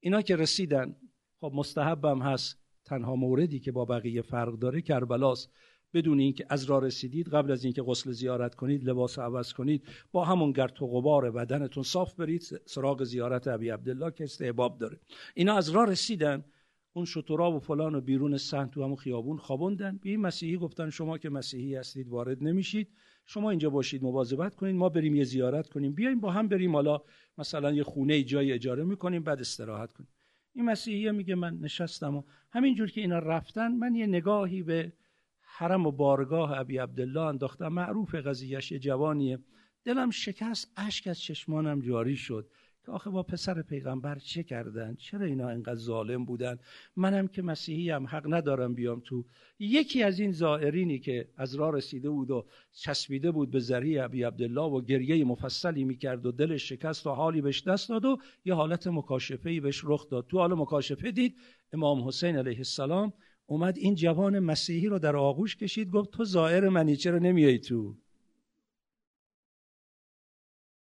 اینا 0.01 0.23
که 0.23 0.37
رسیدن 0.37 0.97
خب 1.41 1.53
مستحبم 1.55 2.23
هست. 2.23 2.59
تنها 2.85 3.17
موردی 3.17 3.61
که 3.61 3.73
با 3.73 3.85
بقیه 3.85 4.23
فرق 4.23 4.59
داره 4.59 4.83
کربلاست. 4.83 5.53
بدون 5.95 6.19
اینکه 6.19 6.47
از 6.49 6.65
را 6.65 6.79
رسیدید 6.79 7.29
قبل 7.29 7.51
از 7.51 7.65
اینکه 7.65 7.83
غسل 7.83 8.13
زیارت 8.13 8.55
کنید 8.55 8.85
لباس 8.85 9.19
عوض 9.19 9.53
کنید 9.53 9.85
با 10.13 10.25
همون 10.25 10.53
گرت 10.53 10.83
و 10.83 10.87
غبار 10.87 11.31
بدنتون 11.31 11.83
صاف 11.83 12.15
برید. 12.15 12.43
سراغ 12.67 13.05
زیارت 13.05 13.49
ابی 13.49 13.69
عبدالله 13.69 14.11
که 14.11 14.25
استحباب 14.25 14.79
داره. 14.79 15.01
اینا 15.35 15.55
از 15.57 15.69
را 15.69 15.85
رسیدن 15.85 16.45
اون 16.93 17.05
شطورا 17.05 17.53
و 17.53 17.59
فلان 17.59 17.95
و 17.95 18.01
بیرون 18.01 18.37
سن 18.37 18.67
تو 18.67 18.85
همون 18.85 18.97
خیابون 18.97 19.37
خوابوندن. 19.37 20.01
به 20.03 20.11
این 20.11 20.21
مسیحی 20.21 20.57
گفتن 20.57 20.91
شما 20.91 21.19
که 21.19 21.31
مسیحی 21.31 21.75
هستید 21.75 22.09
وارد 22.09 22.43
نمیشید. 22.43 22.89
شما 23.27 23.51
اینجا 23.51 23.71
باشید 23.71 24.03
مواظبت 24.03 24.55
کنید 24.55 24.77
ما 24.77 24.89
بریم 24.89 25.15
یه 25.15 25.25
زیارت 25.25 25.69
کنیم. 25.69 25.93
بیایم 25.93 26.21
با 26.21 26.31
هم 26.31 26.49
بریم 26.49 26.77
حالا 26.77 27.03
مثلا 27.39 27.73
یه 27.73 27.83
خونه 27.83 28.23
جای 28.23 28.53
اجاره 28.53 28.85
می‌کنیم 28.85 29.23
بعد 29.23 29.41
استراحت 29.41 29.93
کنیم. 29.93 30.09
این 30.53 30.65
مسیحی 30.65 31.11
میگه 31.11 31.35
من 31.35 31.59
نشستم 31.61 32.17
و 32.17 32.23
همینجور 32.51 32.91
که 32.91 33.01
اینا 33.01 33.19
رفتن 33.19 33.73
من 33.73 33.95
یه 33.95 34.07
نگاهی 34.07 34.63
به 34.63 34.93
حرم 35.41 35.87
و 35.87 35.93
بارگاه 35.93 36.59
ابی 36.59 36.79
عبدالله 36.79 37.21
انداختم. 37.21 37.69
معروف 37.69 38.15
قضیهش 38.15 38.73
یه 38.73 38.79
جوانیه. 38.79 39.39
دلم 39.85 40.11
شکست 40.11 40.73
اشک 40.77 41.07
از 41.07 41.21
چشمانم 41.21 41.81
جاری 41.81 42.17
شد. 42.17 42.51
که 42.87 42.93
آخه 42.93 43.11
با 43.11 43.23
پسر 43.23 43.63
پیغمبر 43.63 44.19
چه 44.19 44.43
کردن؟ 44.43 44.95
چرا 44.95 45.27
اینا 45.27 45.49
اینقدر 45.49 45.75
ظالم 45.75 46.25
بودن؟ 46.25 46.59
منم 46.97 47.29
که 47.29 47.43
مسیحی 47.43 47.91
هم 47.91 48.07
حق 48.07 48.35
ندارم 48.35 48.75
بیام 48.75 49.01
تو. 49.01 49.25
یکی 49.59 50.03
از 50.03 50.21
این 50.21 50.33
زائرینی 50.33 50.99
که 50.99 51.29
از 51.37 51.55
راه 51.55 51.73
رسیده 51.73 52.11
بود 52.11 52.31
و 52.31 52.47
چسبیده 52.73 53.31
بود 53.31 53.51
به 53.51 53.61
ذریع 53.61 54.05
ابی 54.05 54.23
عبدالله 54.23 54.63
و 54.63 54.81
گریه 54.81 55.25
مفصلی 55.25 55.85
می‌کرد 55.85 56.27
و 56.27 56.33
دلش 56.33 56.69
شکست 56.69 57.07
و 57.07 57.11
حالی 57.11 57.41
بهش 57.41 57.63
دست 57.63 57.89
داد 57.89 58.05
و 58.05 58.19
یه 58.45 58.55
حالت 58.55 58.87
مکاشفه 58.87 59.51
ای 59.51 59.61
بهش 59.61 59.81
رخ 59.85 60.09
داد. 60.09 60.27
تو 60.27 60.39
حال 60.39 60.55
مکاشفه 60.55 61.11
دید 61.11 61.37
امام 61.73 62.09
حسین 62.09 62.37
علیه 62.37 62.59
السلام 62.59 63.13
اومد 63.47 63.79
این 63.79 63.95
جوان 63.95 64.39
مسیحی 64.39 64.89
رو 64.89 64.99
در 64.99 65.17
آغوش 65.17 65.57
کشید 65.57 65.91
گفت 65.91 66.11
تو 66.11 66.25
زائر 66.25 66.69
منی 66.69 66.97
چرا 66.97 67.19
نمیای 67.19 67.59
تو؟ 67.59 67.97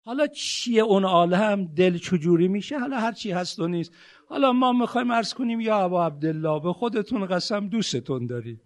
حالا 0.02 0.26
چیه 0.26 0.82
اون 0.82 1.04
عالم؟ 1.04 1.64
دل 1.74 1.98
چجوری 1.98 2.48
میشه؟ 2.48 2.78
حالا 2.78 3.00
هر 3.00 3.12
چی 3.12 3.30
هست 3.30 3.58
و 3.58 3.68
نیست. 3.68 3.92
حالا 4.28 4.52
ما 4.52 4.72
می‌خوایم 4.72 5.12
عرض 5.12 5.34
کنیم 5.34 5.60
یا 5.60 5.76
ابا 5.76 6.06
عبدالله 6.06 6.60
به 6.60 6.72
خودتون 6.72 7.26
قسم 7.26 7.68
دوستتون 7.68 8.26
دارید. 8.26 8.60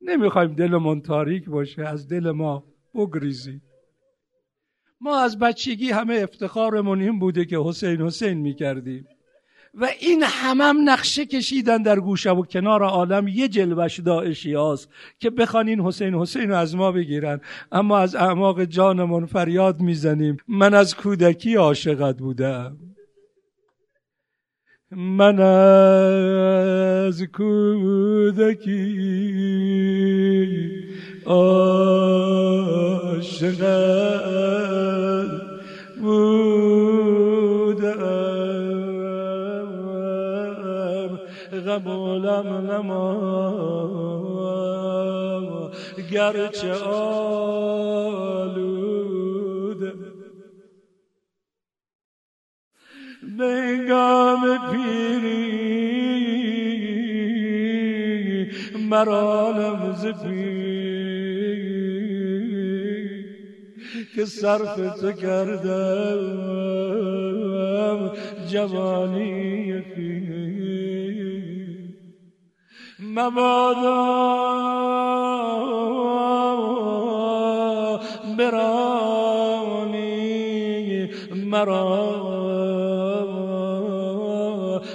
نمی‌خوایم 0.00 0.54
دلمون 0.54 1.00
تاریک 1.00 1.48
باشه 1.48 1.82
از 1.82 2.08
دل 2.08 2.30
ما 2.30 2.64
بگریزید. 2.94 3.62
ما 5.00 5.18
از 5.18 5.38
بچگی 5.38 5.90
همه 5.90 6.14
افتخارمون 6.14 7.00
این 7.00 7.18
بوده 7.18 7.44
که 7.44 7.58
حسین 7.64 8.00
حسین 8.00 8.38
می‌کردیم. 8.38 9.06
و 9.74 9.88
این 10.00 10.22
همم 10.22 10.90
نقشه 10.90 11.26
کشیدن 11.26 11.82
در 11.82 12.00
گوشه 12.00 12.30
و 12.30 12.42
کنار 12.42 12.82
عالم 12.82 13.28
یه 13.28 13.48
جلوش 13.48 14.00
داعشی 14.00 14.54
هاست 14.54 14.88
که 15.18 15.30
بخوان 15.30 15.68
این 15.68 15.80
حسین 15.80 16.14
حسین 16.14 16.50
رو 16.50 16.56
از 16.56 16.76
ما 16.76 16.92
بگیرن. 16.92 17.40
اما 17.72 17.98
از 17.98 18.14
اعماق 18.14 18.64
جانمون 18.64 19.26
فریاد 19.26 19.80
می‌زنیم. 19.80 20.36
من 20.48 20.74
از 20.74 20.96
کودکی 20.96 21.54
عاشقت 21.54 22.18
بودم. 22.18 22.76
من 24.90 25.40
از 25.40 27.22
کودکی 27.22 28.82
عاشقت 31.26 32.12
بودم. 36.00 36.91
غمولم 41.78 42.70
نما 42.70 43.12
گرچه 46.12 46.74
آلوده. 48.44 48.72
بنگام 53.38 54.42
پیری 54.70 55.62
مرانم 58.90 59.92
زفی 59.92 60.72
که 64.14 64.24
صرف 64.24 65.00
تو 65.00 65.12
کردم 65.12 66.32
جوانی 68.50 69.82
مبادا 73.02 74.22
برانی 78.38 79.82
مرا 81.46 82.12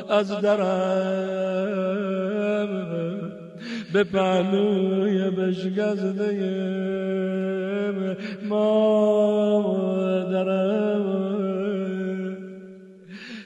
از 0.09 0.41
درم 0.41 1.67
به 3.93 4.03
پهلوی 4.03 5.29
بشگزده 5.29 6.57
مادرم 8.49 9.67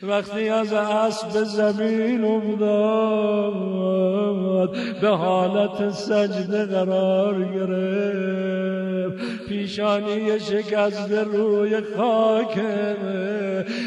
وقتی 0.04 0.50
از 0.50 0.74
اسب 0.74 1.44
زمین 1.44 2.24
افتاد 2.24 3.62
به 5.02 5.10
حالت 5.10 5.92
سجده 5.92 6.66
قرار 6.66 7.44
گرفت. 7.44 9.18
پیشانی 9.48 10.40
شکسته 10.40 11.24
روی 11.24 11.82
خاکه 11.98 12.96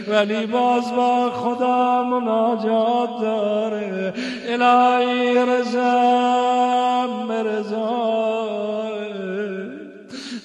ولی 0.08 0.46
باز 0.46 0.92
با 0.96 1.30
خدا 1.30 2.04
مناجات 2.04 3.10
داره. 3.22 4.14
الهی 4.48 5.38
رزم 5.38 7.32
رزا 7.46 8.14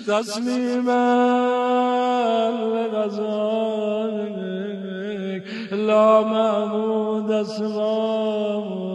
تسلیم 0.08 0.90
لغزایك 2.76 4.49
لا 5.90 6.22
معمود 6.24 7.32
اسمائك 7.32 8.90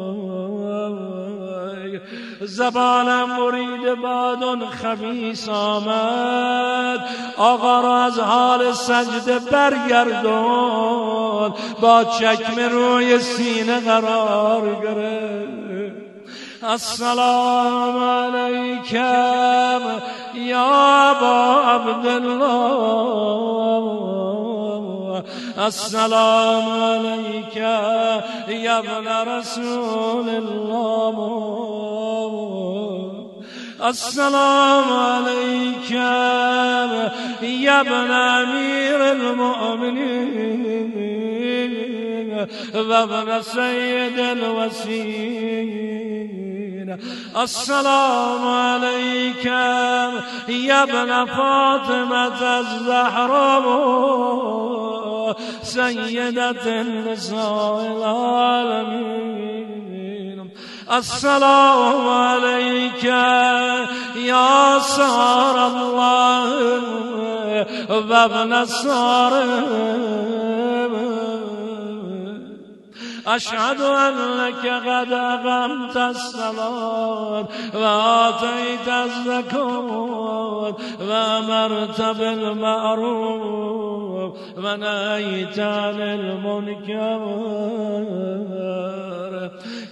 زبانم 2.40 3.36
مرید 3.38 3.94
بادون 4.02 4.66
خمیس 4.66 5.48
آمد. 5.48 7.00
آقا 7.36 7.80
را 7.80 8.04
از 8.04 8.18
حال 8.18 8.72
سجده 8.72 9.38
برگردون 9.38 10.74
با 11.80 12.04
چکم 12.04 12.60
روی 12.60 13.18
سینه 13.18 13.80
قرار 13.80 14.74
گرفت. 14.82 16.04
السلام 16.62 18.02
علیکم 18.02 19.80
یا 20.34 20.64
ابا 21.10 21.62
عبدالله. 21.62 23.34
السلام 25.58 26.66
علیک 26.82 27.56
یا 27.56 28.78
ابن 28.78 29.06
رسول 29.36 30.28
الله. 30.28 31.14
السلام 33.84 34.92
عليك 34.92 35.90
يا 37.42 37.80
ابن 37.80 38.10
أمير 38.10 39.12
المؤمنين 39.12 40.54
وابن 42.74 43.42
سيد 43.42 44.18
الوسيل 44.18 45.84
السلام 47.36 48.48
عليك 48.48 49.46
يا 50.48 50.82
ابن 50.82 51.24
فاطمة 51.24 52.40
الزهراء 52.60 53.64
سيدة 55.62 56.80
النساء 56.80 57.96
العالمين. 57.96 59.34
السلام 60.92 62.08
عليك 62.08 63.04
يا 64.16 64.78
صار 64.78 65.66
الله 65.66 66.44
وابن 67.90 68.64
صارم 68.64 70.04
أشهد 73.26 73.80
أنك 73.80 74.66
قد 74.66 75.12
أقمت 75.12 75.96
الصلاة 75.96 77.46
وآتيت 77.74 78.88
الزكاة 78.88 80.76
وأمرت 81.08 82.00
بالمعروف 82.18 83.34
ونهيت 84.64 85.58
عن 85.58 86.00
المنكر. 86.00 87.20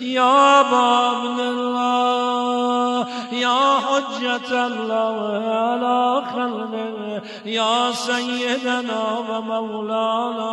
يا 0.00 0.62
باب 0.62 1.38
الله 1.40 3.06
يا 3.32 3.78
حجة 3.86 4.66
الله 4.66 5.16
على 5.46 6.22
خلقه 6.34 7.22
يا 7.46 7.92
سيدنا 7.92 9.18
ومولانا 9.30 10.52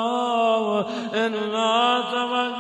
إنا 1.13 2.01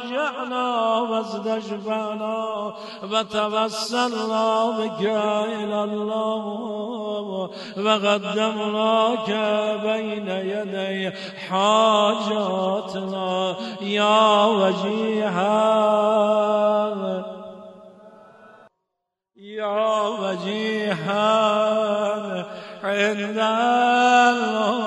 توجهنا 0.09 0.99
واستشفعنا 0.99 2.73
وتوسلنا 3.03 4.69
بك 4.71 5.01
إلى 5.01 5.83
الله 5.83 6.43
وقدمناك 7.77 9.29
بين 9.83 10.29
يدي 10.29 11.11
حاجاتنا 11.49 13.31
يا 13.81 14.45
وجيها. 14.45 15.89
يا 19.37 20.07
وجيها 20.07 21.29
عند 22.83 23.39
الله 24.29 24.79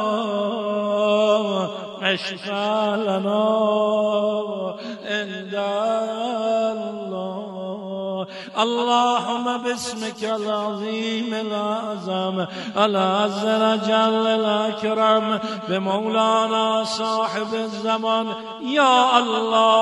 اشفى 2.03 2.97
لنا. 3.07 3.73
عند 5.55 7.13
الله 7.13 8.27
اللهم 8.59 9.63
باسمك 9.63 10.25
العظيم 10.25 11.35
الأعظم 11.35 12.47
العز 12.77 13.45
الأجل 13.45 14.27
الأكرم 14.27 15.41
بمولانا 15.69 16.85
صاحب 16.85 17.55
الزمان 17.55 18.27
يا 18.63 19.19
الله 19.19 19.73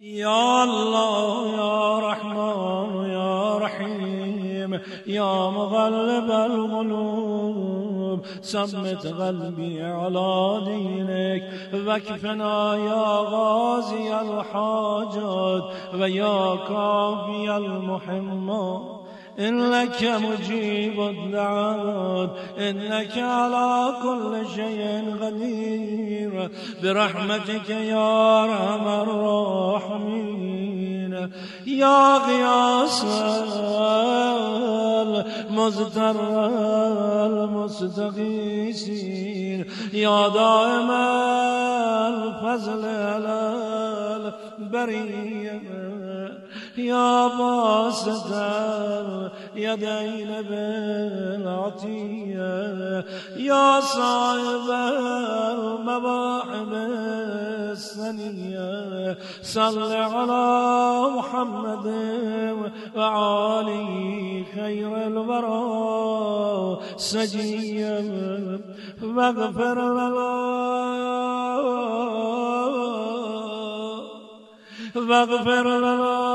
يا 0.00 0.64
الله 0.64 1.46
يا 1.56 1.98
رحمن 1.98 3.10
يا 3.10 3.58
رحيم 3.58 4.80
يا 5.06 5.50
مغلب 5.50 6.30
القلوب 6.30 7.91
ثبت 8.42 9.06
قلبي 9.06 9.82
على 9.82 10.62
دينك 10.64 11.42
واكفنا 11.86 12.74
يا 12.74 13.04
غازي 13.32 14.20
الحاجات 14.20 15.64
ويا 16.00 16.56
كافي 16.56 17.56
المحمات 17.56 19.02
إنك 19.38 20.04
مجيب 20.04 21.00
الدعوات 21.00 22.30
إنك 22.58 23.18
على 23.18 23.94
كل 24.02 24.46
شيء 24.54 25.16
قدير 25.22 26.50
برحمتك 26.82 27.70
يا 27.70 28.44
أرحم 28.44 28.88
الراحمين 28.88 30.71
یا 31.66 32.18
غیاس 32.26 33.04
المزدر 35.50 36.16
المستغیثین 38.02 39.66
یا 39.92 40.28
دائم 40.28 40.90
الفضل 42.10 42.84
على 42.84 43.52
البریه 44.58 45.60
یا 46.78 47.28
باسط 47.38 48.32
اليدين 49.56 50.30
بالعطية 50.48 51.92
يا 53.36 53.80
صاحب 53.80 54.70
المواهب 55.52 56.72
السنية. 57.72 59.18
صل 59.42 59.92
على 59.92 60.46
محمد 61.16 61.86
وعلي 62.96 64.44
خير 64.54 65.06
الورى. 65.06 66.78
سجيا 66.96 67.98
واغفر 69.02 69.78
لنا. 69.98 70.32
واغفر 74.94 75.78
لنا 75.78 76.32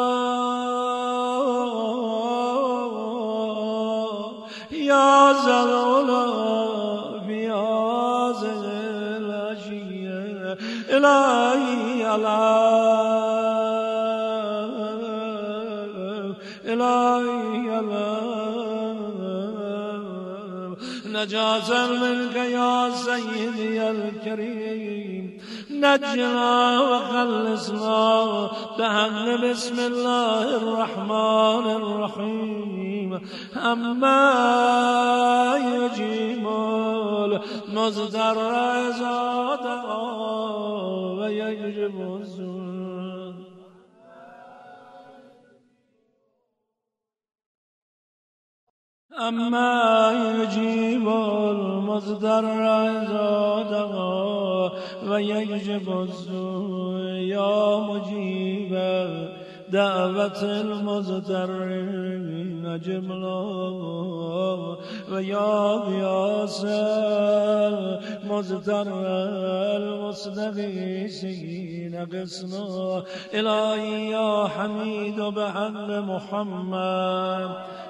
يا 4.72 5.34
زلولا 5.34 6.48
هذه 7.28 8.62
العشية 9.18 10.58
إلهي 10.90 12.06
على 12.06 12.40
إلهي 16.66 17.70
على 17.76 18.18
نجازا 21.06 21.88
منك 21.88 22.36
يا 22.36 22.90
سيدي 22.90 23.90
الكريم. 23.90 25.37
نجنا 25.86 26.82
وخلصنا. 26.82 28.48
بحق 28.80 29.50
بسم 29.50 29.80
الله 29.80 30.56
الرحمن 30.56 31.66
الرحيم. 31.76 33.22
أما 33.58 34.34
يجيب 35.58 36.48
المزدر 36.48 38.42
إذا 38.90 39.48
ويجب 41.18 42.20
الزور 42.22 43.17
أما 49.18 50.12
يجيب 50.38 51.08
المصدر 51.08 52.46
إذا 52.46 53.66
دعا 53.72 54.72
ويجب 55.10 56.02
السوء 56.02 57.02
يا 57.34 57.78
مجيب 57.78 58.74
دعوة 59.70 60.42
المضطرين 60.44 61.98
جملا 62.80 63.42
ويا 65.12 65.76
غياس 65.88 66.66
المضطر 68.26 68.88
المستغيثين 70.48 71.96
قسنا 72.14 73.04
إلهي 73.34 74.10
يا 74.10 74.48
حميد 74.48 75.22
بحق 75.22 75.90
محمد. 75.90 77.50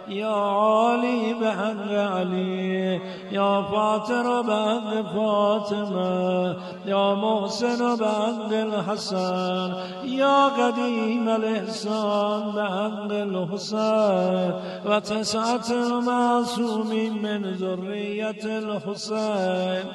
يا 0.09 0.27
عالي 0.27 1.33
بحق 1.33 1.91
علي 1.91 3.01
يا 3.31 3.61
فاطر 3.61 4.41
بحق 4.41 5.11
فاطمة 5.15 6.55
يا 6.85 7.13
محسن 7.13 7.95
بحق 7.95 8.51
الحسن 8.51 9.73
يا 10.03 10.47
قديم 10.47 11.29
الإحسان 11.29 12.41
بحق 12.55 13.11
الحسين 13.11 14.53
وتسعة 14.85 15.71
المعصومين 15.71 17.13
من 17.21 17.41
ذرية 17.51 18.43
الحسين. 18.45 19.85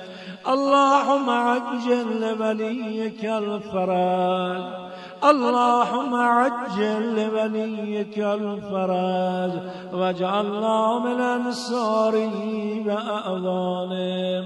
اللهم 0.48 1.30
عجل 1.30 2.20
لوليك 2.20 3.24
الفرج. 3.24 4.91
اللهم 5.24 6.14
عجل 6.14 7.16
لوليك 7.16 8.18
الفرج 8.18 9.52
واجعلنا 9.92 10.98
من 10.98 11.20
أنصاره 11.20 12.38
وأعوانه 12.86 14.44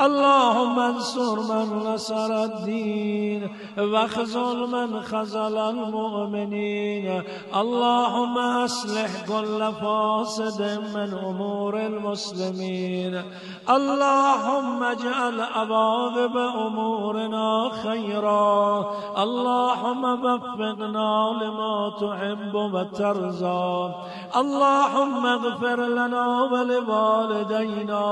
اللهم 0.00 0.78
انصر 0.78 1.36
من 1.40 1.92
نصر 1.94 2.44
الدين 2.44 3.50
واخذل 3.78 4.66
من 4.66 5.00
خذل 5.00 5.58
المؤمنين 5.58 7.22
اللهم 7.56 8.38
اصلح 8.38 9.26
كل 9.28 9.72
فاسد 9.80 10.62
من 10.94 11.18
امور 11.18 11.80
المسلمين 11.80 13.22
اللهم 13.70 14.82
اجعل 14.82 15.40
عواقب 15.40 16.36
امورنا 16.36 17.70
خيرا. 17.82 18.86
اللهم 19.22 20.04
وفقنا 20.24 21.10
لما 21.42 21.92
تحب 22.00 22.54
وترضى 22.54 23.94
اللهم 24.36 25.26
اغفر 25.26 25.80
لنا 25.86 26.42
ولوالدينا 26.52 28.04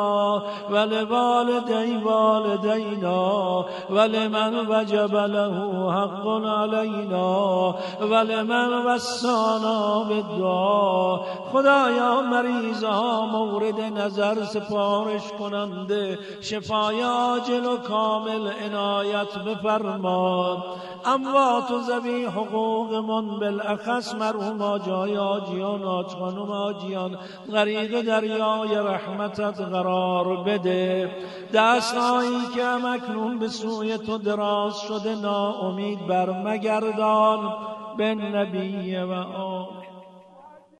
ولوالدينا 0.71 1.74
والدينا 2.05 3.65
ولمن 3.91 4.55
وجب 4.71 5.15
له 5.15 5.57
حق 5.93 6.27
علينا 6.29 7.75
ولمن 8.01 8.87
وسانا 8.87 10.05
بالدعا. 10.09 11.19
خدایا 11.53 12.21
مریضا 12.21 13.27
مورد 13.27 13.81
نظر 13.81 14.45
سفارش 14.45 15.33
کننده 15.39 16.19
شفای 16.41 17.01
عاجل 17.03 17.67
و 17.67 17.77
کامل 17.77 18.49
عنایت 18.65 19.39
بفرما. 19.47 20.65
اموات 21.07 21.71
و 21.71 21.79
زبی 21.79 22.25
حقوق 22.25 22.95
من 22.95 23.39
بالاخص 23.39 24.15
مرحوم 24.15 24.79
جای 24.79 25.17
آجیان 25.17 25.83
آج 25.83 26.07
خانم 26.07 26.51
آجیان 26.51 27.19
غریق 27.53 28.01
دریای 28.01 28.75
رحمتت 28.75 29.61
قرار 29.61 30.37
بده. 30.37 31.11
دستهایی 31.65 32.47
که 32.55 32.65
مکنون 32.65 33.39
به 33.39 33.49
سوی 33.49 33.99
تو 33.99 34.19
دراز 34.19 34.81
شده 34.89 35.15
ناامید 35.15 36.07
بر 36.07 36.31
مگردان 36.31 37.57
به 37.97 38.15
نبی 38.15 38.97
و 38.97 39.13
آخر. 39.13 39.94